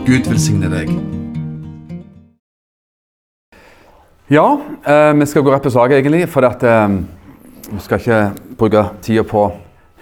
Gud 0.10 0.28
velsigne 0.28 0.68
deg. 0.74 0.92
Ja, 4.28 4.60
eh, 4.84 5.16
vi 5.16 5.26
skal 5.26 5.42
gå 5.48 5.52
rett 5.56 5.64
på 5.64 5.72
sak, 5.72 5.92
egentlig. 5.96 6.28
For 6.28 6.44
at, 6.44 6.64
eh, 6.68 7.00
vi 7.72 7.80
skal 7.80 8.00
ikke 8.04 8.36
bruke 8.60 8.92
tida 9.02 9.24
på 9.24 9.56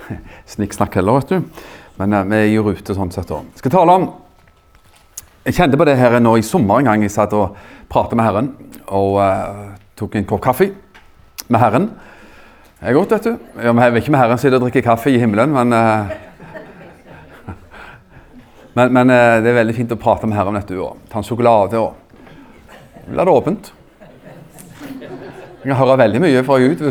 snikksnakk 0.56 0.96
heller, 0.98 1.14
vet 1.22 1.30
du. 1.30 1.46
Men 2.02 2.14
eh, 2.14 2.26
vi 2.26 2.36
er 2.42 2.46
i 2.56 2.58
rute 2.58 2.94
sånn 2.98 3.14
sett. 3.14 3.30
da. 3.30 3.46
Skal 3.54 3.72
tale 3.78 3.94
om 3.94 4.29
Jeg 5.46 5.56
kjente 5.56 5.78
på 5.80 5.86
det 5.88 5.96
her 5.96 6.18
nå 6.20 6.34
i 6.36 6.44
sommer 6.44 6.82
en 6.82 6.90
gang 6.90 7.04
jeg 7.06 7.14
satt 7.14 7.32
og 7.38 7.56
pratet 7.90 8.18
med 8.20 8.26
Herren. 8.28 8.50
Og 8.92 9.16
uh, 9.24 9.70
tok 9.98 10.18
en 10.20 10.28
kopp 10.28 10.44
kaffe 10.44 10.68
med 11.48 11.62
Herren. 11.62 11.86
Det 12.80 12.92
er 12.92 12.98
godt, 12.98 13.16
vet 13.16 13.30
du. 13.30 13.38
Ja, 13.64 13.72
vi 13.72 13.86
er 13.86 14.02
ikke 14.02 14.12
med 14.12 14.20
Herren 14.20 14.42
sitter 14.42 14.60
og 14.60 14.68
drikker 14.68 14.84
kaffe 14.84 15.14
i 15.14 15.22
himmelen, 15.22 15.56
men 15.56 15.74
uh, 15.74 16.12
Men, 18.76 18.94
men 18.94 19.10
uh, 19.10 19.40
det 19.42 19.50
er 19.50 19.58
veldig 19.62 19.76
fint 19.80 19.96
å 19.96 20.00
prate 20.00 20.28
med 20.28 20.38
Herren, 20.38 20.60
du. 20.68 20.76
Og 20.84 21.00
ta 21.10 21.24
en 21.24 21.28
sjokolade 21.28 21.80
og 21.80 22.06
La 23.10 23.24
det 23.26 23.32
åpent. 23.34 23.72
Jeg 25.66 25.76
hører 25.76 25.98
veldig 25.98 26.20
mye 26.22 26.44
fra 26.46 26.60
Gud 26.62 26.84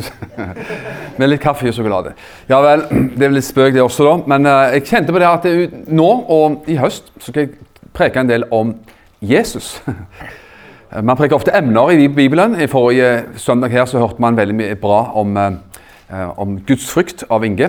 med 1.20 1.30
litt 1.30 1.44
kaffe 1.44 1.68
og 1.70 1.76
sjokolade. 1.76 2.16
Ja 2.50 2.58
vel, 2.64 2.82
det 3.14 3.28
er 3.28 3.36
litt 3.36 3.46
spøk 3.46 3.76
det 3.76 3.84
også, 3.84 4.08
da. 4.08 4.16
Men 4.34 4.48
jeg 4.48 4.82
kjente 4.88 5.14
på 5.14 5.22
det 5.22 5.30
at 5.30 5.46
nå 5.94 6.08
og 6.26 6.66
i 6.66 6.80
høst 6.80 7.12
så 7.20 7.30
skal 7.30 7.46
jeg 7.46 7.67
preke 7.98 8.22
en 8.22 8.30
del 8.30 8.46
om 8.54 8.76
Jesus. 9.20 9.80
Man 11.02 11.16
preker 11.18 11.36
ofte 11.36 11.52
emner 11.52 11.90
i 11.92 12.08
Bibelen. 12.08 12.54
I 12.60 12.70
forrige 12.70 13.24
søndag 13.36 13.74
her 13.74 13.84
så 13.86 13.98
hørte 14.00 14.22
man 14.24 14.38
veldig 14.38 14.54
mye 14.56 14.76
bra 14.80 15.02
om, 15.20 15.34
om 16.40 16.54
Guds 16.64 16.86
frykt 16.88 17.26
av 17.28 17.44
Inge. 17.44 17.68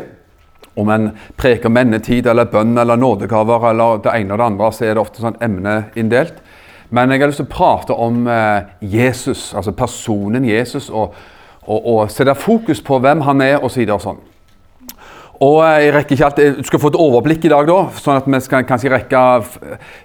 Om 0.79 0.89
en 0.93 1.09
preker 1.35 1.73
mennetid 1.73 2.29
eller 2.31 2.47
bønn 2.47 2.77
eller 2.79 2.95
nådegaver 2.95 3.65
eller 3.73 3.99
det 4.05 4.13
ene 4.15 4.37
og 4.37 4.39
det 4.39 4.45
andre, 4.45 4.71
så 4.71 4.85
er 4.85 4.95
det 4.95 5.03
ofte 5.03 5.19
sånn 5.19 5.35
emneinndelt. 5.43 6.39
Men 6.95 7.11
jeg 7.11 7.21
har 7.21 7.33
lyst 7.33 7.43
til 7.43 7.49
å 7.49 7.51
prate 7.51 7.97
om 8.07 8.23
eh, 8.31 8.71
Jesus, 8.79 9.49
altså 9.53 9.75
personen 9.77 10.47
Jesus, 10.47 10.87
og, 10.89 11.17
og, 11.67 11.89
og 11.91 11.99
sette 12.13 12.33
fokus 12.39 12.79
på 12.81 13.01
hvem 13.03 13.27
han 13.27 13.43
er, 13.45 13.59
osv. 13.59 13.83
Og 13.83 14.01
sånn. 14.05 14.23
Og 15.39 15.61
eh, 15.63 15.85
jeg 15.85 15.93
rekker 15.95 16.15
ikke 16.15 16.25
alt, 16.27 16.41
Du 16.57 16.67
skal 16.67 16.81
få 16.83 16.91
et 16.91 16.99
overblikk 16.99 17.45
i 17.47 17.51
dag, 17.51 17.67
da, 17.67 17.77
sånn 17.95 18.19
at 18.19 18.27
vi 18.27 18.41
skal 18.43 18.65
kanskje 18.67 18.91
rekke 18.91 19.21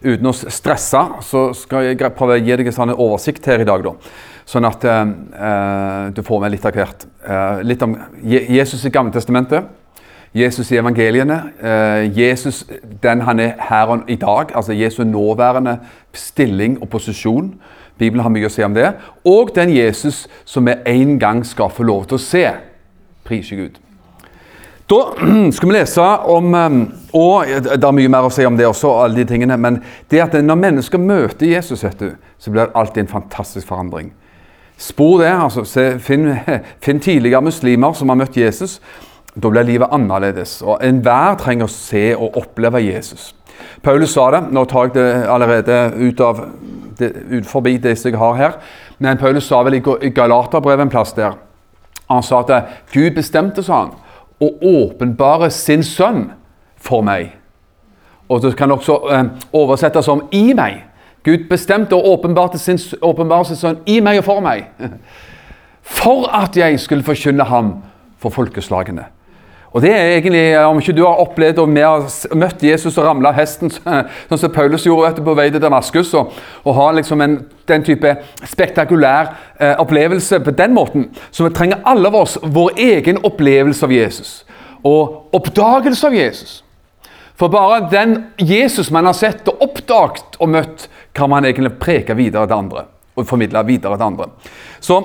uten 0.04 0.30
å 0.30 0.34
stresse. 0.34 1.00
Så 1.26 1.48
skal 1.58 1.88
jeg 1.88 1.98
prøve 2.14 2.38
å 2.38 2.42
gi 2.42 2.54
deg 2.54 2.70
en 2.70 2.76
sånn 2.76 2.94
oversikt 2.94 3.46
her 3.50 3.64
i 3.64 3.68
dag, 3.68 3.82
da. 3.82 3.96
Sånn 4.46 4.68
at 4.68 4.84
eh, 4.86 5.00
eh, 5.48 6.02
du 6.14 6.22
får 6.22 6.42
med 6.42 6.54
litt 6.54 6.66
av 6.68 6.76
hvert. 6.76 7.06
Uh, 7.24 7.62
litt 7.64 7.82
om 7.82 7.96
Jesus 8.20 8.84
i 8.84 8.92
Gamle 8.92 9.14
testamentet. 9.14 9.66
Jesus 10.34 10.70
i 10.74 10.78
evangeliene. 10.78 11.38
Uh, 11.62 12.04
Jesus 12.12 12.62
den 13.02 13.22
han 13.24 13.40
er 13.40 13.54
her 13.70 13.94
i 14.06 14.18
dag. 14.20 14.52
Altså 14.54 14.76
Jesu 14.76 15.02
nåværende 15.08 15.78
stilling 16.12 16.76
og 16.82 16.90
posisjon. 16.92 17.54
Bibelen 17.98 18.22
har 18.26 18.34
mye 18.34 18.50
å 18.50 18.52
si 18.52 18.66
om 18.66 18.76
det. 18.76 18.92
Og 19.24 19.54
den 19.56 19.72
Jesus 19.74 20.26
som 20.44 20.68
vi 20.68 20.76
en 20.92 21.16
gang 21.18 21.42
skal 21.46 21.72
få 21.72 21.86
lov 21.86 22.04
til 22.10 22.20
å 22.20 22.26
se. 22.26 22.44
Priser 23.24 23.64
Gud. 23.64 23.83
Da 24.90 25.14
skal 25.56 25.68
vi 25.68 25.76
lese 25.76 26.02
om 26.28 26.54
eh, 26.54 26.74
Og 27.16 27.46
det 27.46 27.78
er 27.78 27.96
mye 27.96 28.10
mer 28.12 28.26
å 28.26 28.32
si 28.32 28.44
om 28.44 28.56
det 28.58 28.66
også, 28.68 28.90
alle 29.04 29.22
de 29.22 29.28
tingene, 29.28 29.56
men 29.56 29.78
det 30.10 30.20
at 30.20 30.34
når 30.42 30.58
mennesker 30.60 31.00
møter 31.00 31.46
Jesus, 31.46 31.84
vet 31.86 32.00
du, 32.00 32.10
så 32.38 32.50
blir 32.50 32.66
det 32.66 32.76
alltid 32.76 33.04
en 33.04 33.12
fantastisk 33.12 33.68
forandring. 33.70 34.10
Spor 34.76 35.20
det. 35.22 35.30
altså 35.30 35.64
se, 35.64 35.98
finn, 36.02 36.26
finn 36.84 37.00
tidligere 37.00 37.44
muslimer 37.46 37.94
som 37.94 38.10
har 38.10 38.18
møtt 38.18 38.36
Jesus. 38.36 38.80
Da 39.34 39.50
blir 39.50 39.66
livet 39.66 39.94
annerledes. 39.94 40.60
og 40.62 40.82
Enhver 40.82 41.38
trenger 41.38 41.70
å 41.70 41.72
se 41.72 42.04
og 42.16 42.36
oppleve 42.42 42.82
Jesus. 42.82 43.32
Paulus 43.82 44.14
sa 44.14 44.28
det. 44.34 44.42
Nå 44.50 44.64
tar 44.70 44.88
jeg 44.88 44.96
det 44.98 45.08
allerede 45.30 45.78
ut, 45.96 46.20
av, 46.20 46.44
det, 46.98 47.12
ut 47.30 47.46
forbi 47.46 47.76
det 47.78 47.96
jeg 47.96 48.18
har 48.18 48.38
her. 48.38 48.58
Men 48.98 49.18
Paulus 49.18 49.46
sa 49.48 49.62
vel 49.62 49.78
i 49.78 50.12
Galaterbrevet 50.14 50.86
en 50.86 50.92
plass 50.92 51.14
der 51.14 51.38
Han 52.10 52.22
sa 52.22 52.42
at 52.42 52.50
eh, 52.52 52.72
Gud 52.92 53.14
bestemte, 53.16 53.62
sa 53.64 53.78
han, 53.80 53.94
å 54.40 54.50
åpenbare 54.60 55.50
sin 55.50 55.82
sønn 55.82 56.30
for 56.76 57.02
meg. 57.02 57.32
Og 58.28 58.42
det 58.42 58.56
kan 58.56 58.72
også 58.72 58.98
eh, 59.12 59.24
oversettes 59.52 60.04
som 60.04 60.28
'i 60.32 60.52
meg'. 60.54 60.82
Gud 61.24 61.48
bestemte 61.48 61.96
å 61.96 62.12
åpenbarte 62.12 62.58
sin, 62.58 62.78
åpenbare 63.02 63.44
sin 63.44 63.56
sønn 63.56 63.78
i 63.86 64.00
meg 64.00 64.18
og 64.18 64.24
for 64.24 64.40
meg. 64.40 64.66
For 65.84 66.28
at 66.32 66.56
jeg 66.56 66.80
skulle 66.80 67.04
forkynne 67.04 67.44
ham 67.44 67.82
for 68.16 68.32
folkeslagene. 68.32 69.04
Og 69.74 69.82
det 69.82 69.90
er 69.90 70.12
egentlig, 70.16 70.58
Om 70.58 70.78
ikke 70.78 70.92
du 70.94 71.02
har 71.02 71.20
opplevd 71.20 71.58
og 71.58 71.72
vi 71.74 71.82
har 71.82 72.04
møtt 72.38 72.62
Jesus 72.62 72.98
og 72.98 73.08
ramla 73.08 73.32
hesten, 73.34 73.72
sånn 74.28 74.38
som 74.38 74.52
Paulus 74.54 74.86
gjorde 74.86 75.08
vet 75.08 75.24
på 75.26 75.34
vei 75.34 75.48
til 75.50 75.62
Damaskus, 75.62 76.12
og, 76.14 76.30
og 76.62 76.76
har 76.78 76.94
liksom 76.94 77.24
en, 77.24 77.40
den 77.66 77.86
type 77.86 78.12
spektakulær 78.46 79.32
eh, 79.58 79.74
opplevelse 79.82 80.38
på 80.46 80.54
den 80.54 80.76
måten, 80.76 81.08
så 81.30 81.48
vi 81.48 81.54
trenger 81.56 81.82
alle 81.90 82.12
av 82.12 82.20
oss 82.22 82.38
vår 82.42 82.78
egen 82.86 83.18
opplevelse 83.26 83.86
av 83.86 83.94
Jesus. 83.94 84.36
Og 84.86 85.34
oppdagelse 85.34 86.06
av 86.06 86.14
Jesus. 86.14 86.54
For 87.34 87.50
bare 87.50 87.88
den 87.90 88.18
Jesus 88.38 88.92
man 88.94 89.08
har 89.08 89.16
sett 89.18 89.48
og 89.50 89.62
oppdaget 89.64 90.38
og 90.38 90.54
møtt, 90.54 90.88
kan 91.14 91.30
man 91.30 91.46
egentlig 91.46 91.74
preke 91.82 92.14
videre 92.14 92.46
til 92.46 92.60
andre. 92.60 92.86
Og 93.18 93.26
formidle 93.26 93.62
videre 93.66 93.98
til 93.98 94.06
andre. 94.06 94.30
Så 94.82 95.00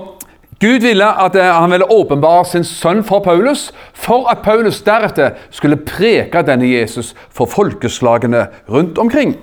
Gud 0.60 0.82
ville 0.84 1.08
at 1.26 1.36
eh, 1.36 1.54
han 1.62 1.72
ville 1.72 1.92
åpenbare 1.92 2.46
sin 2.46 2.64
sønn 2.68 3.04
for 3.04 3.24
Paulus, 3.24 3.70
for 3.94 4.28
at 4.32 4.42
Paulus 4.44 4.82
deretter 4.84 5.38
skulle 5.56 5.80
preke 5.88 6.44
denne 6.44 6.68
Jesus 6.68 7.14
for 7.32 7.48
folkeslagene 7.48 8.48
rundt 8.70 8.98
omkring. 9.00 9.38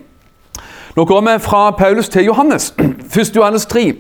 Nå 0.97 1.05
går 1.05 1.21
vi 1.21 1.39
fra 1.45 1.71
Paulus 1.71 2.09
til 2.09 2.25
Johannes. 2.25 2.75
1. 3.21 3.37
Johannes 3.37 3.67
3. 3.67 3.95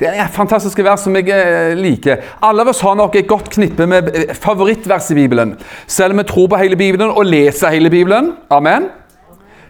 Det 0.00 0.08
er 0.08 0.26
fantastiske 0.32 0.84
vers 0.84 1.00
som 1.00 1.16
jeg 1.16 1.28
eh, 1.32 1.76
liker. 1.76 2.24
Alle 2.42 2.64
av 2.64 2.72
oss 2.72 2.80
har 2.84 2.96
nok 2.96 3.16
et 3.16 3.28
godt 3.28 3.48
knippe 3.52 3.86
med 3.88 4.10
eh, 4.12 4.34
favorittvers 4.36 5.10
i 5.10 5.14
Bibelen. 5.14 5.54
Selv 5.86 6.12
om 6.12 6.20
vi 6.20 6.28
tror 6.28 6.48
på 6.52 6.60
hele 6.60 6.76
Bibelen 6.76 7.10
og 7.10 7.24
leser 7.24 7.72
hele 7.72 7.90
Bibelen. 7.90 8.32
Amen. 8.50 8.88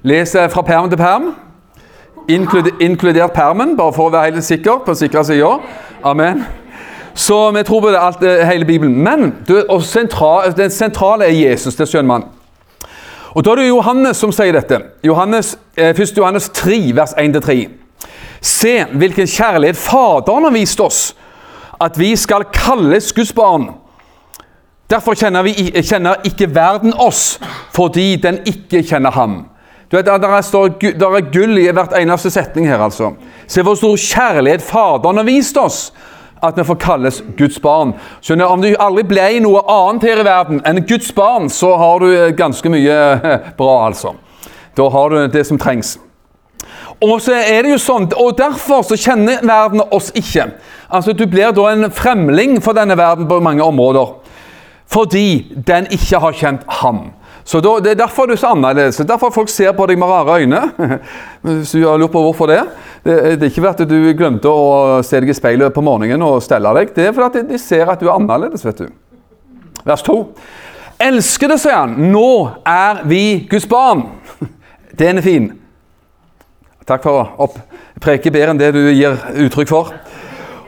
Leser 0.03 0.49
fra 0.49 0.63
perm 0.63 0.91
til 0.91 0.99
perm. 0.99 1.34
Inkludert 2.81 3.34
permen, 3.34 3.77
bare 3.77 3.95
for 3.95 4.07
å 4.11 4.15
være 4.15 4.33
helt 4.33 4.47
sikker 4.47 4.83
på 4.87 4.95
sida. 4.95 5.55
Amen. 6.03 6.62
Så 7.15 7.50
vi 7.50 7.62
tror 7.62 7.81
på 7.81 7.91
det, 7.91 7.99
alt, 7.99 8.23
eh, 8.23 8.47
hele 8.47 8.65
Bibelen. 8.65 8.95
Men 9.05 9.34
du, 9.49 9.65
og 9.69 9.83
sentra, 9.83 10.50
det 10.50 10.73
sentrale 10.73 11.25
er 11.25 11.50
Jesus, 11.50 11.77
det 11.77 11.89
skjønner 11.89 12.09
man. 12.09 12.25
Og 13.34 13.45
Da 13.45 13.50
er 13.50 13.56
det 13.56 13.69
Johannes 13.69 14.17
som 14.17 14.33
sier 14.33 14.53
dette. 14.53 14.78
Johannes, 15.05 15.59
eh, 15.77 15.95
1. 15.95 16.17
Johannes 16.17 16.49
3, 16.49 16.93
vers 16.97 17.15
1-3. 17.19 17.69
Se 18.41 18.84
hvilken 18.84 19.27
kjærlighet 19.27 19.77
Faderen 19.77 20.45
har 20.45 20.51
vist 20.51 20.81
oss, 20.81 21.15
at 21.81 21.99
vi 21.99 22.17
skal 22.17 22.45
kalles 22.53 23.12
Guds 23.12 23.33
barn. 23.33 23.71
Derfor 24.91 25.15
kjenner, 25.15 25.43
vi, 25.43 25.53
kjenner 25.83 26.21
ikke 26.25 26.55
verden 26.55 26.93
oss, 27.01 27.41
fordi 27.72 28.17
den 28.17 28.41
ikke 28.47 28.83
kjenner 28.83 29.11
ham. 29.11 29.47
Du 29.91 29.97
vet, 29.97 30.06
Der 30.06 30.28
er, 30.28 30.41
står, 30.41 30.69
der 30.69 31.17
er 31.17 31.33
gull 31.33 31.59
i 31.59 31.71
hvert 31.71 31.93
eneste 31.99 32.31
setning 32.31 32.69
her, 32.69 32.78
altså. 32.78 33.12
Se 33.47 33.62
hvor 33.62 33.75
stor 33.75 33.97
kjærlighet 33.97 34.62
Faderen 34.62 35.17
har 35.17 35.25
vist 35.25 35.56
oss, 35.56 35.93
at 36.42 36.58
vi 36.58 36.64
får 36.66 36.78
kalles 36.82 37.22
Guds 37.38 37.60
barn. 37.62 37.94
Skjønner, 38.20 38.50
Om 38.50 38.62
du 38.62 38.72
aldri 38.78 39.04
ble 39.06 39.26
noe 39.44 39.62
annet 39.70 40.08
her 40.08 40.22
i 40.22 40.26
verden 40.26 40.62
enn 40.66 40.82
Guds 40.86 41.12
barn, 41.14 41.48
så 41.50 41.76
har 41.78 42.03
du 42.03 42.08
eh, 42.10 42.32
ganske 42.36 42.72
mye 42.72 42.97
bra, 43.60 43.76
altså. 43.86 44.16
Da 44.76 44.88
har 44.91 45.10
du 45.12 45.28
det 45.28 45.44
som 45.47 45.58
trengs. 45.60 45.98
Og 47.03 47.18
så 47.22 47.34
er 47.34 47.65
det 47.65 47.72
jo 47.72 47.80
sånn, 47.83 48.09
og 48.15 48.36
derfor 48.39 48.84
så 48.86 48.98
kjenner 48.98 49.42
verden 49.42 49.83
oss 49.91 50.12
ikke. 50.15 50.53
Altså, 50.91 51.12
Du 51.12 51.27
blir 51.27 51.53
da 51.54 51.68
en 51.72 51.91
fremling 51.91 52.60
for 52.62 52.77
denne 52.78 52.97
verden 52.98 53.28
på 53.28 53.41
mange 53.42 53.62
områder. 53.62 54.18
Fordi 54.92 55.53
den 55.66 55.86
ikke 55.91 56.21
har 56.21 56.36
kjent 56.36 56.66
ham. 56.83 57.12
Så 57.44 57.60
da, 57.60 57.78
Det 57.80 57.91
er 57.91 58.00
derfor 58.04 58.27
du 58.27 58.33
er 58.33 58.41
så 58.41 58.53
annerledes. 58.54 58.97
Det 58.97 59.04
er 59.04 59.12
Derfor 59.15 59.30
folk 59.30 59.48
ser 59.48 59.72
på 59.72 59.86
deg 59.86 59.98
med 59.98 60.09
rare 60.09 60.41
øyne. 60.41 60.60
Hvis 61.42 61.72
du 61.72 61.86
har 61.89 61.98
lurt 61.98 62.12
på 62.12 62.22
hvorfor 62.22 62.47
det. 62.47 62.60
Det, 63.04 63.16
det 63.41 63.42
er 63.42 63.50
ikke 63.50 63.65
fordi 63.66 63.89
du 63.91 64.12
glemte 64.18 64.48
å 64.48 65.00
se 65.03 65.21
deg 65.21 65.33
i 65.33 65.36
speilet 65.36 65.74
på 65.74 65.83
morgenen 65.83 66.22
og 66.22 66.42
stelle 66.42 66.71
deg. 66.78 66.94
Det 66.94 67.09
er 67.09 67.16
fordi 67.16 67.42
de 67.48 67.59
ser 67.59 67.91
at 67.91 68.00
du 68.00 68.06
er 68.09 68.15
annerledes. 68.15 68.65
vet 68.65 68.84
du. 68.84 68.92
Vers 69.84 70.03
2. 70.06 70.18
Elsker 71.03 71.50
det, 71.50 71.59
sier 71.59 71.80
han. 71.80 71.97
Nå 72.12 72.28
er 72.68 73.03
vi 73.10 73.47
Guds 73.50 73.66
barn. 73.66 74.06
Den 74.98 75.18
er 75.18 75.27
fin. 75.27 75.50
Takk 76.86 77.03
for 77.03 77.34
å 77.38 77.48
preke 78.03 78.30
bedre 78.34 78.53
enn 78.53 78.60
det 78.60 78.72
du 78.74 78.83
gir 78.91 79.18
uttrykk 79.47 79.71
for. 79.71 79.92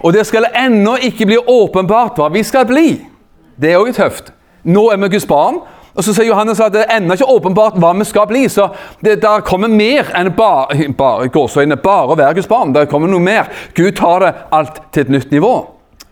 Og 0.04 0.12
det 0.12 0.26
skal 0.28 0.50
ennå 0.52 0.98
ikke 1.08 1.26
bli 1.26 1.38
åpenbart 1.38 2.18
hva 2.20 2.28
vi 2.32 2.42
skal 2.44 2.66
bli. 2.68 2.88
Det 3.56 3.72
er 3.72 3.80
òg 3.80 3.94
tøft. 3.96 4.32
Nå 4.64 4.88
er 4.92 5.00
vi 5.00 5.10
Guds 5.14 5.26
barn, 5.28 5.62
Og 5.94 6.02
så 6.02 6.14
sier 6.14 6.26
Johannes 6.26 6.60
at 6.62 6.74
det 6.74 6.82
er 6.84 6.96
ennå 6.96 7.14
ikke 7.14 7.30
åpenbart 7.30 7.76
hva 7.78 7.92
vi 7.98 8.06
skal 8.08 8.26
bli. 8.30 8.44
Så 8.50 8.66
det 9.04 9.20
der 9.22 9.44
kommer 9.46 9.70
mer 9.70 10.10
enn 10.16 10.32
bare, 10.34 10.88
bare, 10.98 11.28
gåsøyne, 11.32 11.78
bare 11.82 12.14
å 12.14 12.18
være 12.18 12.40
Guds 12.40 12.50
barn. 12.50 12.74
Det 12.74 12.88
kommer 12.90 13.10
noe 13.10 13.22
mer. 13.22 13.50
Gud 13.76 13.94
tar 13.98 14.24
det 14.24 14.32
alt 14.54 14.80
til 14.90 15.06
et 15.06 15.14
nytt 15.14 15.34
nivå. 15.34 15.54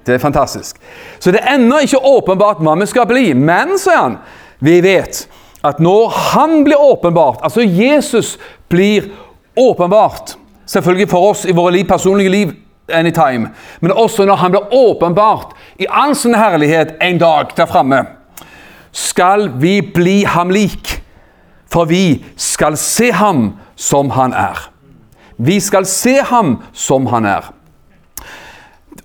Det 0.06 0.16
er 0.16 0.22
fantastisk. 0.22 0.78
Så 1.18 1.34
det 1.34 1.42
er 1.42 1.56
ennå 1.56 1.82
ikke 1.82 2.02
åpenbart 2.12 2.62
hva 2.62 2.76
vi 2.78 2.88
skal 2.90 3.08
bli. 3.10 3.32
Men, 3.34 3.74
sier 3.78 3.98
han, 3.98 4.20
vi 4.62 4.78
vet 4.84 5.24
at 5.66 5.82
når 5.82 6.14
han 6.32 6.62
blir 6.66 6.80
åpenbart, 6.80 7.42
altså 7.42 7.62
Jesus 7.62 8.36
blir 8.70 9.10
åpenbart 9.58 10.38
Selvfølgelig 10.72 11.08
for 11.10 11.30
oss 11.32 11.40
i 11.44 11.52
våre 11.52 11.72
liv, 11.74 11.84
personlige 11.84 12.30
liv 12.30 12.52
anytime, 12.88 13.50
men 13.80 13.92
også 13.92 14.24
når 14.24 14.38
han 14.40 14.52
blir 14.54 14.74
åpenbart 14.74 15.56
i 15.82 15.88
all 15.90 16.14
sin 16.16 16.34
herlighet 16.38 16.94
en 17.02 17.18
dag 17.18 17.50
der 17.56 17.66
framme 17.66 17.98
skal 18.92 19.50
vi 19.60 19.80
bli 19.94 20.22
ham 20.24 20.50
lik, 20.50 21.02
for 21.72 21.84
vi 21.88 22.24
skal 22.36 22.76
se 22.76 23.10
ham 23.12 23.54
som 23.76 24.10
han 24.10 24.32
er. 24.32 24.68
Vi 25.38 25.60
skal 25.60 25.86
se 25.88 26.18
ham 26.22 26.58
som 26.72 27.06
han 27.06 27.24
er. 27.26 27.52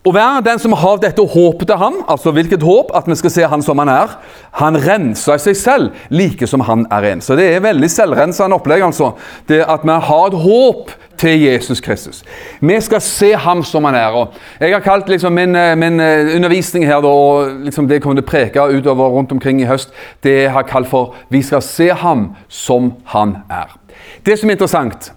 Å 0.05 0.11
være 0.13 0.43
den 0.45 0.59
som 0.61 0.75
har 0.77 0.99
dette 1.01 1.23
håpet 1.23 1.67
til 1.67 1.79
ham, 1.81 1.97
altså 2.07 2.31
hvilket 2.31 2.63
håp? 2.63 2.93
At 2.95 3.09
vi 3.09 3.15
skal 3.19 3.33
se 3.33 3.47
han 3.49 3.63
som 3.65 3.79
han 3.81 3.89
er. 3.91 4.13
Han 4.61 4.77
renser 4.79 5.41
seg 5.41 5.57
selv 5.57 6.13
like 6.13 6.47
som 6.47 6.63
han 6.67 6.85
er 6.93 7.09
en. 7.09 7.23
Så 7.23 7.35
det 7.35 7.49
er 7.55 7.65
veldig 7.65 7.89
selvrensende 7.91 8.55
opplegg. 8.55 8.85
altså. 8.85 9.11
Det 9.49 9.65
At 9.67 9.83
vi 9.83 9.97
har 10.07 10.27
et 10.27 10.39
håp 10.45 10.93
til 11.17 11.41
Jesus 11.41 11.81
Kristus. 11.81 12.23
Vi 12.61 12.81
skal 12.81 13.01
se 13.01 13.33
ham 13.35 13.63
som 13.63 13.83
han 13.83 13.95
er. 13.95 14.13
og 14.13 14.33
Jeg 14.59 14.73
har 14.73 14.79
kalt 14.79 15.09
liksom 15.09 15.33
min, 15.33 15.55
eh, 15.55 15.75
min 15.75 15.99
eh, 15.99 16.35
undervisning 16.35 16.85
her, 16.85 17.03
og 17.05 17.49
liksom 17.65 17.87
det 17.87 17.95
jeg 17.95 18.01
kommer 18.01 18.21
til 18.21 18.27
å 18.27 18.31
preke 18.31 18.77
utover 18.77 19.09
rundt 19.09 19.31
omkring 19.31 19.61
i 19.61 19.65
høst, 19.65 19.89
det 20.23 20.43
jeg 20.43 20.51
har 20.51 20.63
kalt 20.63 20.87
for 20.87 21.15
'Vi 21.29 21.41
skal 21.41 21.61
se 21.61 21.89
ham 21.89 22.35
som 22.47 22.93
han 23.05 23.37
er'. 23.49 23.77
Det 24.25 24.39
som 24.39 24.49
er 24.49 24.53
interessant 24.53 25.11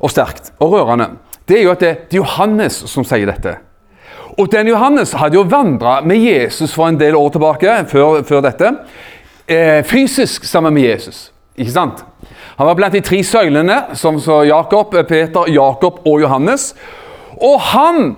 og 0.00 0.10
sterkt 0.10 0.52
og 0.60 0.72
rørende, 0.72 1.08
det 1.48 1.58
er 1.58 1.62
jo 1.62 1.70
at 1.70 1.80
det 1.80 1.88
er 1.88 1.96
Johannes 2.12 2.72
som 2.72 3.04
sier 3.04 3.26
dette. 3.26 3.67
Og 4.38 4.52
den 4.52 4.68
Johannes 4.70 5.12
hadde 5.18 5.34
jo 5.34 5.46
vandra 5.50 5.98
med 6.06 6.22
Jesus 6.22 6.74
for 6.74 6.86
en 6.88 7.00
del 7.00 7.16
år 7.18 7.32
tilbake, 7.34 7.74
før, 7.90 8.22
før 8.22 8.44
dette, 8.44 8.70
eh, 9.48 9.82
fysisk 9.84 10.44
sammen 10.44 10.74
med 10.74 10.82
Jesus. 10.82 11.32
Ikke 11.58 11.74
sant? 11.74 12.04
Han 12.56 12.66
var 12.66 12.74
blant 12.74 12.94
de 12.94 13.00
tre 13.00 13.18
søylene, 13.24 13.82
som 13.94 14.20
så 14.20 14.44
Jakob, 14.46 14.94
Peter, 15.08 15.50
Jakob 15.50 16.00
og 16.06 16.20
Johannes. 16.20 16.74
Og 17.42 17.60
han 17.60 18.16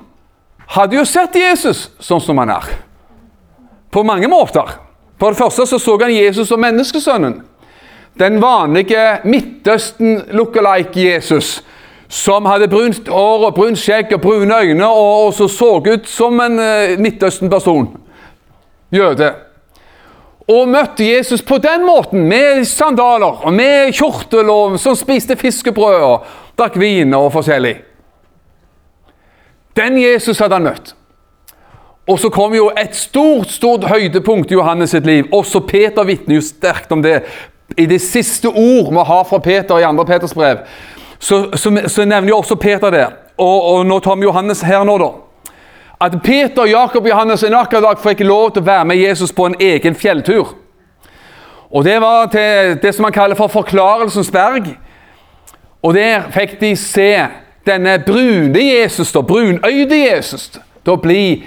hadde 0.77 0.97
jo 0.97 1.05
sett 1.09 1.37
Jesus 1.37 1.89
sånn 2.01 2.21
som 2.21 2.39
han 2.39 2.53
er. 2.53 2.69
På 3.91 4.05
mange 4.07 4.29
måter. 4.29 4.77
På 5.19 5.31
det 5.33 5.41
første 5.41 5.67
så, 5.67 5.79
så 5.79 5.97
han 6.01 6.15
Jesus 6.15 6.49
som 6.49 6.61
menneskesønnen. 6.61 7.41
Den 8.21 8.41
vanlige 8.43 9.21
Midtøsten-lookalike 9.25 11.01
Jesus. 11.01 11.63
Som 12.11 12.49
hadde 12.51 12.69
brunt 12.69 13.09
hår 13.09 13.47
og 13.47 13.55
brunt 13.55 13.79
skjegg 13.79 14.11
og 14.17 14.25
brune 14.25 14.57
øyne 14.63 14.87
og, 14.87 15.27
og 15.27 15.35
så 15.37 15.47
så 15.49 15.77
ut 15.79 16.09
som 16.11 16.41
en 16.43 16.59
eh, 16.59 16.99
Midtøsten-person. 16.99 17.87
Jøde 18.91 19.31
og 20.51 20.69
møtte 20.69 21.07
Jesus 21.07 21.43
på 21.47 21.61
den 21.63 21.85
måten, 21.87 22.25
med 22.27 22.65
sandaler 22.67 23.45
og 23.47 23.53
med 23.55 23.93
kjortel, 23.95 24.49
og 24.51 24.79
som 24.83 24.97
spiste 24.99 25.37
fiskebrød 25.39 26.01
og 26.03 26.25
drakk 26.59 26.79
vin 26.81 27.15
og 27.15 27.31
forskjellig. 27.37 27.77
Den 29.79 30.01
Jesus 30.01 30.41
hadde 30.43 30.59
han 30.59 30.67
møtt. 30.67 30.95
Og 32.11 32.19
så 32.19 32.31
kom 32.35 32.55
jo 32.57 32.73
et 32.75 32.97
stort 32.99 33.53
stort 33.55 33.87
høydepunkt 33.87 34.51
i 34.51 34.57
Johannes 34.57 34.91
sitt 34.91 35.07
liv. 35.07 35.29
Også 35.33 35.61
Peter 35.63 36.03
vitner 36.09 36.41
jo 36.41 36.43
sterkt 36.43 36.91
om 36.91 37.05
det. 37.05 37.21
I 37.79 37.87
det 37.87 38.01
siste 38.03 38.51
ord 38.51 38.91
vi 38.91 39.05
har 39.07 39.29
fra 39.29 39.39
Peter 39.39 39.79
i 39.79 39.87
2. 39.87 40.05
Peters 40.09 40.35
brev, 40.35 40.65
så, 41.21 41.51
så, 41.55 41.73
så 41.87 42.05
nevner 42.05 42.33
jo 42.33 42.39
også 42.41 42.57
Peter 42.57 42.91
det. 42.91 43.07
Og, 43.41 43.59
og 43.73 43.87
nå 43.87 44.01
tar 44.01 44.17
vi 44.17 44.27
Johannes 44.29 44.65
her 44.67 44.85
nå, 44.89 44.97
da 45.01 45.11
at 46.01 46.23
Peter, 46.25 46.65
Jakob 46.65 47.05
og 47.05 47.11
Johannes 47.11 47.43
en 47.45 47.55
akkurat 47.55 47.85
dag 47.85 47.99
fikk 48.01 48.23
lov 48.25 48.55
til 48.55 48.63
å 48.63 48.69
være 48.71 48.87
med 48.89 49.01
Jesus 49.03 49.35
på 49.37 49.51
en 49.51 49.57
egen 49.61 49.95
fjelltur. 49.95 50.55
Og 51.71 51.85
Det 51.85 52.01
var 52.01 52.31
til 52.33 52.79
det 52.83 52.95
som 52.95 53.03
man 53.03 53.13
kaller 53.13 53.37
for 53.37 53.49
Forklarelsens 53.53 54.31
berg. 54.31 54.73
Og 55.83 55.95
Der 55.95 56.31
fikk 56.33 56.61
de 56.61 56.77
se 56.77 57.27
denne 57.67 57.99
brune 58.07 58.59
Jesus, 58.59 59.13
da, 59.13 59.21
brunøyde 59.21 59.97
Jesus, 59.97 60.51
da 60.87 60.97
bli 60.97 61.45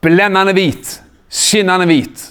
blendende 0.00 0.52
hvit, 0.52 1.00
skinnende 1.30 1.86
hvit. 1.88 2.28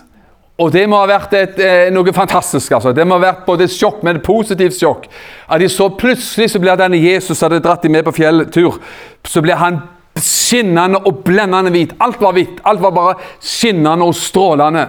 Og 0.61 0.69
det 0.73 0.83
må 0.89 0.99
ha 1.01 1.07
vært 1.09 1.33
et, 1.33 1.59
eh, 1.59 1.89
noe 1.93 2.13
fantastisk. 2.13 2.71
altså. 2.71 2.93
Det 2.93 3.05
må 3.07 3.17
ha 3.17 3.31
vært 3.31 3.45
både 3.45 3.65
et 3.65 3.73
sjokk, 3.73 4.03
men 4.03 4.19
et 4.19 4.23
positivt 4.23 4.77
sjokk. 4.77 5.07
At 5.49 5.59
de 5.59 5.69
så 5.69 5.89
plutselig 5.89 6.51
så 6.51 6.61
blir 6.61 6.77
denne 6.77 7.01
Jesus 7.01 7.41
hadde 7.41 7.61
dratt 7.63 7.81
dem 7.81 7.91
med 7.91 8.05
på 8.05 8.13
fjelltur, 8.13 8.77
så 9.25 9.41
blir 9.41 9.55
han 9.55 9.81
skinnende 10.19 11.01
og 11.05 11.23
blendende 11.25 11.71
hvit. 11.71 11.95
Alt 11.99 12.21
var 12.21 12.33
hvitt. 12.33 12.59
Alt 12.63 12.81
var 12.81 12.91
bare 12.91 13.15
skinnende 13.41 14.05
og 14.05 14.15
strålende. 14.15 14.87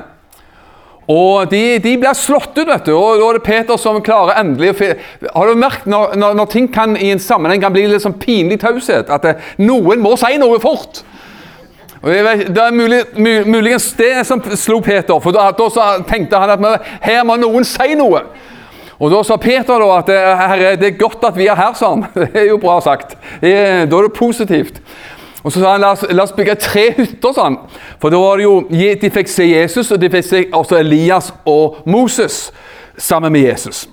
Og 1.11 1.51
de, 1.51 1.79
de 1.83 1.97
blir 1.99 2.15
slått 2.15 2.57
ut, 2.59 2.69
vet 2.69 2.87
du. 2.87 2.93
Og 2.95 3.19
da 3.19 3.31
er 3.31 3.39
det 3.39 3.47
Peter 3.47 3.81
som 3.81 3.99
klarer 4.05 4.39
endelig 4.39 4.75
å 4.75 4.91
Har 5.35 5.49
du 5.49 5.59
merket 5.59 5.89
når, 5.91 6.15
når, 6.17 6.37
når, 6.39 6.51
ting 6.53 6.69
kan 6.73 6.95
i 6.97 7.11
en 7.11 7.23
sammenheng 7.23 7.63
kan 7.63 7.75
bli 7.75 7.89
litt 7.91 8.05
sånn 8.05 8.21
pinlig 8.23 8.61
taushet? 8.63 9.11
At 9.11 9.27
det, 9.27 9.35
noen 9.63 10.03
må 10.03 10.15
si 10.21 10.37
noe 10.41 10.61
fort. 10.63 11.03
Og 12.03 12.11
det 12.11 12.59
er 12.59 12.75
mulig, 12.75 13.03
muligens 13.47 13.93
det 13.95 14.27
som 14.27 14.43
slo 14.59 14.81
Peter, 14.83 15.21
for 15.23 15.35
da, 15.35 15.51
da 15.55 15.91
tenkte 16.09 16.41
han 16.43 16.51
at 16.51 16.89
her 17.05 17.23
må 17.27 17.37
noen 17.39 17.67
si 17.67 17.95
noe. 17.99 18.25
Og 19.03 19.11
Da 19.11 19.23
sa 19.27 19.37
Peter 19.37 19.81
da 19.83 19.87
at 19.99 20.11
herre, 20.39 20.77
det 20.79 20.93
er 20.93 20.99
godt 20.99 21.25
at 21.27 21.35
vi 21.35 21.49
er 21.51 21.59
her, 21.59 21.73
sa 21.75 21.89
han. 21.91 22.05
Det 22.15 22.39
er 22.39 22.53
jo 22.53 22.61
bra 22.63 22.77
sagt. 22.81 23.17
da 23.41 23.49
er 23.51 23.87
det 23.87 24.13
positivt. 24.15 24.79
Og 25.43 25.53
Så 25.53 25.59
sa 25.59 25.73
han 25.73 25.81
la 25.83 25.91
oss, 25.97 26.05
la 26.11 26.23
oss 26.23 26.35
bygge 26.37 26.55
tre 26.55 26.85
hytter, 26.97 27.33
sa 27.35 27.49
han. 27.49 27.57
For 27.99 28.15
da 28.15 28.21
var 28.23 28.39
det 28.39 28.47
jo, 28.47 28.61
de 28.71 29.11
fikk 29.11 29.29
se 29.29 29.49
Jesus, 29.51 29.91
og 29.91 29.99
de 30.01 30.11
fikk 30.11 30.27
se 30.29 30.45
også 30.53 30.79
Elias 30.79 31.33
og 31.45 31.83
Moses 31.85 32.53
sammen 32.97 33.33
med 33.33 33.49
Jesus. 33.49 33.89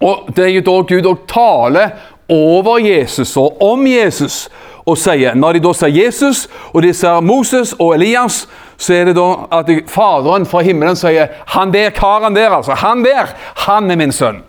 Og 0.00 0.28
Det 0.36 0.44
er 0.44 0.54
jo 0.54 0.62
da 0.62 0.76
Gud 0.94 1.10
òg 1.10 1.26
taler 1.26 1.90
over 2.28 2.78
Jesus 2.78 3.36
og 3.36 3.62
om 3.62 3.86
Jesus 3.86 4.48
og 4.86 4.98
sier 4.98 5.34
Når 5.34 5.56
de 5.56 5.62
da 5.64 5.72
ser 5.74 5.90
Jesus, 5.90 6.46
og 6.72 6.82
de 6.82 6.92
ser 6.94 7.20
Moses 7.20 7.72
og 7.78 7.94
Elias, 7.96 8.44
så 8.78 8.94
er 8.94 9.08
det 9.08 9.16
da 9.16 9.46
at 9.58 9.70
Faderen 9.90 10.46
fra 10.46 10.62
himmelen 10.62 10.96
sier 10.98 11.42
Han 11.54 11.72
der 11.74 11.90
karen 11.90 12.36
der, 12.36 12.50
altså. 12.50 12.74
Han 12.74 13.04
der, 13.04 13.34
han 13.66 13.90
er 13.90 13.96
min 13.96 14.12
sønn. 14.12 14.42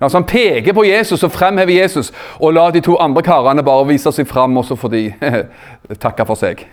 Altså 0.00 0.18
Han 0.18 0.24
peker 0.24 0.72
på 0.72 0.84
Jesus 0.84 1.22
og 1.22 1.32
fremhever 1.32 1.72
Jesus, 1.72 2.12
og 2.40 2.52
lar 2.54 2.70
de 2.70 2.80
to 2.80 2.96
andre 2.96 3.22
karene 3.22 3.62
bare 3.62 3.86
vise 3.86 4.12
seg 4.12 4.28
fram, 4.28 4.56
og 4.56 4.64
så 4.64 4.76
får 4.76 4.88
de 4.88 5.04
takke 6.04 6.26
for 6.26 6.38
seg. 6.38 6.66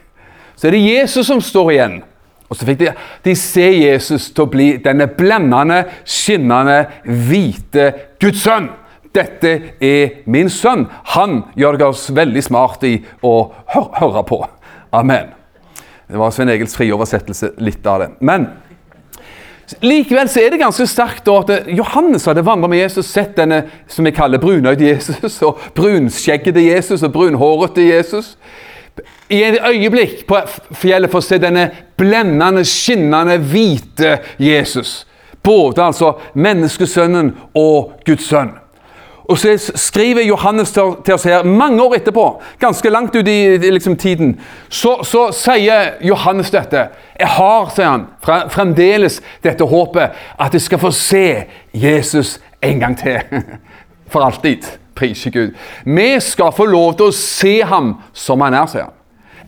Så 0.55 0.67
er 0.67 0.71
det 0.71 0.85
Jesus 0.85 1.27
som 1.27 1.41
står 1.41 1.71
igjen. 1.71 2.03
Og 2.49 2.55
så 2.55 2.67
fikk 2.67 2.79
de, 2.79 2.91
de 3.25 3.33
se 3.35 3.65
Jesus 3.65 4.29
til 4.29 4.45
å 4.45 4.51
bli 4.51 4.75
denne 4.77 5.07
blendende, 5.09 5.81
skinnende, 6.05 6.85
hvite 7.03 7.89
Guds 8.21 8.43
sønn. 8.45 8.69
Dette 9.15 9.53
er 9.79 10.21
min 10.31 10.49
sønn. 10.51 10.85
Han 11.15 11.41
gjør 11.55 11.87
oss 11.89 12.09
veldig 12.15 12.43
smart 12.43 12.83
i 12.87 12.97
å 13.23 13.35
høre 13.71 14.25
på. 14.27 14.43
Amen. 14.95 15.31
Det 16.05 16.19
var 16.21 16.31
Svein 16.31 16.51
Egils 16.53 16.75
frioversettelse 16.77 17.55
litt 17.65 17.85
av 17.89 18.03
det. 18.03 18.11
Men 18.19 18.47
Likevel 19.81 20.29
så 20.29 20.43
er 20.43 20.53
det 20.53 20.61
ganske 20.61 20.85
sterkt 20.85 21.29
at 21.31 21.49
Johannes 21.73 22.27
hadde 22.29 22.43
vandret 22.45 22.69
med 22.69 22.83
Jesus, 22.83 23.07
sett 23.09 23.33
denne 23.37 23.63
som 23.89 24.05
vi 24.05 24.13
kaller 24.13 24.41
brunøyde 24.41 24.91
Jesus, 24.91 25.39
og 25.41 25.61
brunskjeggede 25.77 26.61
Jesus 26.67 27.01
og 27.03 27.13
brunhårete 27.15 27.87
Jesus. 27.87 28.35
I 29.33 29.41
et 29.43 29.57
øyeblikk 29.65 30.21
på 30.29 30.37
fjellet 30.77 31.09
for 31.09 31.23
å 31.23 31.25
se 31.25 31.39
denne 31.41 31.65
blendende, 31.97 32.61
skinnende, 32.69 33.39
hvite 33.41 34.19
Jesus. 34.39 35.01
Både 35.41 35.81
altså 35.89 36.13
menneskesønnen 36.37 37.33
og 37.57 37.97
Guds 38.05 38.29
sønn. 38.29 38.53
Og 39.25 39.37
så 39.37 39.55
skriver 39.57 40.21
Johannes 40.21 40.71
til, 40.71 41.13
oss 41.13 41.23
her 41.23 41.43
mange 41.43 41.81
år 41.83 41.95
etterpå, 41.97 42.25
ganske 42.59 42.89
langt 42.89 43.15
ut 43.15 43.27
i, 43.27 43.57
liksom, 43.57 43.97
tiden, 43.97 44.35
så, 44.69 44.99
så, 45.03 45.27
sier 45.33 45.95
Johannes 46.05 46.51
dette. 46.53 46.87
Jeg 47.19 47.31
har, 47.37 47.69
sier 47.73 47.89
han, 47.89 48.07
fremdeles 48.53 49.21
dette 49.43 49.65
håpet 49.65 50.17
at 50.39 50.53
jeg 50.53 50.61
skal 50.61 50.81
få 50.81 50.91
se 50.93 51.25
Jesus 51.73 52.37
en 52.61 52.79
gang 52.79 52.97
til. 52.99 53.21
For 54.13 54.25
alltid. 54.25 54.65
Priser 54.95 55.31
Gud. 55.31 55.55
Vi 55.83 56.19
skal 56.23 56.53
få 56.55 56.65
lov 56.71 56.93
til 56.95 57.09
å 57.09 57.15
se 57.15 57.57
ham 57.67 57.97
som 58.15 58.39
han 58.45 58.55
er, 58.55 58.69
sier 58.71 58.87
han. 58.87 58.94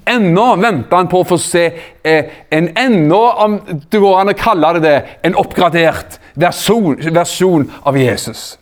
Ennå 0.07 0.45
venter 0.61 0.97
han 0.97 1.09
på 1.11 1.21
å 1.21 1.27
få 1.27 1.37
se 1.41 1.65
eh, 2.03 2.35
en 2.49 2.69
ennå, 2.77 3.21
om 3.43 3.59
det 3.91 3.99
går 3.99 4.21
an 4.21 4.31
å 4.31 4.37
kalle 4.37 4.73
det 4.77 4.83
det, 4.85 4.97
en 5.27 5.37
oppgradert 5.39 6.19
versjon, 6.39 6.95
versjon 7.11 7.67
av 7.83 7.97
Jesus 7.99 8.55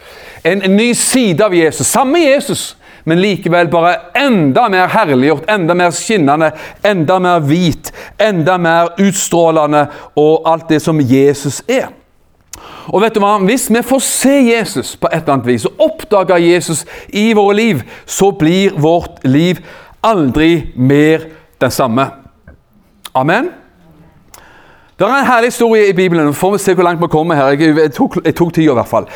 en, 0.46 0.62
en 0.62 0.78
ny 0.78 0.94
side 0.96 1.42
av 1.42 1.56
Jesus. 1.56 1.88
Samme 1.88 2.20
Jesus, 2.20 2.76
men 3.04 3.22
likevel 3.22 3.70
bare 3.70 3.96
enda 4.18 4.68
mer 4.70 4.90
herliggjort, 4.94 5.50
enda 5.50 5.74
mer 5.78 5.94
skinnende, 5.94 6.52
enda 6.86 7.20
mer 7.20 7.44
hvit, 7.46 7.92
enda 8.22 8.58
mer 8.62 8.94
utstrålende 9.02 9.88
og 10.22 10.50
alt 10.50 10.70
det 10.70 10.82
som 10.86 11.02
Jesus 11.02 11.64
er. 11.68 11.90
Og 12.94 13.02
vet 13.02 13.16
du 13.16 13.20
hva? 13.24 13.36
Hvis 13.42 13.68
vi 13.74 13.82
får 13.82 14.04
se 14.06 14.36
Jesus 14.52 14.94
på 15.02 15.10
et 15.10 15.24
eller 15.24 15.40
annet 15.40 15.50
vis, 15.50 15.66
og 15.66 15.82
oppdager 15.88 16.42
Jesus 16.42 16.86
i 17.10 17.32
våre 17.34 17.58
liv, 17.58 17.82
så 18.06 18.30
blir 18.32 18.78
vårt 18.78 19.26
liv 19.26 19.64
aldri 20.06 20.70
mer 20.78 21.26
den 21.62 21.72
samme. 21.72 22.10
Amen? 23.16 23.50
Det 25.00 25.04
er 25.04 25.12
en 25.12 25.28
herlig 25.28 25.48
historie 25.52 25.90
i 25.90 25.94
Bibelen. 25.94 26.34
Får 26.34 26.52
vi 26.52 26.58
se 26.58 26.74
hvor 26.74 26.84
langt 26.84 27.02
vi 27.02 27.08
kommer 27.12 27.36
her. 27.36 27.48
Jeg, 27.60 27.92
tok, 27.94 28.18
jeg 28.26 28.36
tok 28.36 28.54
tida, 28.54 28.72
i 28.72 28.80
hvert 28.80 28.88
fall. 28.88 29.08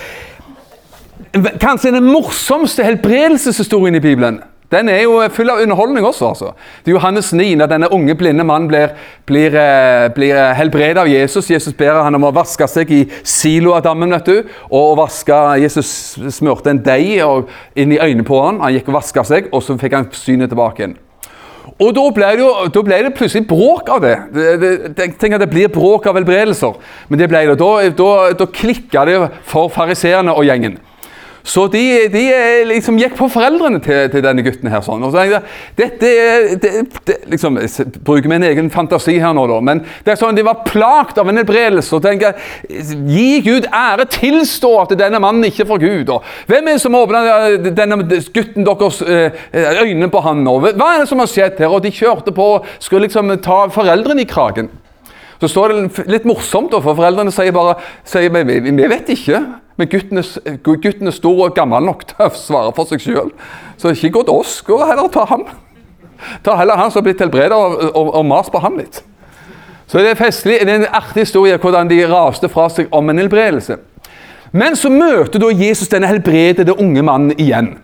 Kanskje 1.61 1.91
den 1.95 2.03
morsomste 2.03 2.83
helbredelseshistorien 2.83 3.95
i 3.95 3.99
Bibelen. 4.03 4.41
Den 4.71 4.89
er 4.89 4.99
jo 5.01 5.15
full 5.33 5.49
av 5.49 5.61
underholdning 5.63 6.05
også. 6.05 6.27
altså. 6.27 6.51
Det 6.85 6.91
er 6.91 6.97
Johannes 6.97 7.33
9, 7.33 7.55
når 7.55 7.65
denne 7.71 7.91
unge, 7.93 8.15
blinde 8.15 8.43
mannen 8.43 8.67
blir, 8.67 8.91
blir, 9.25 9.55
eh, 9.55 10.09
blir 10.13 10.35
eh, 10.35 10.53
helbredet 10.55 10.97
av 10.97 11.07
Jesus. 11.09 11.49
Jesus 11.49 11.73
ber 11.73 12.03
han 12.03 12.15
om 12.15 12.27
å 12.27 12.33
vaske 12.35 12.67
seg 12.67 12.91
i 12.91 13.01
Siloadammen, 13.23 14.13
vet 14.13 14.29
du. 14.29 14.55
Og 14.69 14.97
vaske, 14.99 15.39
Jesus 15.63 16.19
smurte 16.29 16.69
en 16.69 16.83
deig 16.85 17.23
inn 17.75 17.95
i 17.95 18.01
øynene 18.01 18.27
på 18.27 18.43
han. 18.45 18.61
Han 18.61 18.73
gikk 18.73 18.91
og 18.91 18.99
vaska 18.99 19.23
seg, 19.25 19.49
og 19.51 19.63
så 19.63 19.77
fikk 19.79 19.97
han 19.97 20.11
synet 20.13 20.53
tilbake 20.53 20.83
igjen. 20.83 20.99
Og 21.77 21.93
da 21.95 22.03
ble, 22.15 22.29
det 22.35 22.43
jo, 22.43 22.51
da 22.73 22.83
ble 22.85 22.99
det 23.05 23.13
plutselig 23.17 23.47
bråk 23.49 23.89
av 23.93 24.03
det. 24.03 24.15
det, 24.33 24.71
det 24.97 25.09
at 25.33 25.41
det 25.43 25.49
blir 25.51 25.71
bråk 25.73 26.09
av 26.09 26.17
helbredelser. 26.17 26.77
Men 27.09 27.21
det 27.21 27.29
ble 27.31 27.45
det. 27.49 27.57
Da, 27.61 27.71
da, 27.99 28.11
da 28.39 28.47
klikka 28.59 29.05
det 29.09 29.17
for 29.47 29.71
fariseerne 29.73 30.33
og 30.35 30.47
gjengen. 30.47 30.79
Så 31.43 31.67
de, 31.71 31.83
de, 32.11 32.23
liksom 32.69 32.97
gikk 32.99 33.15
på 33.17 33.29
foreldrene 33.31 33.79
til, 33.83 34.09
til, 34.11 34.23
denne 34.23 34.43
gutten. 34.45 34.69
her 34.69 34.83
sånn. 34.85 35.03
Og 35.05 35.13
så 35.13 35.25
jeg, 35.25 35.41
dette, 35.77 36.11
det, 36.61 36.71
det, 37.07 37.15
liksom, 37.31 37.57
Jeg 37.61 37.87
bruker 38.05 38.31
min 38.31 38.45
egen 38.45 38.69
fantasi 38.73 39.17
her 39.21 39.33
nå, 39.35 39.45
da. 39.49 39.59
Men 39.63 39.83
det 40.05 40.13
er 40.13 40.19
sånn, 40.19 40.37
de 40.37 40.45
var 40.45 40.63
plagt 40.67 41.19
av 41.21 41.29
en 41.29 41.39
helbredelse. 41.41 41.95
Og 41.95 42.03
tenker, 42.05 42.35
Gi 42.69 43.39
Gud 43.45 43.69
ære, 43.71 44.07
tilstå 44.11 44.73
at 44.83 44.97
denne 44.99 45.21
mannen 45.23 45.47
ikke 45.47 45.63
er 45.65 45.71
fra 45.71 45.79
Gud. 45.81 46.11
Og 46.13 46.27
hvem 46.49 46.67
er 46.67 46.77
det 46.77 46.83
som 46.83 46.99
åpner 46.99 47.57
denne 47.69 48.01
gutten 48.35 48.67
deres 48.67 49.01
eh, 49.05 49.47
øynene 49.83 50.11
på 50.11 50.23
han 50.25 50.43
nå? 50.45 50.59
Hva 50.69 50.93
er 50.93 51.03
det 51.03 51.09
som 51.11 51.23
har 51.23 51.31
skjedd 51.31 51.63
her? 51.63 51.71
Og 51.71 51.83
de 51.85 51.93
kjørte 51.95 52.35
på 52.35 52.51
og 52.57 52.69
skulle 52.79 53.07
liksom 53.07 53.31
ta 53.45 53.63
foreldrene 53.73 54.25
i 54.25 54.29
kragen. 54.29 54.71
Så 55.39 55.47
står 55.47 55.71
det 55.71 56.05
litt 56.11 56.27
morsomt, 56.27 56.73
for 56.75 56.97
foreldrene 56.97 57.31
sier 57.31 57.55
bare 57.55 57.77
sier, 58.07 58.31
vi, 58.33 58.59
vi 58.67 58.87
vet 58.91 59.11
ikke. 59.13 59.39
Men 59.79 59.87
gutten 59.87 60.19
er, 60.19 60.57
gutten 60.59 61.07
er, 61.07 61.15
stor 61.15 61.45
og 61.45 61.55
gammel 61.55 61.85
nok 61.87 62.03
til 62.09 62.25
å 62.25 62.31
svare 62.35 62.73
for 62.75 62.89
seg 62.89 63.03
sjøl. 63.03 63.29
Så 63.79 63.93
ikke 63.95 64.11
gå 64.17 64.25
til 64.27 64.41
oss, 64.41 64.57
gå 64.67 64.79
heller 64.83 65.07
ta 65.13 65.23
ham. 65.29 65.45
Ta 66.43 66.57
heller 66.59 66.75
han 66.75 66.91
som 66.91 66.99
har 66.99 67.07
blitt 67.07 67.23
helbredet, 67.23 67.55
og, 67.55 67.77
og, 67.93 68.11
og 68.19 68.25
mas 68.27 68.51
på 68.51 68.59
ham 68.59 68.75
litt. 68.81 68.99
Så 69.89 70.03
det 70.03 70.11
er 70.11 70.19
festlig, 70.19 70.59
det 70.61 70.73
er 70.73 70.83
en 70.83 70.97
artig 70.99 71.23
historie 71.23 71.57
hvordan 71.57 71.87
de 71.89 72.03
raste 72.11 72.51
fra 72.51 72.67
seg 72.69 72.91
om 72.93 73.07
en 73.09 73.23
helbredelse. 73.23 73.79
Men 74.51 74.75
så 74.77 74.91
møter 74.91 75.41
da 75.41 75.49
Jesus 75.53 75.89
denne 75.89 76.09
helbredede 76.09 76.75
unge 76.75 77.05
mannen 77.05 77.33
igjen. 77.39 77.77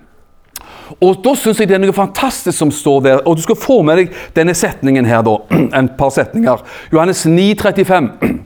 Og 1.01 1.21
Da 1.23 1.35
syns 1.35 1.59
jeg 1.59 1.69
det 1.69 1.77
er 1.77 1.83
noe 1.83 1.95
fantastisk 1.95 2.57
som 2.57 2.71
står 2.71 2.99
der. 3.03 3.21
og 3.25 3.37
Du 3.37 3.41
skal 3.41 3.55
få 3.55 3.81
med 3.81 3.97
deg 3.97 4.11
denne 4.35 4.53
setningen 4.53 5.05
her, 5.05 5.23
da. 5.25 5.37
En 5.79 5.89
par 5.97 6.09
setninger. 6.09 6.61
Johannes 6.93 7.25
9, 7.25 7.55
35. 7.61 8.11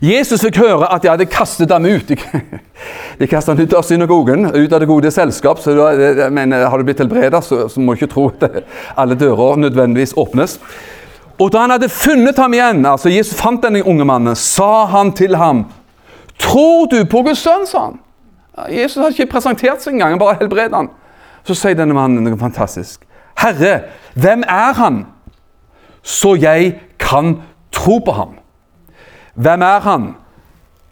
Jesus 0.00 0.40
fikk 0.40 0.56
høre 0.62 0.86
at 0.88 1.02
de 1.02 1.10
hadde 1.10 1.26
kastet 1.28 1.72
ham 1.74 1.84
ut. 1.84 2.14
De 3.20 3.26
kastet 3.28 3.52
ham 3.52 3.60
ut 3.60 3.74
av 3.76 3.84
synagogen, 3.84 4.46
ut 4.48 4.72
av 4.72 4.80
det 4.80 4.88
gode 4.88 5.10
selskap. 5.12 5.58
så 5.60 5.74
da, 5.76 6.30
men 6.32 6.52
Har 6.52 6.78
du 6.78 6.84
blitt 6.84 7.02
helbredet, 7.02 7.42
så, 7.44 7.66
så 7.68 7.80
må 7.80 7.92
du 7.92 8.00
ikke 8.00 8.14
tro 8.14 8.30
at 8.30 8.62
alle 8.96 9.18
dører 9.20 9.60
nødvendigvis 9.60 10.16
åpnes. 10.16 10.56
Og 11.40 11.52
da 11.52 11.64
han 11.64 11.74
hadde 11.74 11.88
funnet 11.92 12.38
ham 12.40 12.54
igjen, 12.56 12.80
altså 12.86 13.12
Jesus 13.12 13.36
fant 13.36 13.62
denne 13.64 13.82
unge 13.84 14.04
mannen, 14.08 14.36
sa 14.36 14.86
han 14.92 15.12
til 15.16 15.36
ham 15.40 15.66
Tror 16.40 16.88
du 16.88 17.02
på 17.04 17.20
Guds 17.26 17.42
sønn? 17.44 17.66
sa 17.68 17.90
han. 17.90 18.00
Jesus 18.72 19.02
har 19.02 19.12
ikke 19.12 19.28
presentert 19.34 19.84
seg 19.84 19.98
engang, 19.98 20.16
bare 20.20 20.38
helbredet 20.40 20.76
han. 20.76 20.88
Så 21.44 21.56
sier 21.56 21.76
denne 21.78 21.96
mannen 21.96 22.24
noe 22.24 22.38
fantastisk. 22.40 23.06
Herre, 23.40 23.80
hvem 24.14 24.44
er 24.46 24.76
han, 24.76 25.04
så 26.02 26.34
jeg 26.36 26.74
kan 27.00 27.38
tro 27.72 27.98
på 28.04 28.12
ham? 28.16 28.36
Hvem 29.34 29.62
er 29.62 29.80
han, 29.86 30.10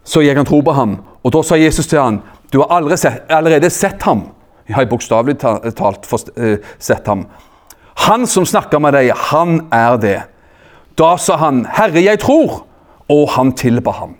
så 0.03 0.23
jeg 0.25 0.35
kan 0.35 0.47
tro 0.47 0.61
på 0.65 0.73
ham? 0.73 0.97
Og 1.23 1.33
da 1.35 1.43
sa 1.45 1.59
Jesus 1.59 1.87
til 1.87 1.99
ham, 1.99 2.21
du 2.53 2.61
har 2.61 2.71
allerede 2.73 3.69
sett, 3.69 4.01
ham. 4.03 4.29
Jeg 4.67 4.75
har 4.75 4.89
bokstavelig 4.89 5.37
talt 5.39 6.07
uh, 6.37 6.55
sett 6.79 7.07
ham. 7.07 7.27
Han 8.07 8.25
som 8.27 8.45
snakker 8.45 8.79
med 8.81 8.95
deg, 8.95 9.11
han 9.29 9.67
er 9.73 9.97
det. 10.01 10.17
Da 10.97 11.15
sa 11.17 11.37
han, 11.37 11.65
Herre, 11.69 12.01
jeg 12.01 12.21
tror. 12.23 12.63
Og 13.09 13.29
han 13.33 13.55
tilba 13.57 13.91
ham. 13.97 14.15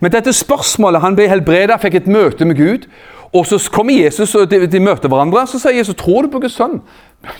Men 0.00 0.12
dette 0.14 0.32
spørsmålet, 0.32 1.02
han 1.02 1.16
ble 1.18 1.26
helbredet, 1.30 1.80
fikk 1.82 1.96
et 1.98 2.10
møte 2.10 2.46
med 2.46 2.58
Gud. 2.58 2.86
Og 3.32 3.46
så 3.46 3.58
kommer 3.72 3.92
Jesus, 4.04 4.34
og 4.34 4.50
de, 4.50 4.66
de 4.66 4.80
møter 4.80 5.08
hverandre. 5.08 5.46
Så 5.46 5.60
sier 5.60 5.76
Jesus, 5.76 5.96
tror 5.98 6.24
du 6.24 6.30
på 6.32 6.40
Guds 6.40 6.56
sønn? 6.56 6.78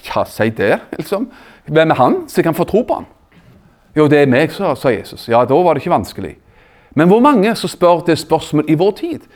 Ja, 0.09 0.25
si 0.29 0.51
det, 0.51 0.81
liksom. 0.99 1.29
Hvem 1.69 1.95
er 1.95 2.01
han, 2.01 2.21
jeg 2.37 2.45
kan 2.45 2.57
få 2.57 2.67
tro 2.69 2.83
på 2.83 3.01
han? 3.01 3.09
Jo, 3.97 4.07
det 4.09 4.21
er 4.23 4.31
meg, 4.31 4.53
sa, 4.53 4.75
sa 4.77 4.93
Jesus. 4.93 5.29
Ja, 5.29 5.45
da 5.49 5.57
var 5.65 5.75
det 5.75 5.83
ikke 5.83 5.97
vanskelig. 5.97 6.37
Men 6.97 7.09
hvor 7.09 7.21
mange 7.25 7.55
som 7.57 7.71
spør 7.71 8.05
det 8.07 8.19
spørsmålet 8.19 8.71
i 8.71 8.79
vår 8.79 8.95
tid? 9.01 9.27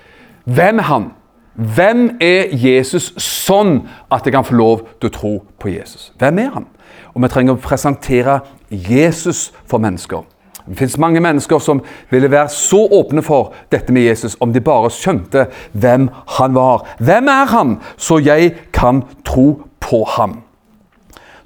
Hvem 0.45 0.79
er 0.79 0.89
han? 0.89 1.11
Hvem 1.55 2.07
er 2.21 2.53
Jesus 2.57 3.11
sånn 3.21 3.83
at 4.11 4.25
jeg 4.25 4.33
kan 4.35 4.47
få 4.47 4.57
lov 4.57 4.87
til 5.01 5.11
å 5.11 5.15
tro 5.15 5.33
på 5.61 5.73
Jesus? 5.73 6.11
Hvem 6.19 6.41
er 6.41 6.53
han? 6.55 6.69
Og 7.13 7.23
vi 7.23 7.29
trenger 7.33 7.57
å 7.57 7.61
presentere 7.61 8.39
Jesus 8.71 9.51
for 9.69 9.83
mennesker. 9.83 10.25
Det 10.69 10.79
fins 10.79 10.99
mange 10.99 11.21
mennesker 11.21 11.59
som 11.59 11.83
ville 12.11 12.31
være 12.31 12.49
så 12.53 12.85
åpne 13.01 13.23
for 13.23 13.53
dette 13.73 13.93
med 13.93 14.07
Jesus 14.07 14.37
om 14.41 14.53
de 14.53 14.63
bare 14.63 14.91
skjønte 14.95 15.49
hvem 15.73 16.09
han 16.39 16.55
var. 16.55 16.87
Hvem 16.99 17.29
er 17.29 17.53
han, 17.57 17.77
så 17.97 18.21
jeg 18.23 18.55
kan 18.73 19.03
tro 19.25 19.63
på 19.81 20.05
ham? 20.17 20.43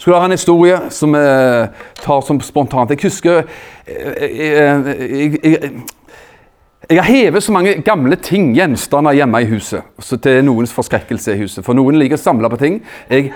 skulle 0.06 0.20
ha 0.20 0.26
en 0.28 0.36
historie 0.36 0.76
som 0.94 1.14
jeg 1.18 1.68
tar 1.98 2.20
som 2.22 2.38
spontant. 2.40 2.90
Jeg 2.92 3.00
husker 3.02 3.40
jeg, 3.88 4.28
jeg, 4.38 5.38
jeg, 5.42 5.70
jeg 6.90 7.00
har 7.02 7.08
hevet 7.10 7.42
så 7.42 7.52
mange 7.52 7.72
gamle 7.82 8.16
ting, 8.22 8.52
gjenstander, 8.54 9.16
hjemme 9.18 9.40
i 9.42 9.48
huset. 9.50 9.82
Så 9.98 10.18
er 10.30 10.44
noens 10.46 10.74
forskrekkelse 10.74 11.34
i 11.34 11.40
huset. 11.40 11.64
For 11.66 11.74
noen 11.74 11.98
liker 11.98 12.14
å 12.14 12.22
samle 12.22 12.50
på 12.52 12.60
ting. 12.60 12.78
Jeg 13.10 13.32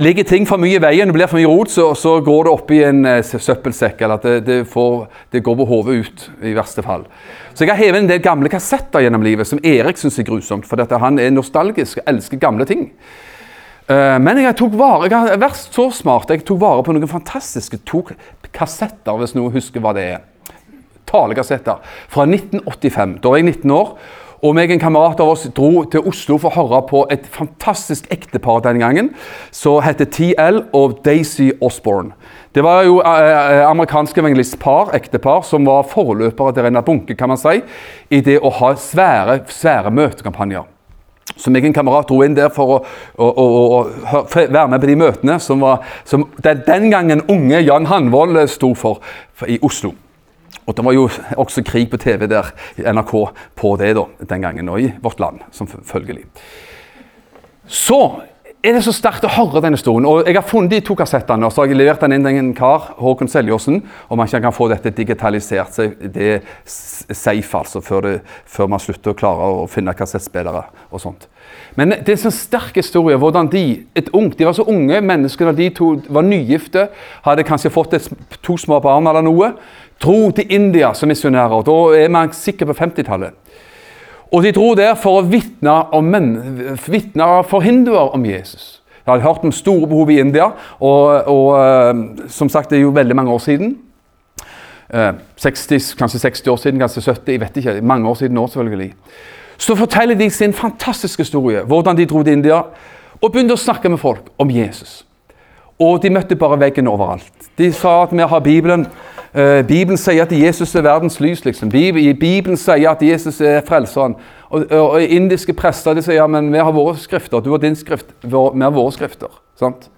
Ligger 0.00 0.24
ting 0.24 0.46
for 0.48 0.56
mye 0.56 0.78
i 0.78 0.80
veien, 0.80 1.10
det 1.10 1.12
blir 1.12 1.28
for 1.28 1.36
mye 1.36 1.48
rot, 1.50 1.68
så, 1.68 1.90
så 1.98 2.14
går 2.24 2.46
det 2.46 2.52
oppi 2.54 2.78
en 2.88 3.02
uh, 3.04 3.18
søppelsekk. 3.20 3.98
Eller 4.00 4.16
at 4.16 4.24
det, 4.24 4.36
det, 4.46 4.60
får, 4.70 5.02
det 5.34 5.42
går 5.44 5.58
på 5.58 5.66
hodet 5.68 5.96
ut, 6.00 6.22
i 6.40 6.54
verste 6.56 6.84
fall. 6.86 7.04
Så 7.52 7.66
jeg 7.66 7.74
har 7.74 7.82
hevet 7.82 8.00
en 8.00 8.08
del 8.08 8.22
gamle 8.24 8.48
kassetter 8.48 9.04
gjennom 9.04 9.26
livet 9.26 9.48
som 9.50 9.60
Erik 9.60 10.00
syns 10.00 10.16
er 10.16 10.24
grusomt. 10.24 10.64
For 10.64 10.80
han 11.04 11.20
er 11.20 11.34
nostalgisk 11.34 12.00
og 12.00 12.08
elsker 12.14 12.40
gamle 12.40 12.64
ting. 12.64 12.86
Eh, 13.90 14.16
men 14.24 14.40
jeg 14.40 14.56
tok 14.56 14.78
vare, 14.78 15.10
jeg 15.10 15.16
har 15.18 15.42
vært 15.42 15.60
så 15.60 15.90
smart. 15.92 16.32
Jeg 16.32 16.46
tok 16.48 16.62
vare 16.62 16.86
på 16.86 16.96
noen 16.96 17.10
fantastiske 17.10 17.82
to 17.84 18.00
kassetter, 18.54 19.20
hvis 19.20 19.36
noen 19.36 19.52
husker 19.52 19.84
hva 19.84 19.92
det 19.96 20.06
er. 20.14 20.24
Talekassetter 21.10 21.84
fra 22.08 22.24
1985. 22.24 23.18
Da 23.20 23.34
var 23.34 23.42
jeg 23.42 23.50
19 23.50 23.76
år. 23.76 23.94
Og 24.40 24.54
meg 24.56 24.70
en 24.72 24.80
kamerat 24.80 25.20
av 25.20 25.28
oss 25.34 25.42
dro 25.52 25.82
til 25.92 26.06
Oslo 26.08 26.38
for 26.40 26.48
å 26.48 26.62
høre 26.62 26.80
på 26.88 27.02
et 27.12 27.26
fantastisk 27.28 28.06
ektepar 28.12 28.62
den 28.64 28.80
gangen. 28.80 29.10
Som 29.52 29.82
heter 29.84 30.08
TL 30.08 30.62
og 30.76 31.02
Daisy 31.04 31.50
Osborne. 31.60 32.14
Det 32.56 32.64
var 32.64 32.86
jo 32.88 32.98
eh, 33.04 33.60
eh 33.60 33.84
par, 33.84 34.08
evangelistpar, 34.18 34.94
ektepar, 34.96 35.44
som 35.44 35.66
var 35.66 35.84
forløpere 35.92 36.54
til 36.54 36.62
Renna 36.62 36.80
bunke, 36.80 37.14
kan 37.14 37.28
man 37.28 37.38
si, 37.38 37.60
i 38.10 38.20
det 38.20 38.40
å 38.40 38.50
ha 38.50 38.74
svære, 38.74 39.42
svære 39.46 39.92
møtekampanjer. 39.92 40.64
Så 41.36 41.50
meg 41.52 41.64
en 41.64 41.76
kamerat 41.76 42.08
dro 42.08 42.22
inn 42.24 42.34
der 42.34 42.48
for 42.48 42.74
å, 42.74 42.82
å, 43.20 43.28
å, 43.28 43.46
å, 43.46 44.24
være 44.34 44.68
med 44.72 44.80
på 44.80 44.88
de 44.90 44.96
møtene 44.96 45.38
som, 45.40 45.60
var, 45.60 45.84
som 46.04 46.26
den 46.42 46.90
gangen 46.90 47.22
unge 47.28 47.60
Jan 47.60 47.86
Hanvold 47.86 48.40
sto 48.50 48.72
for, 48.74 49.04
for, 49.36 49.52
i 49.52 49.60
Oslo. 49.62 49.92
Og 50.66 50.76
Det 50.76 50.84
var 50.84 50.92
jo 50.92 51.08
også 51.36 51.62
krig 51.66 51.90
på 51.90 51.98
TV 51.98 52.26
der, 52.30 52.50
NRK 52.78 53.14
på 53.56 53.76
det 53.80 53.94
da, 53.96 54.04
den 54.32 54.42
gangen, 54.42 54.68
og 54.68 54.80
i 54.80 54.92
Vårt 55.02 55.20
Land, 55.20 55.40
som 55.52 55.66
følgelig. 55.66 56.24
Så 57.66 58.20
er 58.62 58.76
det 58.76 58.82
så 58.84 58.92
sterkt 58.92 59.24
å 59.24 59.32
høre 59.32 59.62
denne 59.64 59.78
historien. 59.78 60.06
Og 60.08 60.26
Jeg 60.26 60.36
har 60.36 60.46
funnet 60.46 60.74
de 60.74 60.80
to 60.84 60.94
kassettene 60.98 61.46
og 61.46 61.52
så 61.52 61.62
har 61.62 61.70
jeg 61.70 61.78
levert 61.80 62.02
den 62.04 62.12
inn 62.16 62.26
til 62.26 62.40
en 62.40 62.52
kar, 62.56 62.90
Håkon 63.00 63.30
Seljåsen, 63.30 63.80
om 64.08 64.20
han 64.20 64.28
kan 64.28 64.52
få 64.52 64.68
dette 64.68 64.92
digitalisert. 64.92 65.72
Så 65.72 65.88
det 66.00 66.26
er 66.34 66.42
safe, 66.66 67.56
altså, 67.56 67.80
før, 67.80 68.00
det, 68.00 68.14
før 68.44 68.68
man 68.68 68.82
slutter 68.82 69.14
å 69.14 69.16
klare 69.16 69.48
å 69.62 69.66
finne 69.70 69.96
kassettspillere 69.96 70.66
og 70.90 71.00
sånt. 71.00 71.28
Men 71.78 71.94
det 71.94 72.08
er 72.08 72.16
en 72.16 72.22
sånn 72.24 72.34
sterk 72.34 72.78
historie. 72.80 73.16
hvordan 73.16 73.50
De 73.52 73.84
et 73.96 74.08
ung, 74.12 74.30
de 74.36 74.46
var 74.46 74.56
så 74.56 74.66
unge 74.66 75.00
mennesker 75.00 75.50
da 75.50 75.52
de 75.52 75.68
to 75.70 75.92
var 76.08 76.26
nygifte, 76.26 76.88
hadde 77.22 77.46
kanskje 77.46 77.70
fått 77.70 77.94
et, 77.94 78.08
to 78.42 78.56
små 78.58 78.80
barn 78.80 79.06
eller 79.06 79.22
noe, 79.22 79.52
dro 80.02 80.30
til 80.34 80.50
India 80.50 80.92
som 80.94 81.08
misjonærer. 81.08 81.62
Da 81.66 81.78
er 81.96 82.08
man 82.08 82.32
sikker 82.32 82.66
på 82.66 82.78
50-tallet. 82.80 83.36
Og 84.30 84.42
de 84.42 84.52
dro 84.54 84.74
der 84.78 84.94
for 84.98 85.20
å 85.20 85.26
vitne, 85.26 85.74
for 87.50 87.66
hinduer 87.66 88.14
om 88.14 88.24
Jesus. 88.24 88.80
Jeg 89.00 89.14
hadde 89.16 89.26
hørt 89.26 89.44
om 89.44 89.52
store 89.52 89.88
behov 89.90 90.10
i 90.12 90.20
India, 90.22 90.52
og, 90.78 91.26
og, 91.26 91.46
eh, 91.58 92.28
som 92.30 92.48
sagt, 92.52 92.70
det 92.70 92.78
er 92.78 92.84
jo 92.84 92.94
veldig 92.94 93.16
mange 93.16 93.32
år 93.32 93.42
siden. 93.42 93.78
eh, 94.94 95.12
60, 95.36 95.94
kanskje 95.98 96.18
60 96.18 96.48
år 96.48 96.56
siden, 96.56 96.78
kanskje 96.78 97.02
70, 97.02 97.32
jeg 97.32 97.40
vet 97.40 97.56
ikke, 97.56 97.80
mange 97.82 98.08
år 98.08 98.14
siden 98.14 98.34
nå 98.34 98.46
selvfølgelig. 98.46 98.92
Så 99.60 99.76
forteller 99.76 100.16
de 100.16 100.30
sin 100.30 100.52
fantastiske 100.56 101.20
historie, 101.20 101.60
hvordan 101.62 101.96
de 101.96 102.06
dro 102.06 102.22
til 102.22 102.32
India 102.32 102.62
og 103.20 103.32
begynte 103.32 103.52
å 103.52 103.60
snakke 103.60 103.90
med 103.92 104.00
folk 104.00 104.30
om 104.40 104.50
Jesus. 104.50 105.02
Og 105.80 106.00
de 106.02 106.10
møtte 106.12 106.36
bare 106.36 106.56
veggen 106.60 106.88
overalt. 106.88 107.28
De 107.58 107.68
sa 107.72 108.02
at 108.02 108.12
vi 108.12 108.24
har 108.24 108.40
Bibelen. 108.44 108.86
Uh, 109.36 109.60
Bibelen 109.68 110.00
sier 110.00 110.24
at 110.24 110.32
Jesus 110.32 110.74
er 110.74 110.84
verdens 110.84 111.20
lys. 111.20 111.44
liksom. 111.44 111.70
Bibelen, 111.70 112.56
sier 112.56 112.90
at 112.90 113.02
Jesus 113.02 113.40
er 113.40 113.60
frelseren. 113.66 114.16
Og, 114.48 114.64
og, 114.70 114.90
og, 114.90 115.02
indiske 115.02 115.52
prester 115.52 115.94
de 115.94 116.02
sier 116.02 116.22
ja, 116.22 116.26
men 116.26 116.52
vi 116.52 116.58
har 116.58 116.72
våre 116.72 116.96
skrifter, 116.98 117.40
du 117.40 117.50
har 117.50 117.60
din 117.62 117.76
skrift, 117.76 118.06
vi 118.22 118.32
har 118.64 118.74
våre 118.74 118.92
skrifter. 118.92 119.30
sant? 119.60 119.90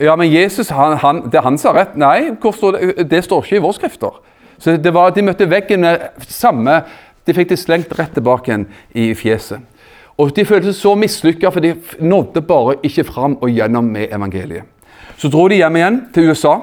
Ja, 0.00 0.16
men 0.16 0.32
Jesus, 0.32 0.70
han, 0.70 0.96
han, 0.96 1.24
det 1.26 1.38
er 1.38 1.44
han 1.44 1.58
som 1.58 1.74
har 1.74 1.82
rett. 1.82 1.96
Nei, 2.00 2.30
står 2.40 2.78
det? 2.78 3.10
det? 3.10 3.24
står 3.24 3.44
ikke 3.44 3.58
i 3.58 3.64
våre 3.66 3.76
skrifter. 3.76 4.20
Så 4.58 4.76
det 4.76 4.94
var, 4.94 5.10
De 5.10 5.22
møtte 5.22 5.50
veggen 5.50 5.80
med 5.84 6.24
samme 6.28 6.82
De 7.26 7.34
fikk 7.36 7.52
det 7.52 7.60
slengt 7.60 7.92
rett 7.98 8.12
tilbake 8.16 8.50
igjen 8.50 8.66
i 8.94 9.10
fjeset. 9.14 9.60
Og 10.20 10.34
De 10.36 10.44
følte 10.44 10.72
seg 10.72 10.82
så 10.82 10.94
mislykka, 10.98 11.48
for 11.50 11.64
de 11.64 11.74
nådde 12.00 12.42
bare 12.44 12.76
ikke 12.84 13.06
fram 13.08 13.38
og 13.40 13.48
gjennom 13.48 13.84
med 13.84 14.12
evangeliet. 14.12 14.68
Så 15.16 15.28
dro 15.28 15.48
de 15.48 15.60
hjem 15.60 15.76
igjen 15.76 16.02
til 16.14 16.30
USA 16.30 16.58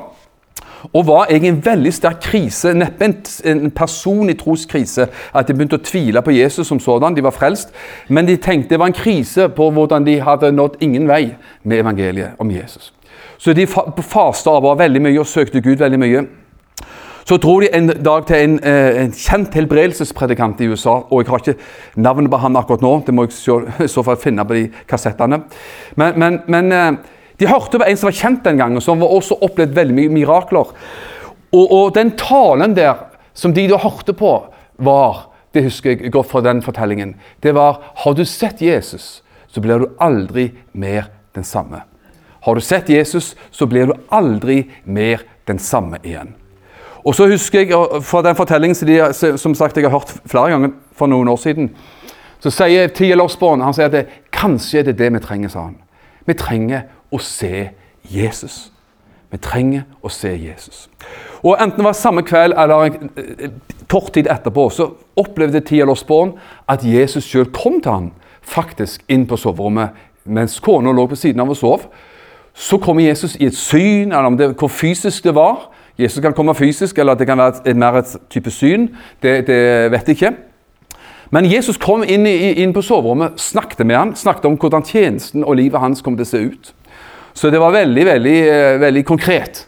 og 0.93 1.07
var 1.07 1.31
i 1.33 1.47
en 1.47 1.65
veldig 1.65 1.93
sterk 1.93 2.19
krise. 2.21 2.73
Neppe 2.73 3.05
en, 3.05 3.15
en 3.45 3.71
personlig 3.71 4.37
troskrise. 4.39 5.07
At 5.33 5.47
de 5.47 5.55
begynte 5.55 5.79
å 5.79 5.83
tvile 5.83 6.21
på 6.21 6.35
Jesus 6.35 6.69
som 6.69 6.79
sådan. 6.79 7.15
De 7.15 7.23
var 7.25 7.35
frelst. 7.35 7.73
Men 8.09 8.27
de 8.27 8.37
tenkte 8.37 8.75
det 8.75 8.79
var 8.79 8.91
en 8.91 8.97
krise 8.97 9.49
på 9.49 9.69
hvordan 9.73 10.05
de 10.05 10.19
hadde 10.21 10.53
nådd 10.53 10.77
ingen 10.85 11.07
vei 11.09 11.35
med 11.63 11.81
evangeliet 11.81 12.37
om 12.39 12.51
Jesus. 12.51 12.93
Så 13.37 13.53
de 13.53 13.67
fasta 13.67 14.53
og 14.53 14.63
var 14.65 14.81
veldig 14.81 15.01
mye 15.01 15.21
og 15.21 15.29
søkte 15.29 15.61
Gud 15.61 15.81
veldig 15.81 16.01
mye. 16.01 16.25
Så 17.27 17.36
dro 17.43 17.57
de 17.60 17.67
en 17.75 17.89
dag 17.91 18.24
til 18.27 18.39
en, 18.39 18.60
eh, 18.63 19.01
en 19.01 19.12
kjent 19.12 19.53
helbredelsespredikant 19.53 20.62
i 20.62 20.67
USA. 20.72 21.03
og 21.12 21.24
Jeg 21.24 21.27
har 21.27 21.39
ikke 21.39 21.60
navnet 21.98 22.31
på 22.31 22.38
han 22.39 22.55
akkurat 22.55 22.81
nå, 22.81 23.03
det 23.05 23.13
må 23.13 23.25
jeg 23.25 23.89
så 23.89 24.03
fall 24.03 24.15
finne 24.15 24.46
på 24.46 24.53
de 24.53 24.69
kassettene. 24.88 25.41
Men, 25.98 26.13
men, 26.19 26.39
men 26.48 26.72
eh, 26.72 26.91
de 27.38 27.48
hørte 27.48 27.79
på 27.79 27.84
en 27.84 27.98
som 27.98 28.07
var 28.07 28.15
kjent 28.15 28.43
den 28.46 28.57
gangen, 28.57 28.81
som 28.81 29.03
også 29.03 29.41
opplevd 29.41 29.75
veldig 29.75 29.98
mye 29.98 30.13
mirakler. 30.22 30.72
Og, 31.51 31.67
og, 31.72 31.93
den 31.96 32.13
talen 32.15 32.74
der 32.75 32.96
som 33.34 33.53
de 33.53 33.67
da 33.67 33.77
hørte 33.77 34.13
på, 34.13 34.46
var 34.77 35.27
Det 35.53 35.63
husker 35.63 35.89
jeg 35.89 36.12
godt 36.12 36.27
fra 36.29 36.41
den 36.41 36.62
fortellingen. 36.62 37.15
Det 37.41 37.55
var 37.55 37.79
Har 37.96 38.13
du 38.13 38.25
sett 38.25 38.62
Jesus, 38.62 39.24
så 39.48 39.62
blir 39.62 39.79
du 39.79 39.88
aldri 40.00 40.51
mer 40.74 41.07
den 41.34 41.43
samme. 41.43 41.81
Har 42.41 42.55
du 42.55 42.62
sett 42.62 42.89
Jesus, 42.89 43.36
så 43.51 43.65
blir 43.65 43.88
du 43.88 43.93
aldri 44.12 44.69
mer 44.86 45.24
den 45.48 45.57
samme 45.57 45.98
igjen. 46.03 46.36
Og 47.07 47.15
så 47.15 47.27
husker 47.31 47.63
jeg 47.63 48.03
fra 48.03 48.21
den 48.25 48.35
fortellingen 48.35 48.75
som, 48.75 48.87
de, 48.87 49.37
som 49.39 49.55
sagt 49.55 49.77
jeg 49.77 49.87
har 49.87 49.95
hørt 49.95 50.11
flere 50.27 50.51
ganger 50.51 50.73
for 50.91 51.07
noen 51.07 51.29
år 51.31 51.39
siden, 51.39 51.69
så 52.43 52.51
sier 52.51 52.91
Tia 52.93 53.15
Osborne 53.23 53.63
han 53.63 53.75
sier 53.75 53.87
at 53.87 53.95
det, 53.95 54.05
kanskje 54.35 54.81
er 54.81 54.89
det 54.89 54.97
det 54.99 55.07
vi 55.15 55.21
trenger, 55.23 55.51
sa 55.53 55.69
han. 55.69 55.77
Vi 56.27 56.35
trenger 56.37 56.83
å 57.09 57.19
se 57.23 57.69
Jesus. 58.11 58.67
Vi 59.31 59.39
trenger 59.43 59.85
å 60.03 60.11
se 60.11 60.33
Jesus. 60.35 60.87
Og 61.43 61.55
Enten 61.55 61.79
det 61.79 61.87
var 61.87 61.95
samme 61.95 62.23
kveld 62.27 62.55
eller 62.59 62.99
kort 63.87 64.11
tid 64.15 64.27
etterpå, 64.31 64.67
så 64.69 64.89
opplevde 65.19 65.63
Tia 65.63 65.87
Losborn 65.87 66.35
at 66.67 66.83
Jesus 66.83 67.27
sjøl 67.27 67.47
kom 67.55 67.79
til 67.81 67.91
ham 67.91 68.11
faktisk 68.47 69.03
inn 69.11 69.25
på 69.27 69.39
soverommet 69.39 69.95
mens 70.27 70.59
kona 70.63 70.91
lå 70.91 71.07
på 71.07 71.15
siden 71.19 71.43
av 71.43 71.51
og 71.51 71.59
sov. 71.59 71.87
Så 72.53 72.79
kommer 72.83 73.05
Jesus 73.05 73.37
i 73.39 73.47
et 73.47 73.55
syn, 73.55 74.11
eller 74.11 74.27
om 74.27 74.37
det, 74.37 74.51
hvor 74.59 74.71
fysisk 74.71 75.23
det 75.23 75.35
var. 75.35 75.69
Jesus 75.98 76.22
kan 76.22 76.34
komme 76.34 76.56
fysisk, 76.56 76.98
eller 76.98 77.16
at 77.16 77.20
det 77.20 77.27
kan 77.27 77.38
være 77.38 77.62
et, 77.66 77.77
mer 77.77 78.01
et 78.01 78.18
type 78.30 78.51
syn. 78.54 78.89
Det, 79.24 79.48
det 79.48 79.92
vet 79.92 80.08
jeg 80.08 80.18
ikke. 80.18 80.34
Men 81.34 81.48
Jesus 81.51 81.77
kom 81.77 82.04
inn, 82.08 82.27
inn 82.27 82.74
på 82.74 82.84
soverommet, 82.86 83.39
snakket 83.42 83.84
med 83.86 83.98
ham, 83.98 84.13
snakket 84.16 84.46
om 84.48 84.56
hvordan 84.62 84.86
tjenesten 84.86 85.44
og 85.44 85.58
livet 85.60 85.82
hans 85.82 86.04
kom 86.06 86.16
til 86.16 86.27
å 86.27 86.30
se 86.30 86.44
ut. 86.51 86.70
Så 87.38 87.51
det 87.54 87.60
var 87.62 87.75
veldig, 87.75 88.06
veldig, 88.06 88.38
eh, 88.48 88.79
veldig 88.81 89.03
konkret. 89.05 89.66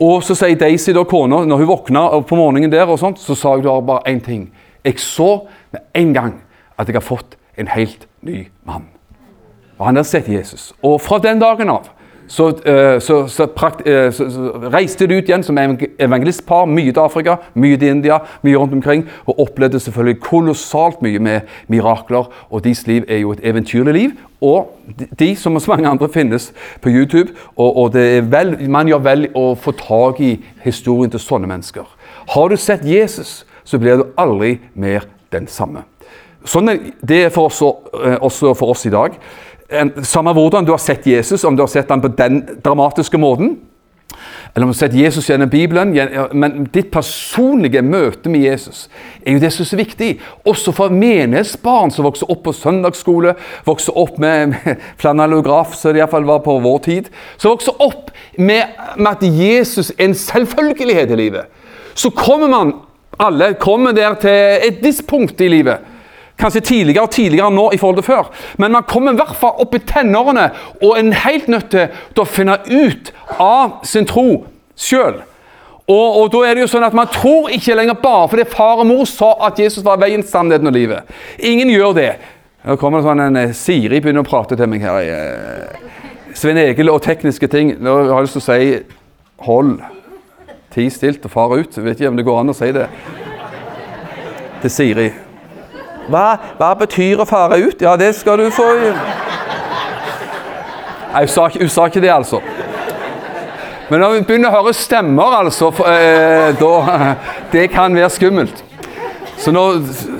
Og 0.00 0.22
så 0.22 0.34
sier 0.34 0.58
Daisy, 0.58 0.92
da, 0.94 1.04
kona, 1.04 1.44
når 1.44 1.62
hun 1.62 1.70
våkna 1.70 2.02
på 2.26 2.36
morgenen 2.38 2.70
der, 2.72 2.86
og 2.86 2.98
sånt, 2.98 3.18
så 3.18 3.34
sa 3.34 3.54
hun 3.56 3.86
bare 3.86 4.06
én 4.06 4.20
ting. 4.24 4.50
Jeg 4.84 4.98
så 4.98 5.46
med 5.72 5.80
en 5.94 6.12
gang 6.14 6.34
at 6.78 6.86
jeg 6.86 6.94
har 6.94 7.02
fått 7.02 7.36
en 7.58 7.68
helt 7.68 8.06
ny 8.22 8.46
mann. 8.66 8.86
Og 9.78 9.86
han 9.86 9.94
der 9.94 10.02
sett 10.02 10.28
Jesus. 10.28 10.72
Og 10.82 11.00
fra 11.00 11.18
den 11.18 11.38
dagen 11.38 11.70
av 11.70 11.90
så, 12.28 12.48
uh, 12.48 13.00
så, 13.00 13.26
så, 13.26 13.46
prakt, 13.56 13.82
så, 14.14 14.26
reiste 14.72 15.06
de 15.08 15.16
ut 15.18 15.28
igjen 15.28 15.44
som 15.44 15.58
evangelistpar. 15.58 16.68
Mye 16.68 16.92
til 16.92 17.02
Afrika, 17.02 17.38
mye 17.54 17.78
til 17.80 17.88
India, 17.88 18.20
mye 18.44 18.56
rundt 18.56 18.76
omkring. 18.76 19.06
Og 19.26 19.40
opplevde 19.46 19.80
selvfølgelig 19.80 20.20
kolossalt 20.20 21.02
mye 21.02 21.18
med 21.18 21.40
mirakler. 21.68 22.30
Og 22.50 22.64
deres 22.64 22.86
liv 22.86 23.08
er 23.08 23.22
jo 23.24 23.32
et 23.32 23.42
eventyrlig 23.42 23.94
liv. 23.94 24.16
Og 24.40 24.78
de, 25.18 25.36
som 25.36 25.52
hos 25.58 25.68
mange 25.68 25.88
andre, 25.88 26.08
finnes 26.08 26.52
på 26.80 26.92
YouTube. 26.92 27.32
Og, 27.56 27.76
og 27.76 27.94
vel, 28.32 28.56
man 28.70 28.88
gjør 28.88 29.04
vel 29.08 29.28
å 29.34 29.52
få 29.58 29.74
tak 29.78 30.20
i 30.20 30.36
historien 30.64 31.10
til 31.10 31.22
sånne 31.22 31.50
mennesker. 31.50 31.86
Har 32.34 32.48
du 32.48 32.56
sett 32.56 32.84
Jesus, 32.84 33.46
så 33.64 33.78
blir 33.80 33.96
du 33.96 34.10
aldri 34.20 34.58
mer 34.74 35.08
den 35.32 35.48
samme. 35.48 35.84
Sånn 36.48 36.70
er 36.70 36.78
det 37.04 37.32
for 37.34 37.50
oss, 37.50 37.60
eh, 37.60 38.16
også 38.20 38.54
for 38.56 38.72
oss 38.72 38.86
i 38.86 38.92
dag 38.94 39.16
Samme 40.02 40.32
hvordan 40.32 40.64
du 40.64 40.72
har 40.72 40.80
sett 40.80 41.06
Jesus, 41.06 41.44
om 41.44 41.56
du 41.56 41.62
har 41.62 41.68
sett 41.68 41.90
ham 41.90 42.00
på 42.00 42.08
den 42.16 42.40
dramatiske 42.64 43.18
måten, 43.20 43.58
eller 44.54 44.64
om 44.64 44.72
du 44.72 44.76
har 44.76 44.78
sett 44.88 44.94
Jesus 44.96 45.28
gjennom 45.28 45.50
Bibelen, 45.52 45.92
men 46.32 46.64
ditt 46.72 46.88
personlige 46.90 47.82
møte 47.84 48.32
med 48.32 48.46
Jesus 48.46 48.86
er 49.20 49.36
jo 49.36 49.42
det 49.42 49.50
som 49.52 49.62
er 49.62 49.68
så 49.68 49.78
viktig. 49.78 50.08
Også 50.48 50.72
for 50.74 50.94
menighetsbarn 50.94 51.92
som 51.92 52.08
vokser 52.08 52.32
opp 52.32 52.40
på 52.46 52.54
søndagsskole, 52.56 53.36
vokser 53.68 53.98
opp 54.00 54.16
med, 54.18 54.54
med 54.54 54.82
flanellograf, 54.98 55.76
som 55.76 55.92
det 55.92 56.00
iallfall 56.00 56.26
var 56.26 56.40
på 56.46 56.56
vår 56.64 56.80
tid, 56.88 57.12
som 57.36 57.52
vokser 57.52 57.76
opp 57.84 58.08
med, 58.40 58.72
med 58.96 59.12
at 59.12 59.26
Jesus 59.28 59.92
er 59.92 60.08
en 60.08 60.16
selvfølgelighet 60.16 61.12
i 61.12 61.20
livet. 61.26 61.52
Så 61.94 62.10
kommer 62.16 62.48
man 62.48 62.72
alle 63.18 63.52
kommer 63.58 63.92
der 63.92 64.14
til 64.22 64.68
et 64.68 64.82
visst 64.82 65.06
punkt 65.10 65.40
i 65.42 65.50
livet 65.50 65.82
Kanskje 66.38 66.60
tidligere 66.62 67.02
og 67.02 67.10
tidligere 67.10 67.50
nå 67.50 67.70
i 67.74 67.78
forhold 67.80 67.98
til 67.98 68.06
før. 68.06 68.28
Men 68.62 68.72
man 68.72 68.86
kommer 68.86 69.12
i 69.12 69.18
hvert 69.18 69.36
fall 69.36 69.58
opp 69.58 69.74
i 69.74 69.82
tenårene 69.82 70.50
og 70.78 70.92
er 70.94 71.10
helt 71.24 71.48
nødt 71.50 71.72
til 71.72 72.22
å 72.22 72.28
finne 72.28 72.60
ut 72.68 73.10
av 73.42 73.80
sin 73.88 74.06
tro 74.06 74.44
sjøl. 74.78 75.18
Og, 75.88 76.08
og, 76.20 76.26
da 76.32 76.42
er 76.44 76.54
det 76.54 76.66
jo 76.66 76.68
sånn 76.68 76.84
at 76.84 76.96
Man 76.96 77.08
tror 77.08 77.48
ikke 77.48 77.72
lenger 77.78 77.96
bare 78.02 78.26
fordi 78.28 78.44
far 78.52 78.82
og 78.82 78.90
mor 78.90 79.06
sa 79.08 79.30
at 79.48 79.58
Jesus 79.58 79.84
var 79.86 80.00
veien, 80.00 80.22
sannheten 80.22 80.68
og 80.68 80.76
livet. 80.76 81.08
Ingen 81.40 81.72
gjør 81.72 81.94
det. 81.96 82.10
Nå 82.68 82.76
kommer 82.76 83.00
det 83.00 83.08
sånn 83.08 83.22
en 83.24 83.38
eh, 83.40 83.54
Siri 83.56 84.00
begynner 84.02 84.26
å 84.26 84.28
prate 84.28 84.58
til 84.58 84.68
meg 84.68 84.84
her. 84.84 84.98
Eh, 85.00 86.34
Svein 86.36 86.60
Egil 86.60 86.92
og 86.92 87.00
tekniske 87.02 87.48
ting. 87.50 87.72
Nå 87.80 87.94
har 88.02 88.18
jeg 88.18 88.28
lyst 88.28 88.36
til 88.36 88.44
å 88.44 88.48
si 88.50 89.46
hold. 89.46 89.78
Ti 90.74 90.84
stilt 90.92 91.24
og 91.24 91.32
far 91.32 91.56
ut. 91.56 91.72
Jeg 91.72 91.86
vet 91.86 92.02
ikke 92.02 92.12
om 92.12 92.20
det 92.20 92.26
går 92.28 92.42
an 92.42 92.52
å 92.52 92.58
si 92.58 92.68
det 92.76 92.84
til 94.60 94.74
Siri. 94.74 95.08
Hva, 96.08 96.26
hva 96.58 96.72
betyr 96.80 97.20
å 97.20 97.26
fare 97.28 97.58
ut? 97.60 97.82
Ja, 97.84 97.96
det 98.00 98.14
skal 98.16 98.40
du 98.40 98.48
få 98.54 98.68
Nei, 101.08 101.22
hun 101.24 101.30
sa, 101.32 101.46
hun 101.48 101.70
sa 101.72 101.86
ikke 101.88 102.02
det, 102.04 102.10
altså. 102.12 102.40
Men 103.88 104.02
når 104.04 104.18
vi 104.18 104.24
begynner 104.28 104.52
å 104.52 104.58
høre 104.58 104.74
stemmer, 104.76 105.38
altså 105.38 105.70
eh, 105.88 106.50
da, 106.60 106.72
Det 107.54 107.70
kan 107.72 107.96
være 107.96 108.10
skummelt. 108.12 108.64
Så 109.38 109.54
nå 109.54 109.62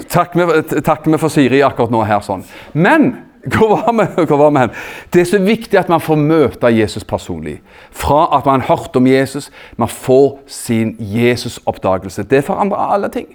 takker 0.09 0.49
vi, 0.49 0.81
takker 0.87 1.21
for 1.21 1.33
Siri 1.33 1.61
akkurat 1.67 1.93
nå 1.93 2.01
her. 2.09 2.23
sånn. 2.25 2.47
Men 2.73 3.11
hvor 3.57 3.69
var, 3.69 3.93
vi, 3.93 4.25
hvor 4.25 4.37
var 4.37 4.51
vi 4.51 4.59
hen? 4.59 4.71
Det 5.13 5.21
er 5.21 5.25
så 5.25 5.39
viktig 5.39 5.79
at 5.79 5.89
man 5.89 6.01
får 6.01 6.17
møte 6.21 6.71
Jesus 6.75 7.05
personlig. 7.05 7.59
Fra 7.91 8.27
at 8.37 8.47
man 8.47 8.61
har 8.61 8.77
hørt 8.77 8.97
om 8.97 9.07
Jesus, 9.07 9.51
man 9.77 9.89
får 9.89 10.41
sin 10.47 10.97
Jesus-oppdagelse. 10.99 12.23
Det 12.23 12.45
forandrer 12.45 12.93
alle 12.95 13.09
ting. 13.09 13.27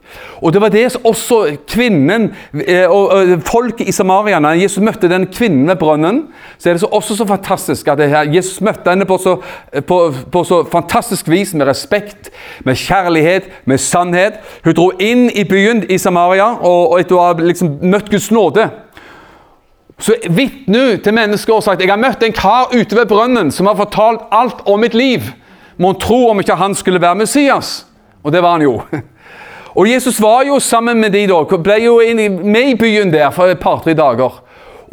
Og 0.41 0.53
Det 0.53 0.61
var 0.61 0.69
det 0.69 0.95
også 1.03 1.57
kvinnen 1.67 2.31
eh, 2.67 2.89
og 2.89 3.41
folket 3.45 3.87
i 3.87 3.91
Samaria 3.91 4.39
Når 4.39 4.61
Jesus 4.61 4.83
møtte 4.83 5.09
den 5.09 5.27
kvinnen 5.27 5.67
ved 5.67 5.75
brønnen, 5.75 6.23
så 6.57 6.69
er 6.69 6.73
det 6.73 6.83
også 6.83 7.15
så 7.15 7.25
fantastisk 7.25 7.87
at 7.87 7.99
Jesus 8.35 8.61
møtte 8.61 8.89
henne 8.89 9.05
på 9.05 9.17
så, 9.17 9.37
på, 9.87 10.13
på 10.31 10.43
så 10.43 10.63
fantastisk 10.71 11.29
vis, 11.29 11.53
med 11.53 11.67
respekt, 11.67 12.29
med 12.65 12.75
kjærlighet, 12.75 13.43
med 13.65 13.77
sannhet. 13.77 14.33
Hun 14.63 14.73
dro 14.73 14.91
inn 14.99 15.29
i 15.29 15.43
byen 15.43 15.83
i 15.89 15.97
Samaria, 15.97 16.45
og, 16.61 16.91
og 16.91 16.99
etter 16.99 17.15
å 17.15 17.27
ha 17.27 17.33
liksom 17.39 17.77
møtt 17.81 18.11
Guds 18.11 18.31
nåde 18.31 18.69
så 20.03 20.17
vitne 20.35 20.97
til 20.99 21.15
mennesker 21.15 21.55
og 21.55 21.63
sagt 21.63 21.81
jeg 21.81 21.91
har 21.91 22.01
møtt 22.01 22.23
en 22.25 22.35
kar 22.35 22.73
ute 22.73 22.97
ved 22.97 23.07
brønnen 23.07 23.53
som 23.55 23.69
har 23.69 23.79
fortalt 23.79 24.25
alt 24.35 24.65
om 24.67 24.81
mitt 24.83 24.97
liv. 24.97 25.29
Mon 25.79 25.95
tro 25.99 26.27
om 26.29 26.41
ikke 26.43 26.59
han 26.59 26.75
skulle 26.75 27.01
være 27.01 27.21
Messias. 27.23 27.85
Og 28.23 28.31
det 28.31 28.43
var 28.43 28.57
han 28.57 28.65
jo. 28.65 28.81
Og 29.79 29.87
Jesus 29.89 30.19
var 30.21 30.43
jo 30.45 30.59
sammen 30.59 30.99
med 31.01 31.15
de 31.15 31.23
da, 31.27 31.39
ble 31.57 31.77
jo 31.81 31.95
med 32.43 32.73
i 32.73 32.75
byen 32.77 33.13
der 33.13 33.31
for 33.33 33.49
et 33.49 33.59
par-tre 33.63 33.95
dager. 33.97 34.43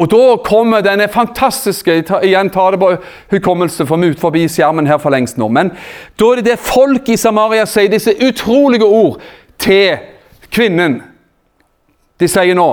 Og 0.00 0.08
da 0.08 0.36
kommer 0.40 0.80
denne 0.80 1.10
fantastiske 1.12 1.98
Igjen 2.24 2.48
tar 2.50 2.72
det 2.72 2.80
på 2.80 2.94
hukommelse, 3.34 3.84
for 3.86 4.00
ut 4.00 4.20
forbi 4.20 4.46
skjermen 4.48 4.88
her 4.88 4.98
for 4.98 5.12
lengst 5.12 5.36
nå. 5.36 5.50
Men 5.52 5.74
da 6.16 6.30
er 6.30 6.40
det 6.40 6.54
det 6.54 6.62
folk 6.64 7.08
i 7.12 7.18
Samaria 7.20 7.66
sier 7.68 7.92
disse 7.92 8.14
utrolige 8.16 8.86
ord 8.86 9.20
til 9.60 9.98
kvinnen. 10.48 11.02
De 12.16 12.28
sier 12.28 12.56
nå 12.56 12.70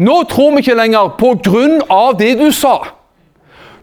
Nå 0.00 0.22
tror 0.28 0.54
vi 0.54 0.64
ikke 0.64 0.78
lenger 0.78 1.12
på 1.20 1.34
grunn 1.44 1.82
av 1.92 2.14
det 2.18 2.32
du 2.40 2.48
sa. 2.56 2.78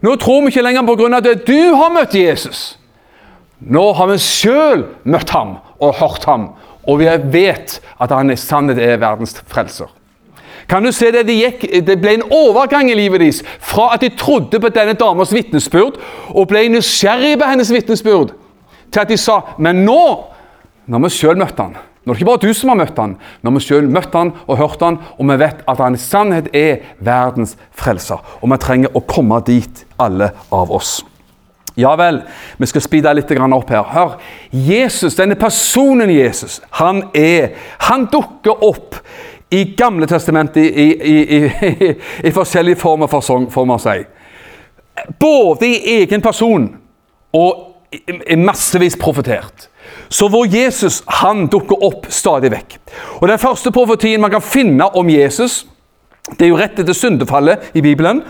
Nå 0.02 0.16
tror 0.18 0.42
vi 0.42 0.52
ikke 0.52 0.64
lenger 0.66 0.86
på 0.86 0.96
grunn 0.98 1.14
av 1.14 1.22
det 1.22 1.44
du 1.46 1.74
har 1.78 1.92
møtt 1.94 2.16
Jesus. 2.18 2.72
Nå 3.58 3.84
har 3.94 4.10
vi 4.10 4.18
sjøl 4.22 4.84
møtt 5.06 5.30
ham 5.34 5.56
og 5.82 5.94
hørt 5.98 6.26
ham, 6.26 6.50
og 6.86 7.00
vi 7.00 7.08
vet 7.32 7.78
at 7.98 8.14
han 8.14 8.30
i 8.30 8.38
sannhet 8.38 8.78
er 8.82 9.00
verdens 9.02 9.36
frelser. 9.46 9.90
Kan 10.68 10.84
du 10.84 10.92
se 10.92 11.10
Det 11.10 11.26
det, 11.26 11.34
gikk, 11.34 11.62
det 11.86 11.96
ble 12.00 12.18
en 12.18 12.26
overgang 12.34 12.90
i 12.90 12.94
livet 12.94 13.20
deres 13.20 13.42
fra 13.58 13.94
at 13.94 14.02
de 14.04 14.10
trodde 14.12 14.60
på 14.60 14.68
denne 14.68 14.92
damas 14.92 15.32
vitnesbyrd 15.32 15.96
og 16.28 16.48
ble 16.48 16.66
nysgjerrige 16.68 17.38
på 17.40 17.48
hennes 17.48 17.72
vitnesbyrd, 17.72 18.34
til 18.92 19.00
at 19.00 19.08
de 19.08 19.16
sa 19.16 19.40
Men 19.58 19.84
nå, 19.84 20.24
når 20.86 21.06
vi 21.06 21.14
sjøl 21.14 21.38
møtte 21.40 21.62
han 21.62 21.78
Nå 22.08 22.14
er 22.14 22.16
det 22.16 22.22
ikke 22.22 22.30
bare 22.30 22.40
du 22.48 22.56
som 22.56 22.70
har 22.72 22.78
møtt 22.80 22.96
han, 22.96 23.10
når 23.44 23.52
vi 23.52 23.60
sjøl 23.66 23.88
møtt 23.92 24.14
han 24.16 24.30
og 24.46 24.56
hørt 24.56 24.80
han, 24.80 24.96
og 25.20 25.26
vi 25.28 25.34
vet 25.42 25.58
at 25.68 25.82
han 25.84 25.92
i 25.98 26.00
sannhet 26.00 26.46
er 26.56 26.86
verdens 27.04 27.52
frelser. 27.76 28.22
Og 28.40 28.48
vi 28.48 28.56
trenger 28.62 28.96
å 28.96 29.02
komme 29.04 29.42
dit, 29.44 29.82
alle 30.00 30.30
av 30.48 30.72
oss. 30.72 31.02
Ja 31.76 31.92
vel, 32.00 32.22
vi 32.56 32.70
skal 32.70 32.86
speede 32.86 33.12
litt 33.12 33.36
opp 33.36 33.74
her. 33.76 33.84
Hør, 33.92 34.16
Jesus, 34.50 35.18
denne 35.20 35.36
personen 35.36 36.08
Jesus, 36.08 36.62
han 36.80 37.10
er 37.12 37.52
Han 37.90 38.08
dukker 38.08 38.64
opp 38.64 38.96
i 39.52 39.74
Gamle 39.76 40.08
testamentet 40.08 40.64
i, 40.64 40.88
i, 40.96 41.36
i, 41.36 41.94
i 42.28 42.32
forskjellige 42.32 42.80
former, 42.80 43.06
for, 43.06 43.20
får 43.52 43.68
man 43.68 43.84
si. 43.84 43.98
Både 45.20 45.68
i 45.68 45.98
egen 46.00 46.24
person 46.24 46.70
og 47.36 47.66
massevis 48.36 48.96
profetert. 48.96 49.68
Så 50.08 50.28
vår 50.28 50.46
Jesus 50.46 51.02
han 51.20 51.46
dukker 51.52 51.84
opp 51.84 52.06
stadig 52.12 52.50
vekk. 52.52 52.78
Og 53.20 53.28
Den 53.28 53.38
første 53.38 53.72
profetien 53.72 54.20
man 54.20 54.32
kan 54.32 54.44
finne 54.44 54.88
om 54.96 55.10
Jesus, 55.10 55.66
det 56.36 56.44
er 56.44 56.50
jo 56.52 56.58
rett 56.60 56.78
etter 56.80 56.96
syndefallet 56.96 57.70
i 57.76 57.80
Bibelen. 57.80 58.22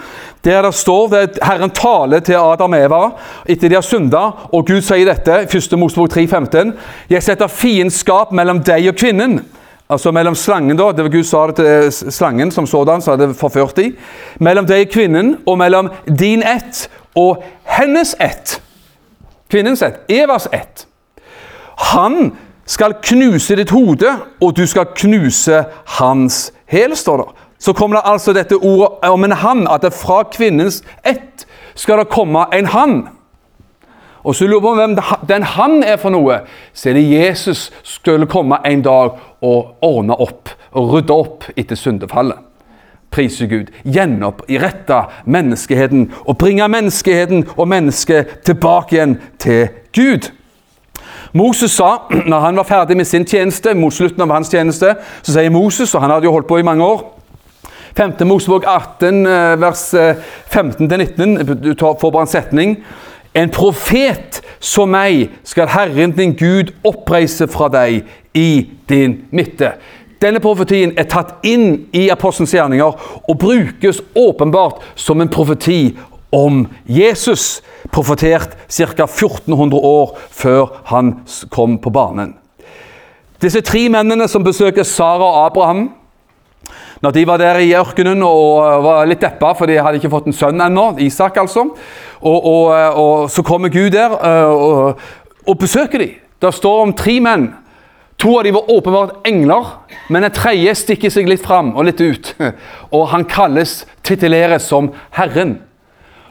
Der 0.44 0.62
det 0.62 0.74
står 0.74 1.14
at 1.18 1.38
Herren 1.42 1.70
taler 1.70 2.20
til 2.22 2.38
Adam 2.38 2.72
og 2.72 2.78
Eva 2.78 3.02
etter 3.46 3.68
de 3.68 3.74
har 3.74 3.82
synda, 3.82 4.20
og 4.54 4.66
Gud 4.66 4.82
sier 4.86 5.08
dette, 5.08 5.40
1. 5.50 5.78
Mosebok 5.78 6.12
3,15.: 6.14 6.72
Jeg 7.10 7.22
setter 7.22 7.50
fiendskap 7.50 8.32
mellom 8.32 8.62
deg 8.62 8.88
og 8.88 8.96
kvinnen. 8.96 9.40
Altså 9.90 10.12
mellom 10.12 10.34
slangen, 10.34 10.76
da. 10.76 10.92
Det 10.92 11.04
var 11.04 11.10
Gud 11.10 11.24
sa 11.24 11.46
det 11.46 11.56
til 11.56 12.12
slangen 12.12 12.50
som 12.50 12.66
sådan, 12.66 13.02
så 13.02 13.16
hadde 13.16 13.34
forført 13.34 13.76
dem. 13.76 13.96
Mellom 14.38 14.66
deg 14.66 14.86
og 14.86 14.92
kvinnen, 14.92 15.36
og 15.46 15.58
mellom 15.58 15.88
din 16.06 16.42
ett 16.42 16.88
og 17.16 17.42
hennes 17.64 18.14
ett. 18.20 18.60
Kvinnens 19.50 19.82
ett. 19.82 20.04
Evas 20.08 20.48
ett. 20.52 20.87
Han 21.78 22.32
skal 22.68 22.98
knuse 23.02 23.56
ditt 23.56 23.70
hode, 23.70 24.10
og 24.40 24.56
du 24.56 24.66
skal 24.66 24.90
knuse 24.96 25.64
hans 25.98 26.48
hæl, 26.68 26.96
står 26.96 27.22
det 27.22 27.28
så 27.58 27.72
kommer 27.72 27.96
det 27.96 28.10
altså 28.10 28.32
dette 28.32 28.54
ordet 28.54 29.10
om 29.10 29.24
en 29.24 29.32
han, 29.32 29.66
at 29.70 29.82
det 29.82 29.92
fra 29.92 30.22
kvinnens 30.30 30.82
ett 31.06 31.46
skal 31.74 31.98
det 31.98 32.10
komme 32.10 32.46
en 32.54 32.66
han. 32.66 33.08
Og 34.22 34.34
så 34.34 34.46
lurer 34.46 34.60
på 34.60 34.74
hvem 34.74 34.96
den 35.28 35.42
han 35.42 35.82
er 35.82 35.96
for 35.98 36.14
noe, 36.14 36.42
så 36.74 36.90
er 36.90 36.98
det 36.98 37.10
Jesus 37.10 37.68
skulle 37.82 38.26
komme 38.30 38.60
en 38.66 38.82
dag 38.82 39.18
og 39.42 39.74
ordne 39.82 40.14
opp 40.14 40.52
og 40.72 40.92
rydde 40.94 41.14
opp 41.14 41.48
etter 41.56 41.78
syndefallet. 41.78 42.38
Prise 43.10 43.46
Gud. 43.48 43.70
Gjenopprette 43.88 44.98
menneskeheten 45.24 46.10
og 46.26 46.36
bringe 46.38 46.66
menneskeheten 46.68 47.46
og 47.56 47.68
mennesket 47.68 48.42
tilbake 48.44 48.98
igjen 48.98 49.16
til 49.40 49.70
Gud. 49.96 50.28
Moses 51.32 51.70
sa, 51.70 51.96
når 52.26 52.40
han 52.40 52.56
var 52.56 52.68
ferdig 52.68 52.96
med 52.96 53.04
sin 53.04 53.26
tjeneste, 53.26 53.74
mot 53.74 53.94
slutten 53.94 54.22
av 54.22 54.32
hans 54.32 54.50
tjeneste, 54.52 54.94
så 55.22 55.32
sier 55.32 55.52
Moses, 55.52 55.94
og 55.94 56.02
han 56.02 56.10
hadde 56.10 56.28
jo 56.28 56.32
holdt 56.32 56.48
på 56.48 56.58
i 56.58 56.66
mange 56.66 56.84
år 56.84 57.04
5. 57.98 58.26
Mosebok 58.26 58.64
18, 58.66 59.26
eh, 59.26 59.60
vers 59.60 59.94
15-19. 60.48 61.38
Eh, 61.38 61.46
du 61.64 61.74
får 61.78 62.10
bare 62.10 62.20
en 62.22 62.26
setning. 62.26 62.76
En 63.34 63.50
profet 63.50 64.40
som 64.60 64.88
meg 64.88 65.28
skal 65.44 65.68
Herren 65.68 66.12
din 66.16 66.34
Gud 66.34 66.72
oppreise 66.84 67.48
fra 67.48 67.68
deg 67.68 68.04
i 68.34 68.70
din 68.88 69.16
midte. 69.30 69.72
Denne 70.22 70.40
profetien 70.42 70.92
er 70.98 71.06
tatt 71.06 71.44
inn 71.46 71.86
i 71.94 72.08
apostelens 72.10 72.54
gjerninger 72.54 73.20
og 73.28 73.38
brukes 73.38 74.00
åpenbart 74.18 74.82
som 74.98 75.20
en 75.20 75.30
profeti 75.30 75.96
om 76.30 76.66
Jesus, 76.86 77.62
profetert 77.92 78.56
ca. 78.68 79.06
1400 79.06 79.78
år 79.78 80.18
før 80.30 80.74
han 80.90 81.14
kom 81.50 81.78
på 81.78 81.92
banen. 81.94 82.34
Disse 83.42 83.62
tre 83.62 83.84
mennene 83.92 84.26
som 84.28 84.44
besøker 84.44 84.86
Sara 84.86 85.24
og 85.24 85.46
Abraham, 85.46 85.84
når 87.00 87.14
de 87.14 87.22
var 87.26 87.38
der 87.38 87.60
i 87.62 87.70
ørkenen 87.78 88.24
og 88.26 88.82
var 88.82 89.06
litt 89.06 89.22
deppa, 89.22 89.52
for 89.54 89.70
de 89.70 89.78
hadde 89.78 90.00
ikke 90.00 90.10
fått 90.10 90.26
en 90.26 90.34
sønn 90.34 90.60
ennå, 90.60 90.90
Isak 91.06 91.38
altså, 91.38 91.68
og, 92.18 92.38
og, 92.50 92.72
og 92.98 93.30
så 93.30 93.44
kommer 93.46 93.70
Gud 93.70 93.92
der 93.94 94.16
eh, 94.18 94.50
og, 94.50 94.98
og 95.46 95.58
besøker 95.62 96.02
dem. 96.02 96.16
Det 96.42 96.50
står 96.54 96.82
om 96.82 96.94
tre 96.98 97.16
menn. 97.22 97.48
To 98.18 98.32
av 98.40 98.44
dem 98.46 98.56
var 98.56 98.70
åpenbart 98.74 99.26
engler, 99.30 99.70
men 100.10 100.26
en 100.26 100.34
tredje 100.34 100.74
stikker 100.80 101.12
seg 101.14 101.30
litt 101.30 101.44
fram 101.46 101.70
og 101.78 101.86
litt 101.86 102.02
ut. 102.02 102.32
Og 102.96 103.04
han 103.12 103.26
kalles, 103.30 103.84
tituleres 104.02 104.66
som 104.66 104.90
Herren. 105.14 105.60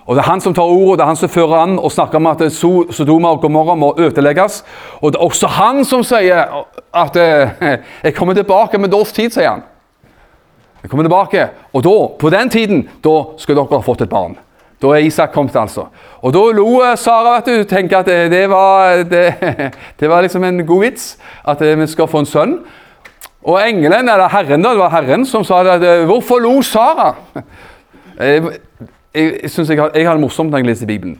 Og 0.08 0.16
Det 0.16 0.22
er 0.24 0.30
han 0.30 0.42
som 0.42 0.54
tar 0.54 0.64
ordet, 0.64 1.00
det 1.00 1.04
er 1.04 1.08
han 1.12 1.20
som 1.20 1.30
fører 1.30 1.58
an 1.60 1.80
og 1.80 1.92
snakker 1.92 2.16
om 2.16 2.28
at 2.32 2.42
Sodoma 2.52 3.34
og 3.36 3.42
Gomorra 3.42 3.76
må 3.76 3.94
ødelegges. 4.00 4.64
Og 5.02 5.12
det 5.12 5.20
er 5.20 5.26
også 5.26 5.48
han 5.48 5.86
som 5.86 6.04
sier 6.04 6.64
at 6.94 7.16
eh, 7.16 7.50
'jeg 8.04 8.16
kommer 8.16 8.34
tilbake 8.34 8.78
med 8.78 8.90
dårlig 8.90 9.14
tid', 9.14 9.34
sier 9.34 9.50
han. 9.50 9.64
Jeg 10.84 10.90
kommer 10.90 11.04
tilbake, 11.04 11.50
og 11.74 11.84
da, 11.84 12.08
på 12.20 12.30
den 12.30 12.50
tiden 12.50 12.90
da 13.04 13.24
skulle 13.38 13.62
dere 13.62 13.68
ha 13.76 13.80
fått 13.82 14.02
et 14.02 14.10
barn. 14.10 14.38
Da 14.82 14.88
er 14.88 14.96
Isak 14.96 15.34
kommet, 15.34 15.56
altså. 15.56 15.88
Og 16.22 16.34
da 16.34 16.40
lo 16.54 16.82
eh, 16.82 16.98
Sara. 16.98 17.36
vet 17.36 17.46
du, 17.46 17.64
tenker 17.64 17.98
at 17.98 18.06
det, 18.06 18.32
det, 18.32 18.50
var, 18.50 19.04
det, 19.04 19.34
det, 20.00 20.10
var 20.10 20.22
liksom 20.22 20.44
en 20.44 20.66
god 20.66 20.82
vits 20.82 21.18
at 21.48 21.62
eh, 21.62 21.80
vi 21.80 21.88
skal 21.88 22.08
få 22.08 22.20
en 22.20 22.26
sønn. 22.26 22.60
Og 23.44 23.60
engelen, 23.70 24.10
eller 24.10 24.30
Herren, 24.30 24.64
da, 24.64 24.70
det 24.70 24.80
var 24.80 24.90
Herren 24.90 25.26
som 25.26 25.44
sa 25.44 25.64
det. 25.64 25.82
Eh, 25.84 26.06
hvorfor 26.06 26.40
lo 26.40 26.62
Sara? 26.62 27.14
Jeg, 29.16 29.40
jeg, 29.42 29.52
syns 29.52 29.70
jeg, 29.70 29.80
jeg 29.96 30.08
har 30.08 30.18
det 30.18 30.22
morsomt 30.22 30.52
når 30.52 30.64
jeg 30.64 30.70
leser 30.72 30.90
Bibelen. 30.90 31.18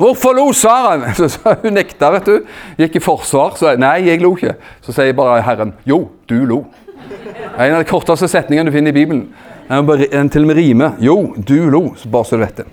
Hvorfor 0.00 0.32
lo 0.32 0.52
Sara? 0.56 0.96
Hun 1.62 1.76
nekta, 1.76 2.10
vet 2.14 2.28
du. 2.28 2.48
Gikk 2.80 2.96
i 2.96 3.02
forsvar. 3.04 3.56
Så 3.60 3.74
nei, 3.80 3.98
jeg 4.08 4.22
lo 4.22 4.32
ikke. 4.36 4.56
Så 4.84 4.94
sier 4.96 5.16
bare 5.16 5.40
Herren 5.44 5.74
jo, 5.88 6.06
du 6.30 6.38
lo. 6.48 6.64
En 7.58 7.74
av 7.74 7.80
de 7.82 7.88
korteste 7.88 8.28
setningene 8.30 8.70
du 8.70 8.76
finner 8.76 8.94
i 8.94 8.98
Bibelen. 9.00 9.26
Den 9.68 10.30
til 10.32 10.46
og 10.46 10.50
med 10.50 10.58
rimer. 10.58 10.96
Jo, 11.04 11.34
du 11.36 11.68
lo, 11.70 11.90
bare 12.10 12.26
så 12.26 12.38
du 12.38 12.44
vet 12.44 12.62
det. 12.62 12.66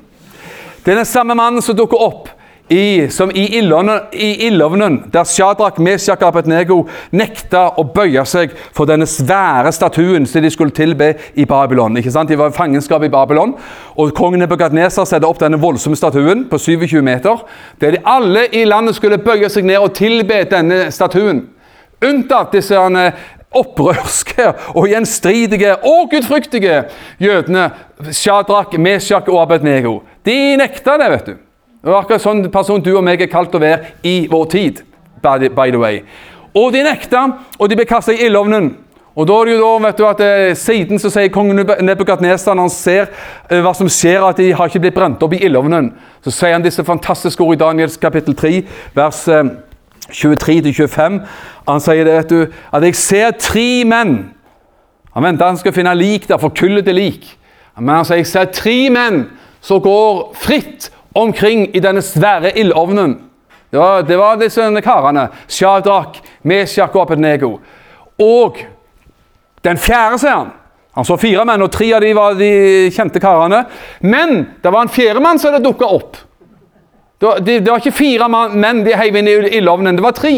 Det 0.86 0.94
er 0.94 1.02
den 1.02 1.10
samme 1.10 1.36
mannen 1.36 1.62
som 1.62 1.76
dukker 1.76 2.00
opp 2.00 2.30
i, 2.70 3.08
som 3.10 3.32
i 3.32 3.46
ildovnen, 3.58 5.04
der 5.14 5.24
Shadrach, 5.24 5.80
Meshach 5.80 6.22
og 6.22 6.28
Abednego 6.28 6.82
nekta 7.16 7.70
å 7.80 7.86
bøye 7.96 8.26
seg 8.28 8.52
for 8.76 8.90
denne 8.90 9.08
svære 9.08 9.72
statuen 9.76 10.28
som 10.28 10.44
de 10.44 10.52
skulle 10.52 10.76
tilbe 10.76 11.14
i 11.36 11.46
Babylon. 11.48 11.98
Ikke 11.98 12.12
sant? 12.12 12.30
De 12.30 12.40
var 12.40 12.52
i 12.52 12.58
fangenskap 12.58 13.06
i 13.08 13.12
Babylon, 13.14 13.56
og 13.96 14.14
kongen 14.18 14.44
Nebukadneser 14.44 15.08
setter 15.08 15.30
opp 15.30 15.40
denne 15.42 15.62
voldsomme 15.62 16.00
statuen 16.00 16.46
på 16.52 16.60
27 16.60 17.00
meter, 17.06 17.46
der 17.82 17.96
de 17.96 18.04
alle 18.06 18.48
i 18.52 18.66
landet 18.68 19.00
skulle 19.00 19.22
bøye 19.22 19.50
seg 19.50 19.68
ned 19.68 19.80
og 19.80 19.96
tilbe 19.98 20.44
denne 20.52 20.88
statuen. 20.92 21.46
Unntatt 22.04 22.54
disse 22.54 22.78
opprørske 23.58 24.52
og 24.76 24.92
gjenstridige 24.92 25.80
og 25.88 26.12
gudfryktige 26.12 26.84
jødene 27.24 27.70
Shadrach, 28.12 28.76
Meshach 28.78 29.30
og 29.32 29.42
Abednego. 29.42 30.02
De 30.26 30.58
nekta 30.60 30.98
det, 31.00 31.12
vet 31.16 31.30
du. 31.32 31.36
Det 31.82 31.92
er 31.94 32.00
akkurat 32.00 32.24
sånn 32.24 32.42
person 32.52 32.82
du 32.82 32.92
og 32.96 33.04
meg 33.06 33.22
er 33.22 33.30
kalt 33.30 33.54
å 33.56 33.62
være 33.62 33.94
i 34.04 34.28
vår 34.32 34.46
tid. 34.50 34.84
by 35.22 35.72
the 35.72 35.78
way. 35.78 36.04
Og 36.56 36.74
de 36.74 36.84
nekta, 36.84 37.28
og 37.60 37.70
de 37.70 37.76
ble 37.76 37.86
kasta 37.86 38.14
i 38.14 38.26
ildovnen. 38.26 38.76
Og 39.18 39.26
da 39.28 39.34
er 39.34 39.46
det 39.46 39.54
jo 39.56 39.62
da, 39.62 39.88
vet 39.88 39.98
du, 39.98 40.04
at 40.06 40.20
eh, 40.22 40.56
Siden 40.56 41.00
så 41.02 41.10
sier 41.10 41.32
kongen 41.34 41.58
Nebukadnesar, 41.86 42.54
når 42.54 42.68
han 42.68 42.74
ser 42.74 43.08
eh, 43.50 43.62
hva 43.66 43.74
som 43.74 43.90
skjer, 43.90 44.22
at 44.22 44.38
de 44.38 44.52
har 44.54 44.70
ikke 44.70 44.82
blitt 44.84 44.98
brent 44.98 45.24
opp 45.26 45.34
i 45.34 45.40
ildovnen, 45.46 45.90
så 46.22 46.34
sier 46.34 46.54
han 46.54 46.66
disse 46.66 46.86
fantastiske 46.86 47.42
ord 47.42 47.56
i 47.56 47.62
Daniels 47.62 47.98
kapittel 47.98 48.38
3, 48.38 48.62
vers 48.94 49.24
eh, 49.34 49.50
23-25. 50.14 51.18
Han 51.66 51.82
sier 51.82 52.06
det, 52.06 52.20
vet 52.20 52.30
du, 52.30 52.60
at 52.78 52.86
jeg 52.86 53.00
ser 53.02 53.34
tre 53.42 53.68
menn. 53.90 54.20
Han 55.18 55.26
venter 55.26 55.50
han 55.50 55.58
skal 55.58 55.74
finne 55.74 55.98
lik 55.98 56.30
der, 56.30 56.38
for 56.42 56.54
kullet 56.54 56.88
er 56.88 56.98
lik. 56.98 57.26
Men 57.80 58.00
han 58.00 58.06
sier 58.06 58.22
jeg 58.22 58.30
ser 58.30 58.54
tre 58.54 58.78
menn 58.94 59.24
som 59.66 59.82
går 59.82 60.28
fritt 60.38 60.92
omkring 61.16 61.68
i 61.76 61.80
denne 61.80 62.02
svære 62.02 62.58
ildovnen. 62.60 63.18
Var, 63.72 64.02
det 64.08 64.18
var 64.18 64.40
disse 64.40 64.82
karene. 64.82 65.28
Shadrach, 65.48 66.22
Meshach 66.44 66.96
og 66.96 67.02
Abednego. 67.02 67.58
Og 68.20 68.58
den 69.64 69.78
fjerde, 69.78 70.20
sier 70.20 70.38
han. 70.38 70.54
Han 70.98 71.06
så 71.06 71.18
fire 71.22 71.44
menn, 71.46 71.62
og 71.62 71.70
tre 71.70 71.92
av 71.94 72.02
dem 72.02 72.18
var 72.18 72.38
de 72.40 72.52
kjente 72.96 73.22
karene. 73.22 73.66
Men 74.02 74.40
det 74.64 74.72
var 74.74 74.86
en 74.86 74.94
fjerde 74.94 75.22
mann 75.22 75.38
som 75.38 75.52
hadde 75.52 75.66
dukka 75.68 75.86
opp. 75.86 76.18
Det 77.18 77.28
var, 77.28 77.40
det, 77.42 77.60
det 77.66 77.72
var, 77.72 77.82
ikke 77.82 77.98
fire 77.98 78.30
menn 78.30 78.84
de 78.86 78.96
heiv 78.98 79.18
inn 79.20 79.30
i 79.30 79.36
ildovnen, 79.60 79.98
det 79.98 80.06
var 80.06 80.16
tre. 80.18 80.34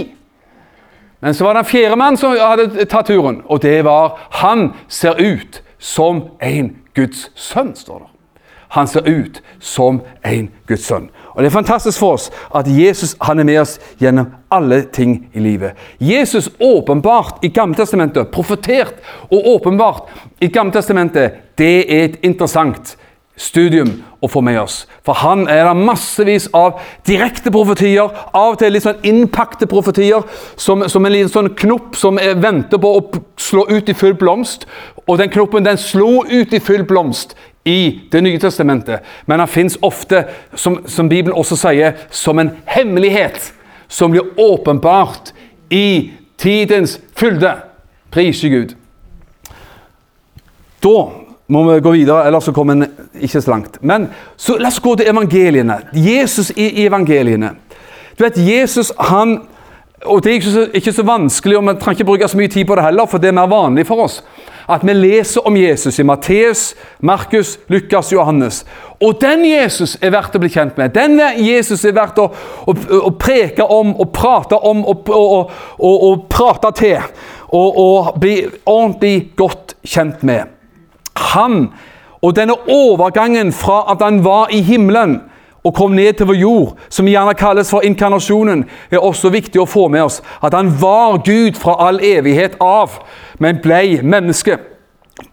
Men 1.19 1.35
så 1.35 1.45
var 1.45 1.55
det 1.55 1.63
en 1.63 1.69
fjerde 1.71 1.99
mann 1.99 2.19
som 2.19 2.35
hadde 2.35 2.85
tatt 2.91 3.07
turen, 3.11 3.41
og 3.47 3.59
det 3.63 3.81
var 3.87 4.19
Han 4.41 4.69
ser 4.87 5.19
ut 5.19 5.61
som 5.79 6.29
en 6.39 6.75
Guds 6.95 7.29
sønn, 7.35 7.75
står 7.75 8.03
det. 8.03 8.11
Han 8.75 8.87
ser 8.87 9.07
ut 9.07 9.41
som 9.59 10.01
en 10.23 10.49
Guds 10.67 10.85
sønn. 10.85 11.09
Og 11.33 11.43
Det 11.43 11.45
er 11.45 11.55
fantastisk 11.55 11.99
for 11.99 12.17
oss 12.17 12.29
at 12.55 12.67
Jesus 12.67 13.15
han 13.21 13.39
er 13.39 13.47
med 13.47 13.59
oss 13.61 13.79
gjennom 14.01 14.33
alle 14.51 14.81
ting 14.93 15.29
i 15.33 15.39
livet. 15.39 15.71
Jesus 15.99 16.49
åpenbart 16.59 17.43
i 17.43 17.47
Gammeltestamentet, 17.47 18.31
profetert 18.31 18.95
og 19.31 19.47
åpenbart 19.55 20.09
i 20.41 20.47
Gammeltestamentet, 20.47 21.31
det 21.57 21.85
er 21.91 22.03
et 22.03 22.19
interessant 22.23 22.97
studium 23.39 23.91
å 24.19 24.27
få 24.27 24.41
med 24.43 24.59
oss. 24.59 24.81
For 25.05 25.15
han 25.21 25.45
er 25.47 25.63
det 25.69 25.85
massevis 25.87 26.49
av 26.55 26.81
direkte 27.07 27.51
profetier, 27.55 28.11
av 28.35 28.53
og 28.53 28.59
til 28.59 28.75
litt 28.75 28.83
sånn 28.83 28.99
innpakte 29.07 29.67
profetier, 29.69 30.25
som, 30.59 30.83
som 30.91 31.07
en 31.07 31.15
liten 31.15 31.31
sånn 31.31 31.53
knopp 31.61 31.95
som 31.99 32.19
venter 32.19 32.81
på 32.81 32.91
å 32.97 33.05
slå 33.39 33.63
ut 33.71 33.89
i 33.89 33.95
full 33.95 34.17
blomst. 34.19 34.67
Og 35.07 35.21
den 35.21 35.31
knoppen 35.31 35.65
den 35.65 35.79
slo 35.79 36.25
ut 36.27 36.53
i 36.53 36.59
full 36.59 36.83
blomst 36.89 37.37
i 37.65 38.01
Det 38.11 38.21
nye 38.21 38.39
testamentet. 38.39 38.99
Men 39.25 39.39
han 39.39 39.47
fins 39.47 39.77
ofte, 39.81 40.23
som, 40.55 40.79
som 40.87 41.09
Bibelen 41.09 41.37
også 41.37 41.57
sier, 41.59 41.93
som 42.09 42.39
en 42.39 42.51
hemmelighet 42.65 43.53
som 43.87 44.11
blir 44.11 44.25
åpenbart 44.37 45.33
i 45.69 46.11
tidens 46.37 46.99
fylde. 47.15 47.55
Prise 48.11 48.49
Gud. 48.49 48.73
Da 50.83 51.09
må 51.47 51.63
vi 51.65 51.79
gå 51.81 51.91
videre, 51.91 52.27
ellers 52.27 52.43
så 52.43 52.53
kommer 52.53 52.77
en 52.77 52.87
ikke 53.21 53.41
så 53.41 53.51
langt. 53.51 53.79
Men 53.81 54.07
så 54.37 54.57
la 54.57 54.69
oss 54.69 54.79
gå 54.81 54.95
til 54.95 55.09
evangeliene. 55.09 55.79
Jesus 55.93 56.51
i 56.55 56.85
evangeliene. 56.85 57.55
Du 58.17 58.23
vet, 58.23 58.37
Jesus 58.37 58.91
han 58.97 59.39
og 60.05 60.23
Det 60.23 60.29
er 60.29 60.33
ikke 60.33 60.51
så, 60.51 60.67
ikke 60.73 60.93
så 60.93 61.03
vanskelig, 61.03 61.57
og 61.57 61.63
vi 61.63 61.73
trenger 61.79 61.99
ikke 61.99 62.05
bruke 62.05 62.27
så 62.27 62.37
mye 62.37 62.47
tid 62.47 62.65
på 62.65 62.75
det 62.75 62.83
heller, 62.83 63.05
for 63.05 63.17
det 63.17 63.27
er 63.27 63.35
mer 63.35 63.51
vanlig 63.51 63.87
for 63.87 64.05
oss 64.05 64.21
at 64.69 64.83
vi 64.85 64.93
leser 64.93 65.47
om 65.47 65.57
Jesus 65.57 65.99
i 65.99 66.03
Matteus, 66.05 66.75
Markus, 66.99 67.57
Lukas, 67.67 68.11
Johannes. 68.13 68.65
Og 69.01 69.17
den 69.21 69.45
Jesus 69.45 69.97
er 70.01 70.13
verdt 70.13 70.35
å 70.37 70.41
bli 70.43 70.51
kjent 70.53 70.77
med. 70.77 70.93
Den 70.93 71.17
Jesus 71.41 71.81
er 71.87 71.95
verdt 71.97 72.21
å, 72.21 72.27
å, 72.69 72.75
å 73.09 73.11
preke 73.17 73.65
om 73.65 73.95
og 73.95 74.11
prate 74.13 74.59
om 74.69 74.83
og, 74.85 75.09
og, 75.09 75.55
og, 75.79 76.05
og 76.09 76.27
prate 76.29 76.73
til. 76.77 77.09
Og, 77.49 78.13
bli 78.21 78.35
ordentlig 78.69 79.31
godt 79.39 79.73
kjent 79.81 80.21
med. 80.27 80.53
Han 81.33 81.71
og 82.21 82.35
denne 82.37 82.59
overgangen 82.69 83.53
fra 83.55 83.81
at 83.89 84.03
han 84.05 84.21
var 84.25 84.53
i 84.53 84.59
himmelen 84.61 85.21
og 85.63 85.75
kom 85.75 85.91
ned 85.91 86.13
til 86.13 86.29
vår 86.29 86.39
jord, 86.39 86.75
som 86.89 87.07
gjerne 87.07 87.35
kalles 87.35 87.69
for 87.71 87.83
inkarnasjonen, 87.83 88.63
er 88.91 89.03
også 89.03 89.31
viktig 89.33 89.59
å 89.59 89.67
få 89.67 89.87
med 89.91 90.05
oss. 90.07 90.21
At 90.43 90.55
han 90.55 90.71
var 90.81 91.19
Gud 91.25 91.59
fra 91.59 91.75
all 91.87 91.99
evighet 92.03 92.55
av, 92.63 93.01
men 93.39 93.59
blei 93.63 93.99
menneske. 94.01 94.57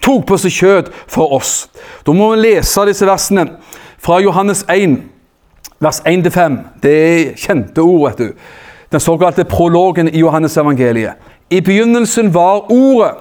Tok 0.03 0.27
på 0.27 0.39
seg 0.43 0.55
kjød 0.55 0.91
for 1.07 1.37
oss. 1.37 1.69
Da 2.07 2.15
må 2.15 2.33
vi 2.33 2.43
lese 2.43 2.87
disse 2.89 3.07
versene 3.07 3.47
fra 4.03 4.19
Johannes 4.23 4.65
1, 4.73 4.99
vers 5.79 6.03
1-5. 6.03 6.59
Det 6.83 6.97
er 6.97 7.37
kjente 7.39 7.85
ord, 7.85 8.09
vet 8.09 8.19
du. 8.19 8.33
Den 8.91 9.03
såkalte 9.03 9.45
prologen 9.45 10.09
i 10.09 10.19
Johannes 10.19 10.57
evangeliet. 10.57 11.15
I 11.51 11.61
begynnelsen 11.61 12.33
var 12.35 12.67
Ordet, 12.73 13.15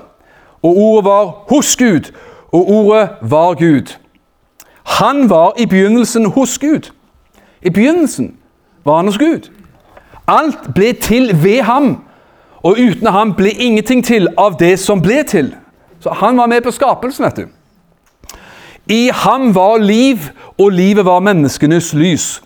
og 0.63 0.77
Ordet 0.77 1.05
var 1.05 1.25
hos 1.49 1.75
Gud, 1.77 2.09
og 2.51 2.69
Ordet 2.69 3.09
var 3.21 3.53
Gud. 3.53 3.93
Han 4.85 5.29
var 5.29 5.53
i 5.57 5.65
begynnelsen 5.65 6.25
hos 6.25 6.57
Gud. 6.57 6.91
I 7.65 7.69
begynnelsen 7.69 8.35
var 8.85 8.95
han 8.95 9.07
hos 9.09 9.17
Gud. 9.17 9.49
Alt 10.27 10.73
ble 10.75 10.93
til 10.93 11.31
ved 11.43 11.61
ham, 11.65 12.03
og 12.63 12.77
uten 12.79 13.07
ham 13.07 13.33
ble 13.37 13.49
ingenting 13.49 14.03
til 14.05 14.27
av 14.37 14.57
det 14.59 14.77
som 14.79 15.01
ble 15.01 15.23
til. 15.25 15.53
Så 15.99 16.13
han 16.13 16.37
var 16.37 16.49
med 16.49 16.61
på 16.61 16.73
skapelsen, 16.73 17.25
vet 17.25 17.37
du. 17.37 17.45
I 18.85 19.09
ham 19.13 19.55
var 19.55 19.77
liv, 19.81 20.29
og 20.57 20.69
livet 20.69 21.05
var 21.05 21.19
menneskenes 21.25 21.93
lys. 21.93 22.41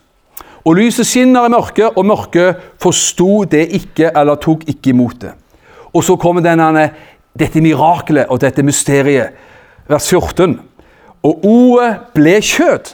Og 0.64 0.76
lyset 0.76 1.08
skinner 1.08 1.48
i 1.48 1.52
mørket, 1.52 1.92
og 1.96 2.06
mørket 2.06 2.56
forsto 2.80 3.44
det 3.44 3.68
ikke, 3.76 4.12
eller 4.16 4.40
tok 4.40 4.64
ikke 4.68 4.94
imot 4.94 5.22
det. 5.22 5.34
Og 5.94 6.04
så 6.04 6.16
kommer 6.16 6.44
denne, 6.46 6.90
dette 7.40 7.62
mirakelet 7.62 8.30
og 8.30 8.40
dette 8.42 8.64
mysteriet. 8.64 9.36
Vers 9.88 10.10
14. 10.10 10.60
Og 11.24 11.46
ordet 11.46 11.96
ble 12.16 12.40
kjød 12.40 12.94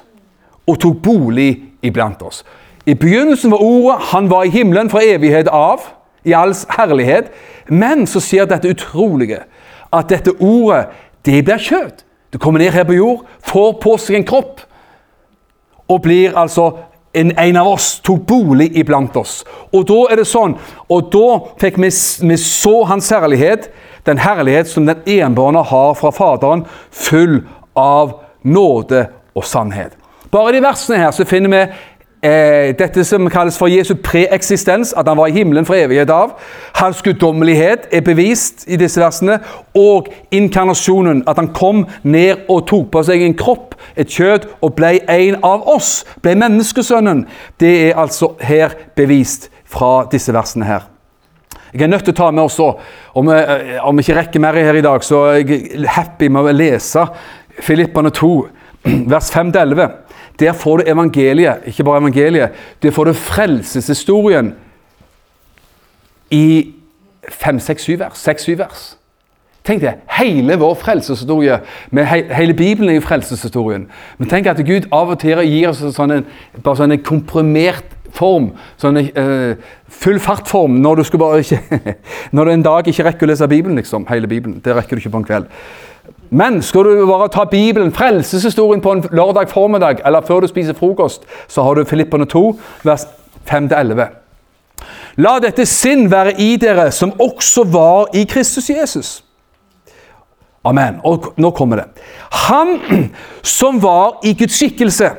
og 0.68 0.80
tok 0.82 1.02
bolig 1.04 1.65
iblant 1.86 2.22
oss. 2.26 2.44
I 2.86 2.94
begynnelsen 2.94 3.52
var 3.52 3.64
ordet, 3.64 4.00
han 4.12 4.30
var 4.30 4.46
i 4.46 4.54
himmelen 4.54 4.90
fra 4.90 5.04
evighet 5.04 5.48
av, 5.48 5.82
i 6.26 6.34
alls 6.34 6.66
herlighet. 6.70 7.32
Men 7.68 8.06
så 8.08 8.22
sier 8.22 8.50
dette 8.50 8.70
utrolige, 8.70 9.44
at 9.94 10.10
dette 10.10 10.36
ordet, 10.40 10.88
det 11.26 11.42
blir 11.46 11.62
kjøtt. 11.62 12.04
Det 12.34 12.42
kommer 12.42 12.60
ned 12.60 12.74
her 12.76 12.86
på 12.86 12.98
jord, 12.98 13.24
får 13.46 13.78
på 13.82 13.96
seg 14.02 14.20
en 14.20 14.28
kropp, 14.28 14.62
og 15.90 16.02
blir 16.04 16.36
altså 16.38 16.72
en, 17.16 17.32
en 17.40 17.58
av 17.62 17.70
oss, 17.72 18.00
tok 18.04 18.26
bolig 18.28 18.70
iblant 18.78 19.16
oss. 19.18 19.40
Og 19.74 19.86
da 19.88 20.00
er 20.12 20.20
det 20.20 20.28
sånn, 20.30 20.58
og 20.92 21.10
da 21.14 21.28
fikk 21.62 21.80
vi, 21.80 21.90
vi 22.30 22.38
så 22.42 22.76
hans 22.90 23.10
herlighet, 23.14 23.70
den 24.06 24.22
herlighet 24.22 24.70
som 24.70 24.86
den 24.86 25.02
enbårne 25.10 25.64
har 25.66 25.94
fra 25.98 26.12
Faderen, 26.14 26.66
full 26.92 27.40
av 27.80 28.20
nåde 28.46 29.08
og 29.36 29.48
sannhet. 29.48 29.96
Bare 30.36 30.52
i 30.52 30.58
de 30.58 30.64
versene 30.66 30.98
her 31.00 31.14
så 31.16 31.24
finner 31.28 31.52
vi 31.54 31.60
eh, 32.28 32.74
dette 32.76 33.06
som 33.08 33.30
kalles 33.32 33.56
for 33.56 33.72
Jesu 33.72 33.94
preeksistens, 34.04 34.92
at 34.92 35.08
han 35.08 35.16
var 35.16 35.32
i 35.32 35.36
himmelen 35.38 35.68
fra 35.68 35.78
evighet 35.80 36.12
av. 36.12 36.34
Hans 36.76 37.00
guddommelighet 37.06 37.86
er 37.96 38.04
bevist 38.04 38.66
i 38.68 38.76
disse 38.82 39.00
versene. 39.00 39.38
Og 39.80 40.10
inkarnasjonen, 40.36 41.24
at 41.30 41.40
han 41.40 41.54
kom 41.56 41.86
ned 42.04 42.50
og 42.52 42.66
tok 42.68 42.90
på 42.92 43.06
seg 43.08 43.24
en 43.24 43.38
kropp, 43.40 43.78
et 43.96 44.12
kjød, 44.12 44.50
og 44.60 44.76
ble 44.76 44.98
en 45.08 45.40
av 45.40 45.64
oss. 45.72 46.02
Ble 46.26 46.36
menneskesønnen. 46.42 47.24
Det 47.62 47.72
er 47.86 48.04
altså 48.04 48.34
her 48.44 48.76
bevist 49.00 49.48
fra 49.72 50.02
disse 50.12 50.36
versene 50.36 50.68
her. 50.68 50.92
Jeg 51.72 51.88
er 51.88 51.92
nødt 51.92 52.06
til 52.08 52.16
å 52.16 52.20
ta 52.20 52.30
med 52.32 52.44
også, 52.44 52.74
om 53.20 53.32
vi, 53.32 53.40
eh, 53.40 53.80
om 53.88 53.96
vi 53.96 54.04
ikke 54.04 54.20
rekker 54.20 54.44
mer 54.44 54.60
her 54.60 54.76
i 54.76 54.84
dag, 54.84 55.04
så 55.04 55.30
er 55.32 55.44
jeg 55.48 55.88
happy 55.96 56.28
med 56.28 56.44
å 56.44 56.56
lese 56.56 57.08
Filippane 57.64 58.12
2, 58.12 58.34
vers 59.16 59.32
5-11. 59.32 60.05
Der 60.40 60.54
får 60.54 60.78
du 60.78 60.84
evangeliet, 60.92 61.66
ikke 61.66 61.84
bare 61.84 62.02
evangeliet, 62.04 62.50
der 62.84 62.92
får 62.92 63.04
du 63.06 63.14
frelseshistorien 63.14 64.54
i 66.32 66.74
5-6-7 67.32 68.00
vers. 68.00 68.28
6-7 68.28 68.58
vers. 68.58 68.86
Tenk 69.66 69.82
det, 69.82 69.96
Hele 70.20 70.60
vår 70.62 70.76
frelseshistorie, 70.78 71.58
he 71.98 72.20
hele 72.38 72.54
Bibelen 72.54 72.90
er 72.90 73.00
jo 73.00 73.02
frelseshistorien. 73.02 73.88
Men 74.18 74.30
tenk 74.30 74.46
at 74.48 74.62
Gud 74.62 74.86
av 74.94 75.10
og 75.16 75.20
til 75.20 75.42
gir 75.42 75.72
oss 75.72 75.82
sånn 75.96 76.20
en, 76.20 76.28
bare 76.62 76.78
sånn 76.78 76.94
en 76.94 77.02
komprimert 77.02 77.96
form. 78.14 78.52
Sånn 78.78 79.02
uh, 79.02 79.58
full 79.90 80.22
fartform 80.22 80.78
når 80.84 81.02
du, 81.02 81.18
bare 81.18 81.42
ikke, 81.42 81.82
når 82.36 82.46
du 82.46 82.54
en 82.54 82.68
dag 82.70 82.92
ikke 82.92 83.08
rekker 83.10 83.26
å 83.26 83.32
lese 83.32 83.50
Bibelen. 83.50 83.82
liksom, 83.82 84.06
hele 84.12 84.30
Bibelen. 84.30 84.62
Det 84.62 84.78
rekker 84.78 84.96
du 84.96 85.02
ikke 85.02 85.16
på 85.18 85.24
en 85.24 85.30
kveld. 85.32 85.50
Men 86.30 86.62
skal 86.66 86.84
du 86.84 87.06
bare 87.08 87.30
ta 87.32 87.46
Bibelen, 87.50 87.94
frelseshistorien 87.94 88.82
på 88.82 88.92
en 88.92 89.04
lørdag 89.12 89.50
formiddag 89.50 90.02
eller 90.06 90.26
før 90.26 90.44
du 90.44 90.48
spiser 90.52 90.74
frokost, 90.74 91.24
så 91.48 91.64
har 91.64 91.76
du 91.76 91.86
Filippene 91.86 92.26
2, 92.26 92.60
vers 92.84 93.06
5-11. 93.50 94.08
La 95.24 95.38
dette 95.40 95.64
sinn 95.70 96.10
være 96.12 96.34
i 96.44 96.56
dere 96.60 96.90
som 96.92 97.14
også 97.22 97.64
var 97.72 98.16
i 98.18 98.26
Kristus 98.28 98.70
Jesus. 98.70 99.12
Amen. 100.66 100.98
Og 101.06 101.32
nå 101.38 101.52
kommer 101.56 101.84
det. 101.84 101.86
Han 102.50 102.80
som 103.58 103.78
var 103.84 104.20
i 104.26 104.34
Guds 104.34 104.58
skikkelse 104.58 105.12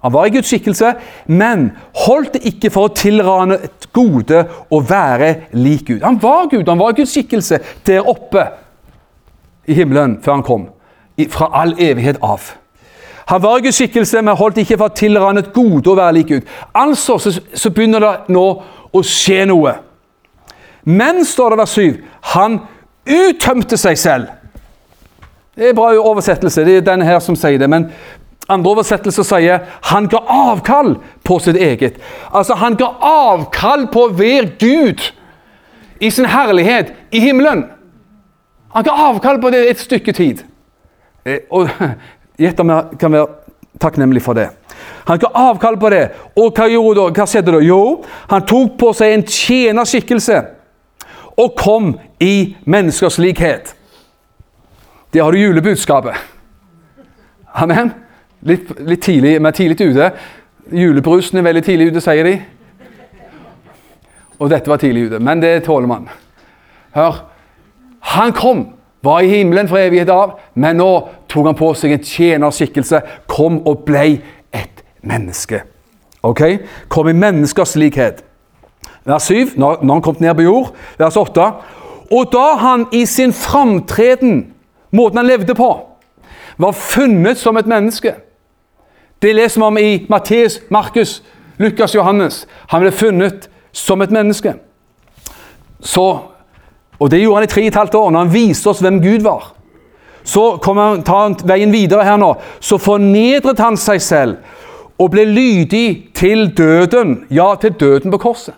Han 0.00 0.12
var 0.14 0.26
i 0.26 0.30
Guds 0.32 0.48
skikkelse, 0.48 0.94
men 1.28 1.66
holdt 2.06 2.38
det 2.38 2.48
ikke 2.48 2.70
for 2.72 2.88
å 2.88 2.92
tilrane 2.96 3.58
et 3.66 3.84
gode 3.92 4.38
å 4.72 4.78
være 4.80 5.50
lik 5.52 5.82
Gud. 5.90 5.98
Han 6.00 6.16
var 6.22 6.46
Gud, 6.48 6.64
han 6.72 6.80
var 6.80 6.94
i 6.94 7.02
Guds 7.02 7.12
skikkelse 7.12 7.58
der 7.84 8.08
oppe 8.08 8.46
i 9.66 9.76
himmelen 9.76 10.18
før 10.22 10.38
han 10.38 10.46
kom, 10.46 10.66
fra 11.30 11.50
all 11.62 11.74
evighet 11.78 12.20
av. 12.22 12.52
Han 13.30 13.42
var 13.42 13.60
Guds 13.62 13.78
skikkelse, 13.78 14.22
men 14.22 14.36
holdt 14.36 14.58
ikke 14.58 14.78
for 14.80 14.94
tilrannet 14.96 15.52
gode 15.54 15.92
å 15.92 15.94
være 15.94 16.16
lik 16.16 16.32
Gud. 16.32 16.48
Altså 16.74 17.18
så, 17.22 17.30
så, 17.54 17.70
begynner 17.70 18.02
det 18.02 18.34
nå 18.34 18.46
å 18.90 19.02
skje 19.06 19.44
noe. 19.46 19.76
Men, 20.82 21.22
står 21.28 21.54
det 21.54 21.60
vers 21.60 21.74
7, 21.76 22.00
han 22.34 22.58
uttømte 23.06 23.78
seg 23.78 24.00
selv. 24.00 24.32
Det 25.54 25.68
er 25.68 25.76
bra 25.76 25.92
oversettelse, 26.00 26.64
det 26.66 26.80
er 26.80 26.88
denne 26.88 27.06
her 27.06 27.20
som 27.22 27.36
sier 27.38 27.60
det. 27.60 27.68
Men 27.70 27.90
andre 28.50 28.72
oversettelser 28.72 29.26
sier 29.26 29.66
han 29.92 30.08
ga 30.10 30.24
avkall 30.50 30.96
på 31.26 31.38
sitt 31.44 31.58
eget. 31.60 32.00
Altså, 32.32 32.56
han 32.58 32.78
ga 32.80 32.88
avkall 33.06 33.86
på 33.92 34.08
være 34.18 34.56
Gud 34.58 35.04
i 36.00 36.10
sin 36.10 36.26
herlighet 36.26 36.94
i 37.12 37.22
himmelen. 37.22 37.68
Han 38.74 38.86
ga 38.86 38.94
avkall 39.10 39.40
på 39.42 39.50
det 39.50 39.64
et 39.70 39.82
stykke 39.82 40.12
tid. 40.12 40.44
Eh, 41.26 41.46
Og 41.56 41.68
gjett 42.38 42.60
om 42.60 42.70
jeg 42.72 43.00
kan 43.00 43.12
være 43.12 43.26
takknemlig 43.80 44.22
for 44.22 44.38
det. 44.38 44.50
Han 45.08 45.18
ga 45.18 45.30
avkall 45.34 45.78
på 45.80 45.90
det. 45.90 46.04
Og 46.38 46.54
hva 46.54 46.68
gjorde 46.70 47.00
da? 47.00 47.08
Hva 47.16 47.26
skjedde 47.28 47.56
da? 47.56 47.60
Jo, 47.64 47.80
han 48.30 48.46
tok 48.46 48.76
på 48.80 48.92
seg 48.96 49.16
en 49.16 49.26
tjenerskikkelse 49.26 50.40
og 51.40 51.54
kom 51.56 51.94
i 52.20 52.56
menneskers 52.68 53.18
likhet. 53.22 53.74
Der 55.14 55.24
har 55.24 55.32
du 55.32 55.40
julebudskapet. 55.40 56.14
Amen. 57.54 57.90
Litt, 58.46 58.70
litt 58.78 59.02
tidlig, 59.02 59.40
men 59.42 59.52
tidlig 59.56 59.80
ute. 59.80 60.10
Julebrusen 60.70 61.40
er 61.40 61.46
veldig 61.48 61.62
tidlig 61.66 61.88
ute, 61.90 62.02
sier 62.04 62.28
de. 62.28 62.36
Og 64.40 64.52
dette 64.52 64.70
var 64.70 64.80
tidlig 64.80 65.08
ute, 65.08 65.18
men 65.20 65.42
det 65.42 65.64
tåler 65.66 65.90
man. 65.90 66.06
Hør. 66.94 67.24
Han 68.00 68.32
kom, 68.32 68.68
var 69.02 69.20
i 69.20 69.28
himmelen 69.28 69.68
fra 69.68 69.80
evighet 69.84 70.10
av, 70.12 70.38
men 70.54 70.80
nå 70.80 70.90
tok 71.28 71.46
han 71.46 71.58
på 71.58 71.72
seg 71.78 71.94
en 71.96 72.04
tjenerskikkelse, 72.04 73.00
kom 73.30 73.60
og 73.68 73.84
ble 73.88 74.20
et 74.52 74.82
menneske. 75.06 75.62
Ok? 76.22 76.42
Kom 76.88 77.08
i 77.08 77.16
menneskers 77.16 77.76
likhet. 77.80 78.24
Vers 79.04 79.30
7, 79.30 79.56
når, 79.56 79.80
han 79.88 80.02
kom 80.02 80.16
ned 80.20 80.34
på 80.36 80.44
jord. 80.44 80.72
Vers 80.98 81.16
8. 81.16 81.46
Og 82.10 82.32
da 82.32 82.46
han 82.60 82.86
i 82.92 83.04
sin 83.06 83.32
framtreden, 83.32 84.52
måten 84.92 85.22
han 85.22 85.26
levde 85.30 85.54
på, 85.54 85.70
var 86.60 86.76
funnet 86.76 87.38
som 87.38 87.56
et 87.56 87.66
menneske 87.66 88.14
Det 89.22 89.34
leser 89.36 89.60
vi 89.60 89.64
om 89.64 89.78
i 89.78 90.06
Matteus, 90.08 90.60
Markus, 90.70 91.22
Lukas, 91.58 91.94
Johannes. 91.94 92.46
Han 92.72 92.80
ble 92.80 92.92
funnet 92.92 93.50
som 93.72 94.00
et 94.00 94.10
menneske. 94.10 94.54
Så, 95.80 96.18
og 97.00 97.10
Det 97.10 97.20
gjorde 97.22 97.40
han 97.40 97.44
i 97.44 97.50
tre 97.50 97.62
og 97.62 97.66
et 97.66 97.74
halvt 97.74 97.94
år, 97.94 98.10
når 98.10 98.18
han 98.18 98.32
viste 98.32 98.68
oss 98.68 98.82
hvem 98.84 99.00
Gud 99.02 99.22
var. 99.24 99.52
Så 100.24 100.58
kommer 100.62 100.82
han, 100.82 101.02
tar 101.02 101.22
han 101.22 101.36
veien 101.48 101.72
videre 101.72 102.04
her 102.04 102.18
nå. 102.20 102.34
Så 102.60 102.76
fornedret 102.78 103.58
han 103.58 103.78
seg 103.80 104.02
selv 104.04 104.36
og 105.00 105.14
ble 105.14 105.24
lydig 105.24 106.12
til 106.14 106.50
døden. 106.56 107.22
Ja, 107.30 107.54
til 107.60 107.72
døden 107.72 108.12
på 108.12 108.20
korset. 108.20 108.54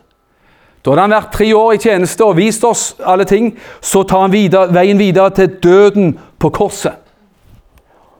Da 0.82 0.90
hadde 0.90 1.04
han 1.04 1.14
vært 1.14 1.30
tre 1.36 1.46
år 1.54 1.76
i 1.76 1.78
tjeneste 1.78 2.26
og 2.26 2.36
vist 2.40 2.64
oss 2.66 2.96
alle 3.06 3.24
ting. 3.24 3.52
Så 3.80 4.02
tar 4.02 4.24
han 4.24 4.34
videre, 4.34 4.72
veien 4.74 4.98
videre 4.98 5.30
til 5.30 5.54
døden 5.62 6.16
på 6.42 6.50
korset. 6.50 6.98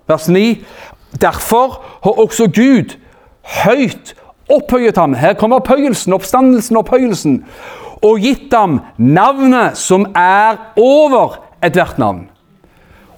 Vers 0.06 0.28
9. 0.28 0.62
Derfor 1.20 1.80
har 2.04 2.20
også 2.22 2.46
Gud 2.46 2.94
høyt 3.64 4.14
opphøyet 4.52 4.96
ham. 4.96 5.14
Her 5.18 5.34
kommer 5.34 5.58
opphøyelsen, 5.58 6.12
oppstandelsen, 6.12 6.76
opphøyelsen. 6.76 7.40
Og 8.02 8.18
gitt 8.20 8.54
ham 8.54 8.80
navnet 8.98 9.78
som 9.78 10.08
er 10.16 10.58
over 10.76 11.38
ethvert 11.62 11.98
navn. 11.98 12.28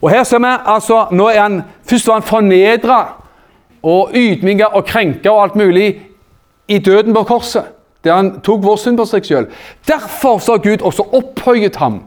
Og 0.03 0.11
her 0.13 0.25
ser 0.29 0.43
vi 0.45 0.51
altså, 0.53 1.07
nå 1.13 1.29
er 1.33 1.41
han, 1.41 1.63
Først 1.89 2.09
var 2.09 2.21
han 2.21 2.29
fornedra 2.29 2.99
og 3.85 4.13
ydmyka 4.17 4.73
og 4.77 4.85
krenka 4.89 5.31
og 5.31 5.43
alt 5.43 5.57
mulig 5.57 5.89
i 6.69 6.79
døden 6.79 7.15
på 7.15 7.25
korset. 7.29 7.65
Der 8.05 8.17
han 8.17 8.41
tok 8.45 8.65
vår 8.65 8.77
synd 8.81 9.01
på 9.01 9.07
seg 9.09 9.25
sjøl. 9.25 9.47
Derfor 9.89 10.39
så 10.39 10.57
har 10.57 10.65
Gud 10.65 10.85
også 10.85 11.07
opphøyet 11.17 11.77
ham. 11.81 12.03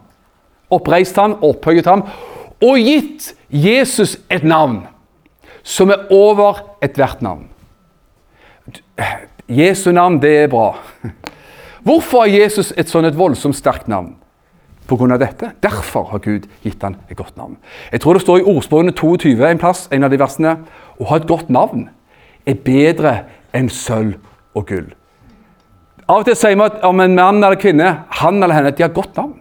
Oppreist 0.70 1.18
ham, 1.18 1.38
opphøyet 1.42 1.88
ham, 1.90 2.04
og 2.62 2.78
gitt 2.82 3.32
Jesus 3.50 4.18
et 4.30 4.44
navn 4.44 4.84
som 5.64 5.90
er 5.90 6.06
over 6.14 6.60
ethvert 6.84 7.22
navn. 7.22 7.48
Jesu 9.48 9.92
navn, 9.92 10.22
det 10.22 10.34
er 10.44 10.52
bra. 10.52 10.74
Hvorfor 11.88 12.26
har 12.26 12.34
Jesus 12.34 12.74
et 12.76 12.90
sånn 12.92 13.08
et 13.08 13.16
voldsomt 13.16 13.56
sterkt 13.56 13.88
navn? 13.88 14.18
På 14.88 14.98
grunn 15.00 15.14
av 15.16 15.22
dette. 15.22 15.54
Derfor 15.64 16.10
har 16.12 16.20
Gud 16.24 16.48
gitt 16.64 16.84
han 16.84 16.98
et 17.08 17.16
godt 17.20 17.38
navn. 17.40 17.56
Jeg 17.92 18.02
tror 18.04 18.18
det 18.18 18.24
står 18.24 18.42
i 18.42 18.48
ordspråkene 18.52 18.96
22 18.96 19.46
en 19.48 19.62
plass, 19.62 19.86
en 19.92 20.04
av 20.04 20.12
de 20.12 20.20
versene, 20.20 20.58
å 21.00 21.08
ha 21.08 21.20
et 21.20 21.28
godt 21.28 21.52
navn 21.54 21.86
er 22.48 22.60
bedre 22.64 23.14
enn 23.56 23.70
sølv 23.72 24.18
og 24.56 24.68
gull. 24.68 24.88
Av 26.08 26.22
og 26.22 26.28
til 26.28 26.38
sier 26.40 26.56
vi 26.56 26.68
om 26.88 27.04
en 27.04 27.16
mann 27.16 27.42
eller 27.44 27.60
kvinne, 27.60 27.90
han 28.20 28.40
eller 28.40 28.56
henne, 28.56 28.72
de 28.76 28.84
har 28.84 28.96
godt 28.96 29.16
navn. 29.20 29.36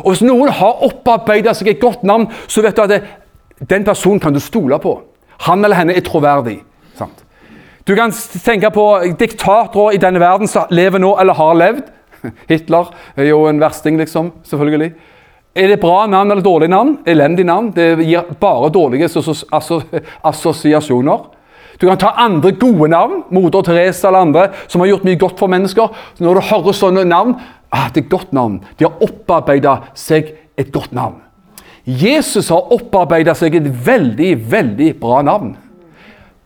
Og 0.00 0.12
Hvis 0.12 0.24
noen 0.24 0.52
har 0.54 0.84
opparbeidet 0.84 1.56
seg 1.56 1.72
et 1.72 1.82
godt 1.82 2.04
navn, 2.06 2.28
så 2.48 2.64
vet 2.64 2.76
du 2.76 2.84
at 2.84 2.92
det, 2.92 3.02
den 3.68 3.84
personen 3.84 4.20
kan 4.20 4.32
du 4.32 4.40
stole 4.40 4.78
på. 4.80 4.94
Han 5.48 5.64
eller 5.64 5.76
henne 5.76 5.96
er 5.96 6.04
troverdig. 6.06 6.60
Du 7.88 7.94
kan 7.96 8.12
tenke 8.44 8.68
på 8.68 8.82
diktatorer 9.16 9.94
i 9.96 10.00
denne 10.00 10.20
verden 10.20 10.44
som 10.50 10.68
lever 10.68 11.00
nå 11.00 11.14
eller 11.22 11.32
har 11.38 11.54
levd. 11.56 11.86
Hitler 12.50 12.90
er 13.16 13.30
jo 13.30 13.46
en 13.48 13.60
versting, 13.62 13.96
liksom. 13.96 14.32
Selvfølgelig. 14.44 14.90
Er 15.56 15.68
det 15.72 15.80
bra 15.80 16.04
navn 16.06 16.30
eller 16.34 16.44
dårlig 16.44 16.68
navn? 16.68 16.98
Elendig 17.08 17.46
navn. 17.48 17.72
Det 17.72 18.04
gir 18.04 18.28
bare 18.42 18.68
dårlige 18.74 19.08
assosiasjoner. 19.08 21.18
Du 21.80 21.86
kan 21.86 21.96
ta 21.96 22.12
andre 22.20 22.52
gode 22.60 22.88
navn, 22.92 23.22
moder 23.32 23.62
Teresa 23.64 24.08
eller 24.10 24.20
andre, 24.26 24.42
som 24.68 24.80
har 24.82 24.88
gjort 24.90 25.06
mye 25.08 25.20
godt 25.22 25.38
for 25.40 25.48
mennesker. 25.48 25.88
Når 26.20 26.34
du 26.34 26.40
hører 26.50 26.72
sånne 26.76 27.04
navn 27.08 27.38
ah, 27.70 27.88
Det 27.88 28.02
er 28.02 28.04
et 28.04 28.10
godt 28.10 28.32
navn. 28.36 28.60
De 28.76 28.84
har 28.84 29.00
opparbeida 29.00 29.78
seg 29.96 30.34
et 30.58 30.72
godt 30.74 30.92
navn. 30.92 31.22
Jesus 31.88 32.50
har 32.52 32.68
opparbeida 32.74 33.32
seg 33.38 33.54
et 33.56 33.72
veldig, 33.86 34.34
veldig 34.52 35.00
bra 35.00 35.22
navn. 35.24 35.56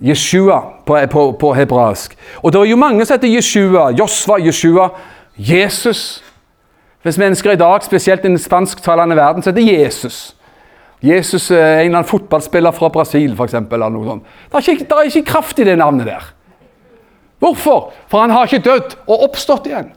Jeshua 0.02 0.60
på, 0.86 0.98
på, 1.10 1.32
på 1.40 1.54
hebraisk. 1.54 2.16
Og 2.42 2.52
det 2.52 2.60
er 2.60 2.70
jo 2.72 2.76
mange 2.76 3.06
som 3.06 3.14
heter 3.14 3.34
Jeshua, 3.34 3.90
Josva, 3.98 4.38
Jeshua, 4.42 4.88
Jesus. 5.36 6.24
Hvis 7.02 7.18
mennesker 7.18 7.52
i 7.52 7.56
dag, 7.56 7.82
spesielt 7.82 8.24
i 8.24 8.28
den 8.28 8.38
spansktalende 8.38 9.16
verden, 9.16 9.42
så 9.42 9.50
heter 9.50 9.78
Jesus. 9.78 10.36
Jesus 11.02 11.50
er 11.50 11.56
en 11.56 11.86
eller 11.86 11.98
annen 11.98 12.08
fotballspiller 12.08 12.70
fra 12.70 12.88
Brasil, 12.88 13.32
f.eks. 13.34 13.52
Det 13.52 13.70
det 14.78 14.98
er 14.98 15.08
ikke 15.08 15.24
kraft 15.32 15.58
i 15.58 15.64
det 15.64 15.78
navnet 15.78 16.06
der. 16.06 16.28
Hvorfor? 17.42 17.92
For 18.08 18.20
han 18.20 18.30
har 18.30 18.46
ikke 18.46 18.62
dødd 18.62 18.94
og 19.06 19.24
oppstått 19.26 19.66
igjen. 19.66 19.90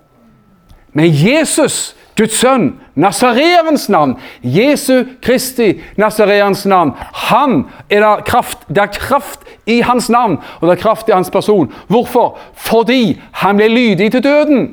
Men 0.98 1.12
Jesus, 1.14 1.94
Guds 2.18 2.40
sønn, 2.40 2.72
Nasareerens 2.96 3.90
navn, 3.92 4.16
Jesu 4.42 5.04
Kristi 5.22 5.76
Nasareerens 6.00 6.66
navn, 6.66 6.96
han 7.28 7.66
er 7.90 8.02
det 8.02 8.26
kraft, 8.26 8.64
det 8.70 8.82
er 8.82 8.96
kraft 8.96 9.45
i 9.66 9.82
hans 9.82 10.10
navn, 10.10 10.38
og 10.60 10.68
det 10.68 10.78
er 10.78 10.82
kraft 10.82 11.10
i 11.10 11.16
hans 11.16 11.30
person. 11.30 11.72
Hvorfor? 11.88 12.38
Fordi 12.54 13.20
han 13.42 13.58
ble 13.58 13.68
lydig 13.68 14.12
til 14.12 14.24
døden. 14.24 14.66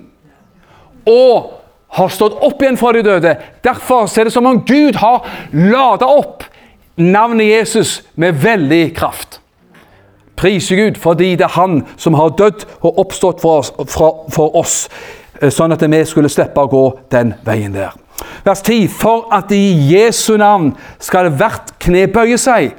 Og 1.07 1.53
har 1.93 2.09
stått 2.09 2.39
opp 2.41 2.63
igjen 2.63 2.79
fra 2.81 2.93
de 2.97 3.05
døde. 3.05 3.37
Derfor 3.65 4.09
er 4.09 4.29
det 4.29 4.33
som 4.33 4.47
om 4.49 4.63
Gud 4.69 4.97
har 5.01 5.27
lada 5.53 6.09
opp 6.09 6.45
navnet 6.97 7.47
Jesus 7.47 8.03
med 8.15 8.41
veldig 8.43 8.95
kraft. 8.97 9.41
Priser 10.37 10.77
Gud 10.77 11.01
fordi 11.01 11.35
det 11.37 11.47
er 11.47 11.57
Han 11.57 11.83
som 11.97 12.15
har 12.15 12.33
dødd 12.39 12.65
og 12.81 12.99
oppstått 12.99 13.41
for 13.41 13.61
oss, 13.61 13.73
fra, 13.93 14.09
for 14.33 14.57
oss, 14.57 14.89
sånn 15.53 15.73
at 15.75 15.85
vi 15.85 16.05
skulle 16.09 16.33
slippe 16.33 16.61
å 16.61 16.71
gå 16.71 16.85
den 17.13 17.35
veien 17.45 17.75
der. 17.77 17.93
Vers 18.45 18.63
10. 18.63 18.89
For 18.89 19.29
at 19.35 19.53
i 19.55 19.73
Jesu 19.93 20.37
navn 20.41 20.73
skal 21.03 21.31
hvert 21.37 21.75
kne 21.83 22.07
bøye 22.11 22.39
seg. 22.41 22.73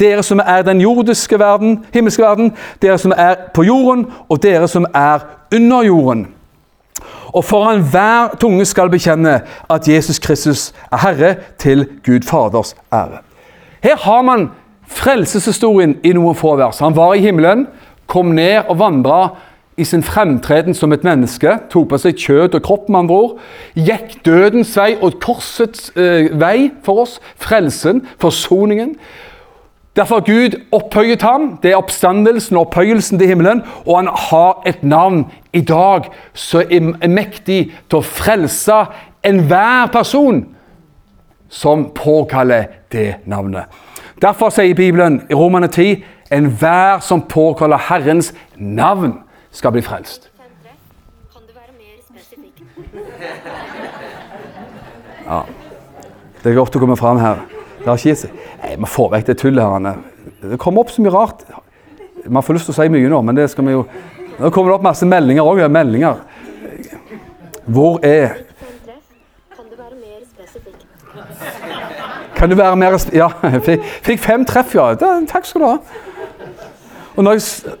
Dere 0.00 0.22
som 0.22 0.40
er 0.44 0.62
den 0.62 0.80
jordiske 0.80 1.38
verden, 1.38 1.84
himmelske 1.94 2.22
verden, 2.22 2.52
dere 2.82 2.98
som 2.98 3.12
er 3.16 3.34
på 3.54 3.62
jorden, 3.64 4.06
og 4.28 4.42
dere 4.42 4.68
som 4.68 4.86
er 4.94 5.24
under 5.54 5.82
jorden. 5.82 6.26
Og 7.32 7.44
foran 7.44 7.82
hver 7.82 8.36
tunge 8.40 8.64
skal 8.64 8.90
bekjenne 8.90 9.40
at 9.70 9.88
Jesus 9.88 10.18
Kristus 10.18 10.72
er 10.92 10.96
Herre 10.96 11.34
til 11.58 11.86
Gud 12.06 12.22
Faders 12.28 12.76
ære. 12.92 13.20
Her 13.82 13.96
har 13.96 14.22
man 14.22 14.50
frelseshistorien 14.86 15.96
i 16.04 16.12
noen 16.16 16.36
få 16.36 16.56
vers. 16.56 16.78
Han 16.78 16.96
var 16.96 17.14
i 17.14 17.20
himmelen, 17.20 17.66
kom 18.06 18.26
ned 18.36 18.68
og 18.68 18.78
vandra 18.78 19.20
i 19.76 19.84
sin 19.84 20.02
fremtreden 20.02 20.74
som 20.74 20.92
et 20.92 21.04
menneske. 21.04 21.58
Tok 21.70 21.88
på 21.90 21.98
seg 22.00 22.16
kjøtt 22.20 22.56
og 22.56 22.64
kropp, 22.64 22.88
med 22.88 23.04
andre 23.04 23.14
ord. 23.14 23.38
Gikk 23.76 24.16
dødens 24.24 24.72
vei 24.78 24.94
og 24.96 25.18
korsets 25.20 25.90
eh, 25.96 26.30
vei 26.32 26.70
for 26.86 27.04
oss. 27.04 27.18
Frelsen, 27.42 28.06
forsoningen. 28.22 28.94
Derfor 29.96 30.14
har 30.14 30.26
Gud 30.26 30.58
opphøyet 30.72 31.22
ham. 31.22 31.56
Det 31.62 31.70
er 31.70 31.76
oppstandelsen 31.80 32.56
og 32.56 32.66
opphøyelsen 32.66 33.18
til 33.18 33.28
himmelen. 33.28 33.62
Og 33.86 33.96
han 33.96 34.08
har 34.12 34.62
et 34.66 34.82
navn 34.84 35.24
i 35.52 35.60
dag 35.60 36.10
som 36.34 36.60
er 37.00 37.08
mektig 37.08 37.60
til 37.88 38.00
å 38.00 38.04
frelse 38.04 38.82
enhver 39.24 39.88
person 39.92 40.44
som 41.48 41.88
påkaller 41.94 42.68
det 42.92 43.14
navnet. 43.24 43.64
Derfor 44.22 44.52
sier 44.52 44.76
Bibelen 44.76 45.22
i 45.30 45.34
Romane 45.34 45.68
10 45.68 46.04
enhver 46.32 47.00
som 47.00 47.22
påkaller 47.22 47.80
Herrens 47.88 48.34
navn, 48.56 49.22
skal 49.50 49.72
bli 49.72 49.82
frelst. 49.82 50.30
Ja. 55.26 55.42
Det 56.42 56.52
er 56.52 56.58
godt 56.58 56.76
å 56.76 56.80
komme 56.82 56.96
fram 56.96 57.18
her. 57.18 57.55
Det 57.86 57.92
oss 57.92 58.02
gi 58.02 58.14
seg. 58.18 58.32
Nei, 58.64 58.72
Vi 58.82 58.88
får 58.90 59.10
vekk 59.12 59.26
det 59.28 59.36
tullet 59.38 59.62
her. 59.62 59.98
Det 60.50 60.58
kommer 60.58 60.82
opp 60.82 60.90
så 60.90 61.04
mye 61.04 61.12
rart. 61.14 61.44
Man 62.26 62.42
får 62.42 62.56
lyst 62.58 62.66
til 62.66 62.74
å 62.74 62.78
si 62.80 62.88
mye 62.90 63.10
nå, 63.12 63.20
men 63.22 63.36
det 63.38 63.44
skal 63.52 63.66
vi 63.68 63.76
jo 63.76 63.84
Nå 64.36 64.50
kommer 64.52 64.72
det 64.72 64.74
opp 64.76 64.82
masse 64.84 65.06
meldinger 65.08 65.46
òg. 65.46 65.62
Meldinger. 65.72 66.18
Hvor 67.64 68.02
er 68.04 68.34
Kan 69.54 69.70
du 69.70 69.76
være 69.78 69.94
mer 70.02 70.18
spesifikk? 70.26 70.82
Kan 72.36 72.50
du 72.50 72.56
være 72.58 72.76
mer 72.76 72.92
resp- 72.98 73.14
Ja, 73.16 73.30
fikk, 73.64 73.86
fikk 74.04 74.20
fem 74.20 74.44
treff, 74.44 74.74
ja. 74.74 74.90
Da, 74.98 75.14
takk 75.30 75.46
skal 75.48 75.62
du 75.62 75.66
ha. 75.70 75.78
Og 77.16 77.24
når 77.24 77.38
jeg, 77.38 77.76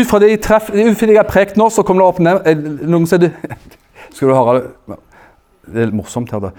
ut 0.00 0.08
fra 0.10 0.18
det 0.24 0.32
jeg, 0.32 0.40
treff, 0.48 0.72
ut 0.72 0.96
fra 0.98 1.06
det 1.06 1.14
jeg 1.14 1.20
har 1.22 1.30
prekt 1.30 1.60
nå, 1.60 1.68
så 1.70 1.84
kommer 1.86 2.02
det 2.02 2.08
opp 2.08 2.48
eh, 2.48 2.64
noen 2.90 3.06
som 3.06 3.22
Skal 4.10 4.32
du 4.32 4.34
høre 4.34 4.56
det? 4.56 4.98
Det 5.70 5.84
er 5.84 5.92
litt 5.92 6.00
morsomt 6.00 6.32
her, 6.34 6.48
da. 6.48 6.50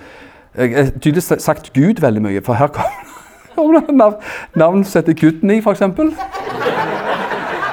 Jeg 0.58 0.76
har 0.76 0.89
tydelig 0.99 1.24
sagt 1.24 1.74
Gud 1.74 2.02
veldig 2.02 2.22
mye, 2.22 2.41
for 2.43 2.54
her 2.60 2.68
kommer 2.68 3.80
det 3.88 3.95
navn, 3.95 4.16
navn 4.56 4.84
som 4.84 4.99
heter 4.99 5.14
Gudny, 5.14 5.62
f.eks. 5.62 5.82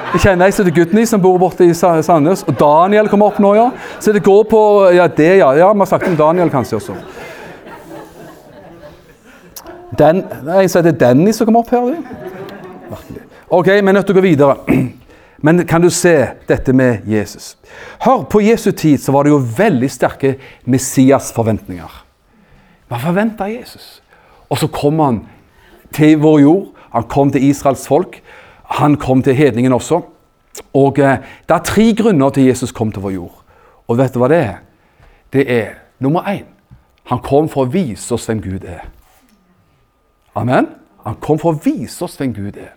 Jeg 0.09 0.21
kjenner 0.23 0.47
ei 0.47 0.53
som 0.55 0.65
heter 0.65 0.75
Gudny, 0.77 1.03
som 1.05 1.21
bor 1.21 1.37
borte 1.37 1.67
i 1.67 1.73
Sandnes. 1.75 2.41
Og 2.47 2.55
Daniel 2.59 3.09
kommer 3.11 3.29
opp 3.29 3.37
nå, 3.43 3.51
ja. 3.57 3.67
Så 4.01 4.13
det 4.15 4.23
går 4.25 4.43
på 4.49 4.61
Ja, 4.95 5.07
det, 5.07 5.35
ja. 5.37 5.51
ja 5.59 5.73
vi 5.73 5.83
har 5.83 5.91
snakket 5.91 6.13
om 6.13 6.17
Daniel 6.17 6.49
kanskje 6.49 6.79
også. 6.79 6.95
Den, 9.99 10.23
det 10.23 10.55
er 10.55 10.63
en 10.63 10.71
som 10.71 10.83
heter 10.85 10.97
Denny 10.97 11.33
som 11.35 11.45
kommer 11.45 11.59
opp 11.59 11.69
her. 11.69 11.81
du. 11.91 13.21
Ok, 13.49 13.67
vi 13.67 13.77
er 13.77 13.93
nødt 13.93 14.07
til 14.07 14.15
å 14.15 14.21
gå 14.21 14.25
videre. 14.25 14.55
Men 15.45 15.65
kan 15.67 15.81
du 15.81 15.89
se 15.93 16.15
dette 16.47 16.73
med 16.73 17.05
Jesus? 17.07 17.57
Hør, 18.01 18.23
På 18.23 18.41
Jesu 18.41 18.71
tid 18.71 18.97
så 19.03 19.11
var 19.11 19.23
det 19.23 19.35
jo 19.35 19.43
veldig 19.57 19.89
sterke 19.91 20.37
Messias-forventninger. 20.65 22.08
Man 22.89 22.99
forventa 22.99 23.49
Jesus. 23.49 24.01
Og 24.49 24.57
så 24.57 24.67
kom 24.67 24.99
han 24.99 25.19
til 25.93 26.17
vår 26.19 26.39
jord. 26.39 26.67
Han 26.93 27.03
kom 27.03 27.31
til 27.31 27.43
Israels 27.43 27.87
folk. 27.87 28.21
Han 28.81 28.97
kom 28.97 29.23
til 29.23 29.35
hedningen 29.35 29.73
også. 29.73 30.01
Og 30.73 30.99
eh, 30.99 31.19
Det 31.47 31.55
er 31.55 31.63
tre 31.63 31.93
grunner 31.97 32.29
til 32.29 32.45
Jesus 32.45 32.71
kom 32.71 32.91
til 32.91 33.01
vår 33.01 33.09
jord. 33.09 33.43
Og 33.87 33.97
vet 33.97 34.13
du 34.13 34.19
hva 34.19 34.29
det 34.29 34.37
er? 34.37 34.57
Det 35.33 35.45
er 35.51 35.67
nummer 35.99 36.21
én. 36.21 36.45
Han 37.09 37.19
kom 37.19 37.49
for 37.49 37.65
å 37.65 37.69
vise 37.69 38.13
oss 38.13 38.25
hvem 38.29 38.41
Gud 38.41 38.65
er. 38.65 38.85
Amen. 40.35 40.67
Han 41.05 41.15
kom 41.21 41.39
for 41.39 41.53
å 41.53 41.61
vise 41.63 42.03
oss 42.05 42.17
hvem 42.17 42.33
Gud 42.33 42.57
er. 42.57 42.75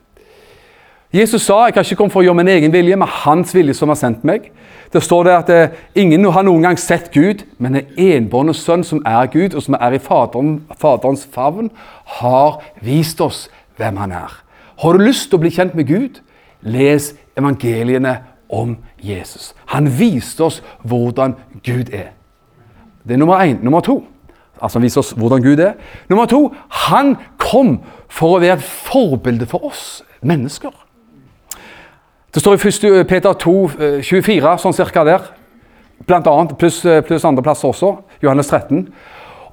Jesus 1.12 1.42
sa 1.44 1.66
jeg 1.66 1.74
har 1.76 1.84
ikke 1.84 1.96
kommet 1.98 2.14
for 2.14 2.22
å 2.22 2.24
gjøre 2.24 2.38
min 2.38 2.48
egen 2.48 2.72
vilje, 2.72 2.96
men 2.96 3.10
hans 3.24 3.50
vilje 3.52 3.74
som 3.76 3.90
har 3.92 3.98
sendt 4.00 4.22
meg. 4.24 4.46
Det 4.92 5.02
står 5.04 5.26
det 5.26 5.34
at 5.34 5.50
eh, 5.52 5.74
ingen 6.00 6.24
har 6.32 6.44
noen 6.46 6.64
gang 6.64 6.78
sett 6.80 7.10
Gud, 7.12 7.44
men 7.60 7.76
en 7.76 7.90
enbårne 8.00 8.54
sønn 8.56 8.84
som 8.84 9.02
er 9.04 9.28
Gud, 9.32 9.52
og 9.52 9.60
som 9.64 9.76
er 9.76 9.96
i 9.96 10.00
Faderen, 10.00 10.62
Faderens 10.80 11.26
favn, 11.28 11.68
har 12.20 12.62
vist 12.80 13.20
oss 13.20 13.46
hvem 13.76 14.00
han 14.00 14.14
er. 14.22 14.38
Har 14.80 14.96
du 14.96 15.04
lyst 15.04 15.28
til 15.28 15.36
å 15.36 15.42
bli 15.44 15.52
kjent 15.52 15.76
med 15.76 15.90
Gud? 15.92 16.22
Les 16.64 17.10
evangeliene 17.36 18.16
om 18.48 18.78
Jesus. 19.04 19.52
Han 19.74 19.90
viste 19.98 20.48
oss 20.48 20.62
hvordan 20.80 21.36
Gud 21.60 21.92
er. 21.92 22.14
Det 23.04 23.18
er 23.18 23.20
nummer 23.20 23.44
én. 23.44 23.60
Nummer 23.60 23.84
to 23.84 24.00
Altså 24.62 24.78
Han 24.78 24.84
viser 24.84 25.00
oss 25.00 25.12
hvordan 25.18 25.42
Gud 25.42 25.58
er. 25.58 25.72
Nummer 26.08 26.26
to 26.30 26.52
han 26.86 27.16
kom 27.38 27.80
for 28.06 28.36
å 28.36 28.40
være 28.40 28.60
et 28.60 28.62
forbilde 28.62 29.48
for 29.50 29.66
oss 29.66 30.04
mennesker. 30.22 30.70
Det 32.34 32.40
står 32.40 32.54
i 32.54 32.68
1. 32.68 33.04
Peter 33.08 33.32
2, 33.32 33.70
eh, 33.78 34.02
24, 34.02 34.58
sånn 34.58 34.76
cirka 34.76 35.04
der, 35.04 35.20
blant 36.06 36.26
annet, 36.26 36.56
pluss 36.58 36.80
pluss 37.06 37.24
andre 37.24 37.42
plasser 37.44 37.68
også, 37.68 37.96
Johannes 38.22 38.48
13, 38.48 38.86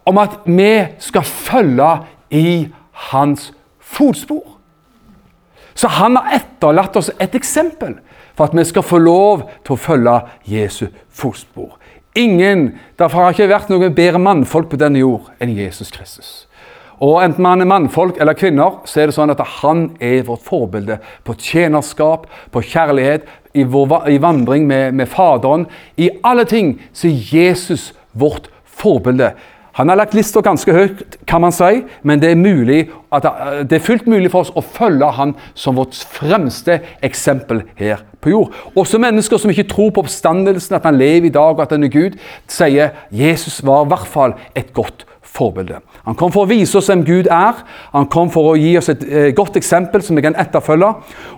om 0.05 0.17
at 0.17 0.39
vi 0.45 0.87
skal 0.99 1.23
følge 1.27 1.89
i 2.31 2.69
hans 3.11 3.51
fotspor. 3.79 4.57
Så 5.75 5.87
han 5.87 6.15
har 6.15 6.39
etterlatt 6.39 6.95
oss 6.99 7.11
et 7.19 7.35
eksempel 7.35 7.99
for 8.35 8.49
at 8.49 8.55
vi 8.55 8.63
skal 8.67 8.83
få 8.83 8.97
lov 9.03 9.45
til 9.67 9.75
å 9.75 9.79
følge 9.79 10.15
Jesu 10.47 10.87
fotspor. 11.11 11.77
Ingen, 12.15 12.79
Derfor 12.99 13.21
har 13.21 13.31
det 13.31 13.39
ikke 13.39 13.53
vært 13.53 13.69
noen 13.69 13.95
bedre 13.95 14.19
mannfolk 14.19 14.69
på 14.69 14.79
denne 14.79 14.99
jord 14.99 15.29
enn 15.39 15.55
Jesus 15.55 15.91
Kristus. 15.91 16.48
Og 16.99 17.21
Enten 17.23 17.43
man 17.43 17.61
er 17.63 17.69
mannfolk 17.69 18.17
eller 18.19 18.35
kvinner, 18.35 18.81
så 18.83 19.01
er 19.01 19.09
det 19.09 19.15
sånn 19.15 19.31
at 19.31 19.43
han 19.61 19.85
er 20.03 20.25
vårt 20.27 20.43
forbilde 20.43 20.99
på 21.23 21.35
tjenerskap, 21.39 22.27
på 22.51 22.63
kjærlighet, 22.65 23.27
i, 23.55 23.63
vår, 23.63 24.03
i 24.11 24.19
vandring 24.21 24.67
med, 24.69 24.93
med 24.99 25.09
Faderen. 25.09 25.65
I 25.97 26.11
alle 26.27 26.45
ting 26.45 26.75
så 26.93 27.07
er 27.07 27.23
Jesus 27.31 27.93
vårt 28.11 28.51
forbilde. 28.65 29.31
Han 29.77 29.89
har 29.89 29.99
lagt 29.99 30.15
lista 30.17 30.41
ganske 30.41 30.73
høyt, 30.73 31.03
kan 31.29 31.41
man 31.41 31.53
si, 31.55 31.83
men 32.03 32.21
det 32.21 32.31
er, 32.31 32.39
eh, 32.39 33.63
det 33.63 33.77
er 33.77 33.85
fullt 33.85 34.07
mulig 34.07 34.31
for 34.31 34.41
oss 34.41 34.51
å 34.55 34.63
følge 34.63 35.11
han 35.11 35.35
som 35.53 35.77
vårt 35.77 35.95
fremste 35.95 36.79
eksempel 37.05 37.63
her 37.75 38.03
på 38.21 38.33
jord. 38.33 38.55
Også 38.75 38.99
mennesker 38.99 39.37
som 39.37 39.51
ikke 39.51 39.69
tror 39.69 39.91
på 39.91 40.03
oppstandelsen, 40.03 40.75
at 40.75 40.83
han 40.83 40.97
lever 40.97 41.29
i 41.29 41.33
dag 41.33 41.55
og 41.55 41.61
at 41.61 41.71
han 41.71 41.83
er 41.83 41.93
Gud, 41.93 42.17
sier 42.47 42.91
Jesus 43.11 43.61
var 43.65 43.85
i 43.85 43.93
hvert 43.93 44.07
fall 44.07 44.33
et 44.55 44.73
godt 44.73 45.05
forbilde. 45.29 45.79
Han 46.05 46.17
kom 46.17 46.31
for 46.33 46.45
å 46.45 46.49
vise 46.49 46.77
oss 46.79 46.89
hvem 46.89 47.05
Gud 47.05 47.29
er. 47.31 47.63
Han 47.93 48.09
kom 48.11 48.31
for 48.33 48.51
å 48.51 48.57
gi 48.59 48.75
oss 48.79 48.89
et 48.91 49.03
eh, 49.05 49.31
godt 49.37 49.59
eksempel 49.59 50.03
som 50.05 50.17
vi 50.17 50.25
kan 50.25 50.37
etterfølge. 50.39 50.93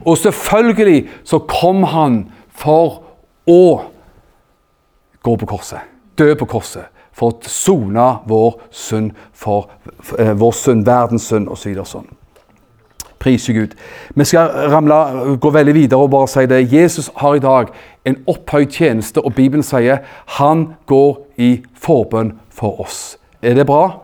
Og 0.05 0.17
selvfølgelig 0.17 1.09
så 1.27 1.41
kom 1.49 1.83
han 1.91 2.23
for 2.61 3.01
å 3.49 3.63
gå 5.21 5.35
på 5.43 5.49
korset. 5.49 5.87
Dø 6.17 6.33
på 6.39 6.47
korset. 6.49 6.90
For 7.13 7.31
å 7.31 7.49
sone 7.49 8.07
vår 8.27 8.59
synd, 8.71 9.11
for, 9.33 9.69
eh, 10.17 10.33
vår 10.33 10.51
synd, 10.51 10.85
verdens 10.85 11.27
synd 11.27 11.47
osv. 11.47 11.75
sånn. 11.85 12.07
Prise 13.19 13.53
Gud. 13.53 13.75
Vi 14.15 14.25
skal 14.25 14.49
ramle, 14.71 15.37
gå 15.37 15.49
veldig 15.49 15.73
videre 15.73 15.99
og 15.99 16.09
bare 16.09 16.27
si 16.27 16.45
det. 16.45 16.73
Jesus 16.73 17.09
har 17.15 17.35
i 17.35 17.39
dag 17.39 17.67
en 18.05 18.23
opphøyd 18.27 18.71
tjeneste, 18.71 19.21
og 19.21 19.35
Bibelen 19.35 19.63
sier 19.63 20.01
han 20.25 20.75
går 20.87 21.17
i 21.37 21.63
forbønn 21.77 22.39
for 22.49 22.81
oss. 22.81 23.17
Er 23.41 23.53
det 23.53 23.67
bra? 23.67 24.01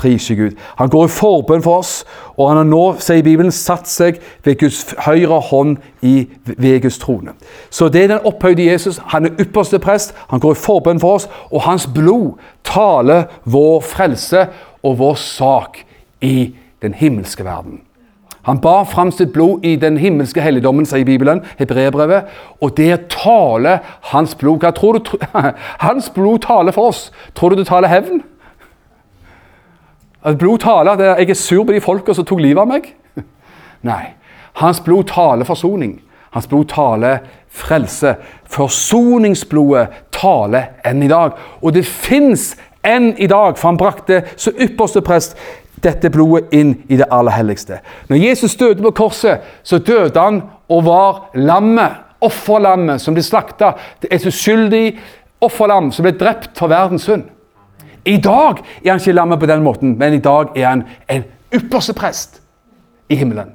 Prise 0.00 0.34
Gud. 0.34 0.56
Han 0.78 0.88
går 0.88 1.04
i 1.04 1.12
forbønn 1.12 1.62
for 1.62 1.82
oss, 1.82 2.04
og 2.38 2.48
han 2.48 2.56
har 2.56 2.68
nå, 2.68 2.84
sier 3.04 3.24
Bibelen, 3.24 3.52
satt 3.52 3.88
seg 3.88 4.20
ved 4.46 4.56
Guds 4.62 4.94
høyre 5.04 5.40
hånd 5.50 5.76
i, 6.00 6.24
ved 6.46 6.80
Guds 6.86 6.96
trone. 7.02 7.34
Så 7.70 7.90
det 7.92 8.04
er 8.04 8.14
den 8.14 8.30
opphøyde 8.30 8.64
Jesus. 8.64 9.00
Han 9.12 9.28
er 9.28 9.44
ypperste 9.44 9.78
prest, 9.82 10.14
han 10.32 10.40
går 10.40 10.56
i 10.56 10.62
forbønn 10.62 11.02
for 11.02 11.18
oss, 11.18 11.28
og 11.52 11.66
hans 11.68 11.84
blod 11.94 12.40
taler 12.64 13.28
vår 13.44 13.84
frelse 13.84 14.46
og 14.82 14.98
vår 15.02 15.20
sak 15.20 15.84
i 16.24 16.54
den 16.80 16.96
himmelske 16.96 17.44
verden. 17.44 17.82
Han 18.48 18.60
bar 18.60 18.86
fram 18.88 19.12
sitt 19.12 19.34
blod 19.34 19.64
i 19.68 19.74
den 19.76 19.98
himmelske 20.00 20.40
helligdommen, 20.40 20.86
sier 20.88 21.04
Bibelen, 21.04 21.42
Hebreerbrevet, 21.58 22.32
og 22.60 22.72
der 22.76 22.96
taler 23.12 23.84
hans 24.14 24.32
blod. 24.34 24.64
Hva 24.64 24.72
tror 24.72 24.96
du? 24.96 25.12
Hans 25.84 26.08
blod 26.10 26.40
taler 26.46 26.72
for 26.72 26.88
oss. 26.88 27.10
Tror 27.36 27.52
du 27.52 27.60
det 27.60 27.68
taler 27.68 27.92
hevn? 27.92 28.22
At 30.24 30.38
blod 30.38 30.58
taler 30.58 30.92
at 30.92 31.20
jeg 31.20 31.30
er 31.30 31.38
sur 31.38 31.64
på 31.64 31.72
de 31.72 31.80
folka 31.80 32.14
som 32.14 32.26
tok 32.28 32.40
livet 32.40 32.60
av 32.60 32.68
meg? 32.68 32.90
Nei. 33.90 34.04
Hans 34.60 34.80
blod 34.84 35.08
taler 35.08 35.48
forsoning. 35.48 36.00
Hans 36.34 36.46
blod 36.46 36.68
taler 36.70 37.22
frelse. 37.48 38.14
Forsoningsblodet 38.50 39.88
taler 40.14 40.74
enn 40.86 41.02
i 41.02 41.08
dag. 41.10 41.38
Og 41.62 41.74
det 41.74 41.86
fins 41.86 42.52
enn 42.86 43.14
i 43.18 43.28
dag, 43.30 43.56
for 43.58 43.70
han 43.70 43.80
brakte 43.80 44.22
så 44.36 44.52
ypperste 44.52 45.02
prest 45.04 45.36
dette 45.80 46.10
blodet 46.12 46.52
inn 46.52 46.74
i 46.92 46.98
det 47.00 47.08
aller 47.10 47.32
helligste. 47.32 47.80
Når 48.08 48.20
Jesus 48.20 48.56
døde 48.60 48.84
på 48.84 48.92
korset, 49.00 49.40
så 49.62 49.78
døde 49.78 50.20
han 50.20 50.42
og 50.68 50.84
var 50.84 51.20
lammet, 51.34 52.06
offerlammet 52.20 53.00
som 53.00 53.16
ble 53.16 53.24
slakta. 53.24 53.72
Et 54.04 54.26
uskyldig 54.28 54.98
offerlam 55.40 55.88
som 55.92 56.04
ble 56.04 56.12
drept 56.20 56.58
for 56.58 56.68
verdens 56.68 57.08
synd. 57.08 57.24
I 58.04 58.16
dag 58.16 58.62
er 58.84 58.90
han 58.90 59.00
ikke 59.00 59.12
lammet 59.12 59.40
på 59.40 59.46
den 59.46 59.62
måten, 59.62 59.98
men 59.98 60.14
i 60.16 60.22
dag 60.24 60.56
er 60.56 60.68
han 60.68 60.84
en 61.08 61.24
ypperste 61.54 61.94
prest 61.94 62.40
i 63.08 63.18
himmelen. 63.18 63.52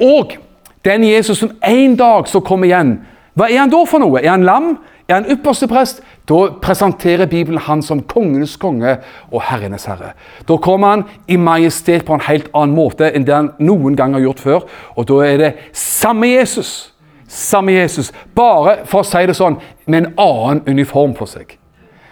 Og 0.00 0.36
den 0.84 1.04
Jesus 1.04 1.38
som 1.38 1.50
en 1.64 1.96
dag 1.96 2.28
så 2.28 2.40
kommer 2.40 2.68
igjen, 2.68 2.98
hva 3.38 3.48
er 3.48 3.62
han 3.62 3.70
da 3.70 3.84
for 3.86 4.02
noe? 4.02 4.20
Er 4.20 4.32
han 4.34 4.46
lam? 4.46 4.72
Er 5.08 5.20
han 5.20 5.28
ypperste 5.30 5.68
prest? 5.70 6.02
Da 6.28 6.40
presenterer 6.62 7.30
Bibelen 7.30 7.60
han 7.64 7.82
som 7.82 8.02
kongenes 8.02 8.56
konge 8.60 8.96
og 9.30 9.42
herrenes 9.46 9.86
herre. 9.88 10.12
Da 10.48 10.56
kommer 10.60 10.88
han 10.88 11.04
i 11.30 11.38
majestet 11.40 12.04
på 12.04 12.16
en 12.18 12.26
helt 12.26 12.50
annen 12.52 12.76
måte 12.76 13.08
enn 13.08 13.24
det 13.24 13.34
han 13.34 13.52
noen 13.62 13.96
gang 13.96 14.16
har 14.16 14.26
gjort 14.26 14.42
før. 14.42 14.66
Og 14.96 15.08
da 15.08 15.22
er 15.24 15.40
det 15.40 15.52
samme 15.72 16.28
Jesus. 16.28 16.92
Samme 17.28 17.72
Jesus, 17.76 18.10
bare 18.34 18.78
for 18.88 19.04
å 19.04 19.06
si 19.06 19.20
det 19.28 19.36
sånn, 19.36 19.58
med 19.86 19.98
en 20.00 20.12
annen 20.16 20.62
uniform 20.66 21.12
på 21.16 21.26
seg. 21.28 21.58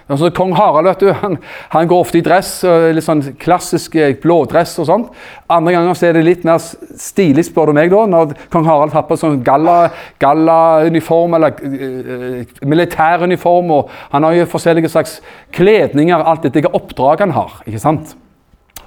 Altså, 0.07 0.29
Kong 0.31 0.53
Harald 0.55 0.87
vet 0.87 1.01
du, 1.03 1.09
han, 1.19 1.33
han 1.73 1.87
går 1.89 2.03
ofte 2.05 2.19
i 2.21 2.23
dress, 2.23 2.51
litt 2.95 3.03
sånn 3.03 3.23
klassisk 3.41 3.97
eh, 3.99 4.13
blådress 4.23 4.77
og 4.79 4.87
sånt. 4.87 5.09
Andre 5.51 5.73
ganger 5.75 5.97
så 5.99 6.07
er 6.07 6.15
det 6.15 6.23
litt 6.23 6.45
mer 6.47 6.61
stilig, 6.63 7.43
spør 7.49 7.71
du 7.71 7.75
meg, 7.75 7.91
da, 7.91 8.05
når 8.07 8.31
kong 8.53 8.67
Harald 8.69 8.95
tar 8.95 9.03
på 9.09 9.17
sånn 9.19 9.41
galla- 9.47 9.89
gallauniform 10.23 11.35
eller 11.37 11.59
uh, 11.59 12.61
militæruniform. 12.63 13.73
Han 14.13 14.27
har 14.27 14.37
jo 14.39 14.47
forskjellige 14.53 14.93
slags 14.95 15.17
kledninger, 15.55 16.23
alt 16.23 16.47
etter 16.47 16.61
hvilket 16.61 16.79
oppdrag 16.79 17.25
han 17.27 17.35
har. 17.35 17.59
ikke 17.67 17.83
sant? 17.83 18.15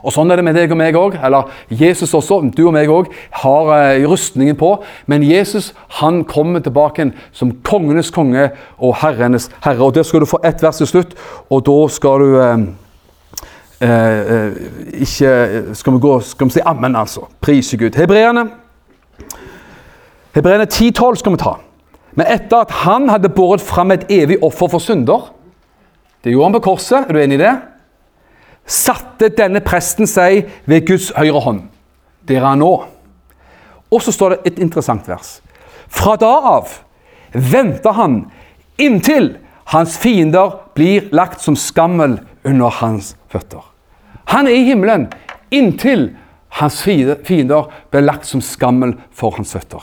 Og 0.03 0.14
Sånn 0.14 0.30
er 0.30 0.40
det 0.40 0.44
med 0.46 0.57
deg 0.57 0.72
og 0.72 0.78
meg 0.80 0.96
òg. 0.98 1.16
Eller 1.20 1.51
Jesus 1.68 2.14
også, 2.16 2.40
du 2.57 2.62
og 2.66 2.74
meg 2.76 2.90
òg, 2.92 3.11
har 3.42 3.72
eh, 3.76 4.07
rustningen 4.09 4.57
på. 4.59 4.72
Men 5.11 5.24
Jesus 5.26 5.72
han 6.01 6.22
kommer 6.24 6.62
tilbake 6.64 7.11
som 7.32 7.53
kongenes 7.66 8.12
konge 8.14 8.51
og 8.78 8.96
herrenes 9.03 9.51
herre. 9.64 9.84
Og 9.84 9.94
Der 9.94 10.07
skal 10.07 10.20
du 10.20 10.26
få 10.30 10.40
ett 10.44 10.62
vers 10.62 10.80
til 10.80 10.86
slutt, 10.86 11.14
og 11.51 11.64
da 11.66 11.78
skal 11.92 12.24
du 12.24 12.38
eh, 12.40 12.66
eh, 13.80 14.20
eh, 14.36 14.61
ikke 15.03 15.74
Skal 15.74 15.92
vi 15.92 15.98
gå 15.98 16.20
Skal 16.20 16.46
vi 16.46 16.59
si 16.59 16.61
ammen, 16.64 16.96
altså? 16.96 17.28
Prise 17.40 17.76
Gud. 17.76 17.96
Hebreerne 17.96 18.48
Hebreerne 20.34 20.64
10-12 20.64 21.14
skal 21.18 21.32
vi 21.32 21.42
ta. 21.42 21.57
Men 22.14 22.26
etter 22.30 22.62
at 22.62 22.70
han 22.84 23.09
hadde 23.11 23.32
båret 23.34 23.61
fram 23.61 23.90
et 23.90 24.07
evig 24.11 24.38
offer 24.42 24.70
for 24.70 24.82
synder 24.82 25.32
Det 26.24 26.32
gjorde 26.32 26.51
han 26.51 26.59
på 26.59 26.66
korset, 26.70 27.07
er 27.09 27.12
du 27.12 27.20
enig 27.20 27.38
i 27.38 27.44
det? 27.44 27.55
Satte 28.70 29.32
denne 29.34 29.62
presten 29.66 30.06
seg 30.06 30.46
ved 30.70 30.86
Guds 30.86 31.10
høyre 31.16 31.42
hånd, 31.42 31.62
der 32.28 32.38
er 32.38 32.52
han 32.52 32.62
nå. 32.62 32.72
Og 33.90 34.02
så 34.04 34.14
står 34.14 34.36
det 34.36 34.52
et 34.52 34.60
interessant 34.62 35.08
vers. 35.10 35.40
Fra 35.90 36.14
da 36.20 36.30
av 36.52 36.76
venter 37.34 37.96
han 37.98 38.20
inntil 38.78 39.32
hans 39.74 39.96
fiender 39.98 40.54
blir 40.78 41.10
lagt 41.14 41.42
som 41.42 41.58
skammel 41.58 42.20
under 42.46 42.78
hans 42.80 43.14
føtter. 43.30 43.64
Han 44.30 44.46
er 44.46 44.58
i 44.58 44.66
himmelen 44.68 45.08
inntil 45.50 46.12
hans 46.60 46.80
fiender 46.82 47.66
blir 47.90 48.06
lagt 48.06 48.26
som 48.26 48.42
skammel 48.42 48.94
for 49.10 49.34
hans 49.34 49.54
føtter. 49.56 49.82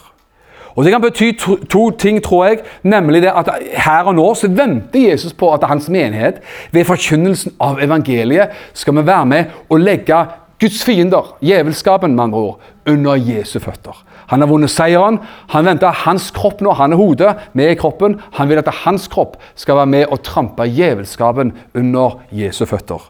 Og 0.77 0.83
Det 0.85 0.91
kan 0.93 1.01
bety 1.01 1.31
to, 1.39 1.55
to, 1.65 1.89
ting, 1.89 2.19
tror 2.23 2.45
jeg. 2.45 2.59
Nemlig 2.83 3.21
det 3.21 3.31
at 3.33 3.49
her 3.73 4.05
og 4.05 4.15
nå 4.15 4.27
så 4.37 4.47
venter 4.47 5.09
Jesus 5.09 5.33
på 5.33 5.49
at 5.53 5.65
hans 5.65 5.89
menighet 5.89 6.37
ved 6.71 6.85
forkynnelsen 6.85 7.55
av 7.59 7.81
evangeliet 7.81 8.53
skal 8.77 8.93
vi 8.99 9.07
være 9.07 9.25
med 9.25 9.55
og 9.69 9.81
legge 9.81 10.19
Guds 10.61 10.83
fiender, 10.85 11.35
djevelskapen 11.41 12.15
med 12.15 12.23
andre 12.23 12.37
ord, 12.37 12.61
under 12.89 13.17
Jesu 13.17 13.59
føtter. 13.59 13.97
Han 14.27 14.41
har 14.41 14.49
vunnet 14.49 14.71
seieren. 14.73 15.19
Han 15.53 15.65
venter 15.65 16.03
hans 16.05 16.31
kropp 16.35 16.61
nå. 16.61 16.73
Han 16.77 16.93
er 16.93 16.99
hodet, 16.99 17.35
vi 17.53 17.67
er 17.67 17.77
kroppen. 17.79 18.17
Han 18.37 18.49
vil 18.49 18.61
at 18.61 18.71
hans 18.83 19.07
kropp 19.07 19.37
skal 19.55 19.77
være 19.81 19.91
med 19.93 20.09
og 20.11 20.23
trampe 20.25 20.65
djevelskapen 20.69 21.53
under 21.77 22.19
Jesu 22.31 22.65
føtter. 22.65 23.05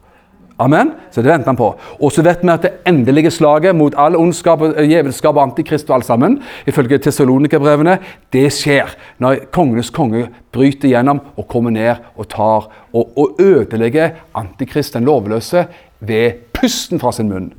Amen. 0.59 0.91
Så 1.11 1.21
det 1.21 1.29
venter 1.29 1.51
han 1.51 1.57
på. 1.59 1.67
Og 2.01 2.11
så 2.11 2.23
vet 2.25 2.41
vi 2.41 2.49
at 2.49 2.63
det 2.65 2.71
endelige 2.89 3.31
slaget 3.31 3.75
mot 3.77 3.93
all 3.97 4.15
ondskap, 4.17 4.63
djevelskap 4.77 5.35
og 5.37 5.43
antikrist 5.43 5.89
og 5.91 5.99
alt 5.99 6.07
sammen, 6.07 6.39
ifølge 6.65 6.97
Tessalonikerbrevene, 6.97 7.97
det 8.33 8.47
skjer 8.53 8.95
når 9.21 9.45
kongenes 9.53 9.91
konge 9.93 10.25
bryter 10.51 10.89
gjennom 10.89 11.21
og 11.35 11.47
kommer 11.47 11.75
ned 11.75 12.01
og 12.15 12.29
tar 12.33 12.71
og, 12.93 13.13
og 13.17 13.37
ødelegger 13.39 14.17
antikrist, 14.35 14.97
den 14.97 15.05
lovløse, 15.05 15.67
ved 15.99 16.41
pusten 16.57 16.99
fra 16.99 17.11
sin 17.13 17.29
munn. 17.29 17.51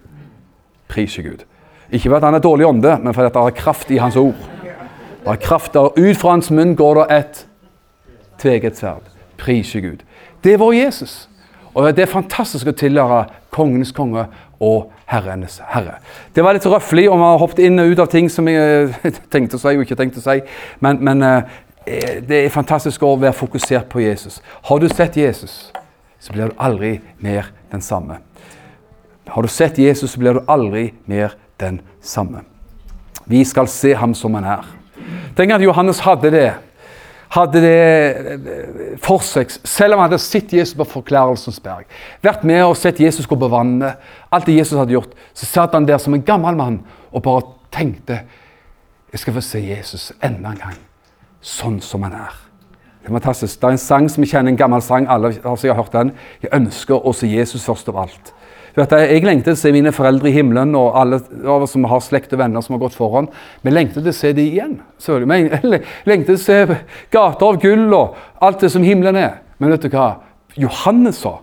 Priser 0.89 1.23
Gud. 1.23 1.47
Ikke 1.91 2.11
fordi 2.11 2.25
han 2.25 2.35
er 2.35 2.45
dårlig 2.45 2.67
ånde, 2.67 2.99
men 3.03 3.15
fordi 3.15 3.31
det 3.35 3.47
er 3.47 3.59
kraft 3.63 3.91
i 3.91 4.03
hans 4.03 4.17
ord. 4.17 4.37
Det 5.23 5.33
er 5.33 5.43
kraft 5.43 5.75
der. 5.75 5.95
Ut 5.95 6.17
fra 6.17 6.35
hans 6.35 6.51
munn 6.51 6.75
går 6.77 7.03
det 7.03 7.07
et 7.19 7.47
tveget 8.39 8.79
sverd. 8.79 9.07
Prise 9.39 9.81
Gud. 9.81 10.03
Det 10.45 10.53
er 10.53 10.59
vår 10.59 10.73
Jesus. 10.73 11.29
Og 11.79 11.87
det 11.95 12.03
er 12.03 12.11
fantastisk 12.11 12.67
å 12.67 12.75
tilhøre 12.75 13.21
kongenes 13.55 13.93
konge 13.95 14.25
og 14.59 14.89
herrenes 15.07 15.61
herre. 15.71 16.01
Det 16.35 16.43
var 16.43 16.57
litt 16.57 16.67
røffelig, 16.67 17.07
og 17.07 17.21
vi 17.21 17.29
har 17.29 17.39
hoppet 17.39 17.63
inn 17.69 17.79
og 17.79 17.93
ut 17.93 18.03
av 18.03 18.11
ting 18.11 18.27
som 18.33 18.49
jeg 18.51 18.91
tenkte 19.33 19.61
å 19.61 19.63
si 19.63 19.77
og 19.77 19.85
ikke 19.85 19.99
tenkte 20.01 20.19
å 20.19 20.27
si. 20.27 20.41
Men, 20.83 20.99
men 21.07 21.23
eh, 21.23 22.19
det 22.27 22.43
er 22.43 22.55
fantastisk 22.55 23.07
å 23.07 23.15
være 23.15 23.37
fokusert 23.39 23.87
på 23.93 24.03
Jesus. 24.03 24.41
Har 24.67 24.83
du 24.83 24.89
sett 24.91 25.17
Jesus, 25.21 25.69
så 26.19 26.35
blir 26.35 26.51
du 26.51 26.59
aldri 26.59 26.97
mer 27.23 27.53
den 27.71 27.85
samme. 27.85 28.19
Har 29.29 29.47
du 29.47 29.53
sett 29.53 29.79
Jesus, 29.79 30.17
så 30.17 30.21
blir 30.21 30.41
du 30.41 30.51
aldri 30.51 30.89
mer 31.07 31.37
den 31.63 31.79
samme. 32.03 32.43
Vi 33.29 33.45
skal 33.47 33.69
se 33.71 33.95
ham 33.95 34.17
som 34.19 34.35
han 34.35 34.51
er. 34.59 34.67
Tenk 35.39 35.55
at 35.55 35.63
Johannes 35.63 36.03
hadde 36.03 36.33
det 36.35 36.49
hadde 37.35 37.61
det 37.63 37.75
eh, 38.33 38.97
for 39.05 39.25
seg, 39.25 39.53
selv 39.69 39.95
om 39.95 40.03
han 40.03 40.09
hadde 40.09 40.23
sett 40.23 40.53
Jesus 40.53 40.77
på 40.79 40.87
Forklarelsens 40.89 41.61
berg. 41.65 41.89
Vært 42.25 42.47
med 42.49 42.65
og 42.65 42.77
sett 42.79 43.01
Jesus 43.03 43.29
gå 43.29 43.37
på 43.39 43.51
vannet. 43.53 44.01
Alt 44.33 44.49
det 44.49 44.57
Jesus 44.57 44.79
hadde 44.79 44.97
gjort. 44.97 45.15
Så 45.37 45.49
satt 45.49 45.77
han 45.77 45.89
der 45.89 46.01
som 46.03 46.17
en 46.17 46.25
gammel 46.25 46.59
mann 46.59 46.83
og 47.13 47.25
bare 47.25 47.47
tenkte 47.75 48.23
Jeg 49.09 49.23
skal 49.23 49.39
få 49.39 49.41
se 49.41 49.61
Jesus 49.65 50.11
enda 50.21 50.51
en 50.53 50.59
gang, 50.61 50.75
sånn 51.41 51.79
som 51.81 52.03
han 52.05 52.13
er. 52.13 52.35
Det 53.01 53.09
er 53.09 53.15
fantastisk. 53.17 53.57
Det 53.57 53.65
er 53.65 53.77
en 53.77 53.81
sang 53.81 54.09
som 54.13 54.21
vi 54.21 54.29
kjenner, 54.29 54.53
en 54.53 54.59
gammel 54.61 54.83
sang. 54.85 55.07
Alle 55.09 55.31
har 55.33 55.57
sikkert 55.57 55.79
hørt 55.79 55.95
den. 55.95 56.11
Jeg 56.43 56.53
ønsker 56.53 57.07
å 57.07 57.15
se 57.17 57.31
Jesus 57.31 57.65
først 57.65 57.89
av 57.89 58.03
alt. 58.03 58.35
Jeg 58.79 59.25
lengter 59.27 59.51
til 59.51 59.57
å 59.57 59.61
se 59.63 59.73
mine 59.75 59.93
foreldre 59.95 60.31
i 60.31 60.37
himmelen 60.37 60.77
og 60.79 60.95
alle 61.01 61.19
av 61.43 61.65
oss 61.67 61.75
som 61.75 61.87
har 61.91 62.05
slekt 62.05 62.33
og 62.37 62.43
venner 62.43 62.63
som 62.63 62.77
har 62.77 62.85
gått 62.85 62.97
foran. 62.99 63.27
Vi 63.67 63.75
lengter 63.75 64.05
til 64.05 64.13
å 64.13 64.19
se 64.21 64.33
dem 64.37 64.47
igjen. 64.47 64.79
Vi 65.03 65.41
lengter 66.11 66.35
til 66.35 66.39
å 66.39 66.45
se 66.45 66.79
gater 67.15 67.51
av 67.51 67.61
gull 67.65 67.91
og 67.91 68.17
alt 68.45 68.63
det 68.63 68.71
som 68.75 68.87
himmelen 68.87 69.19
er. 69.19 69.43
Men 69.59 69.75
vet 69.75 69.89
du 69.89 69.93
hva? 69.93 70.15
Johannes 70.59 71.23
sa 71.25 71.39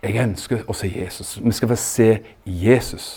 jeg 0.00 0.16
ønsker 0.16 0.62
å 0.64 0.72
se 0.72 0.88
Jesus. 0.88 1.34
Vi 1.44 1.52
skal 1.52 1.68
få 1.68 1.76
se 1.76 2.06
Jesus. 2.48 3.08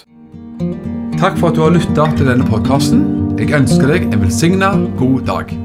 Takk 1.16 1.38
for 1.40 1.48
at 1.48 1.56
du 1.56 1.64
har 1.64 1.72
lytta 1.72 2.10
til 2.18 2.28
denne 2.28 2.44
podkasten. 2.50 3.06
Jeg 3.40 3.56
ønsker 3.56 3.88
deg 3.88 4.10
en 4.12 4.26
velsigna 4.26 4.74
god 5.00 5.24
dag. 5.30 5.56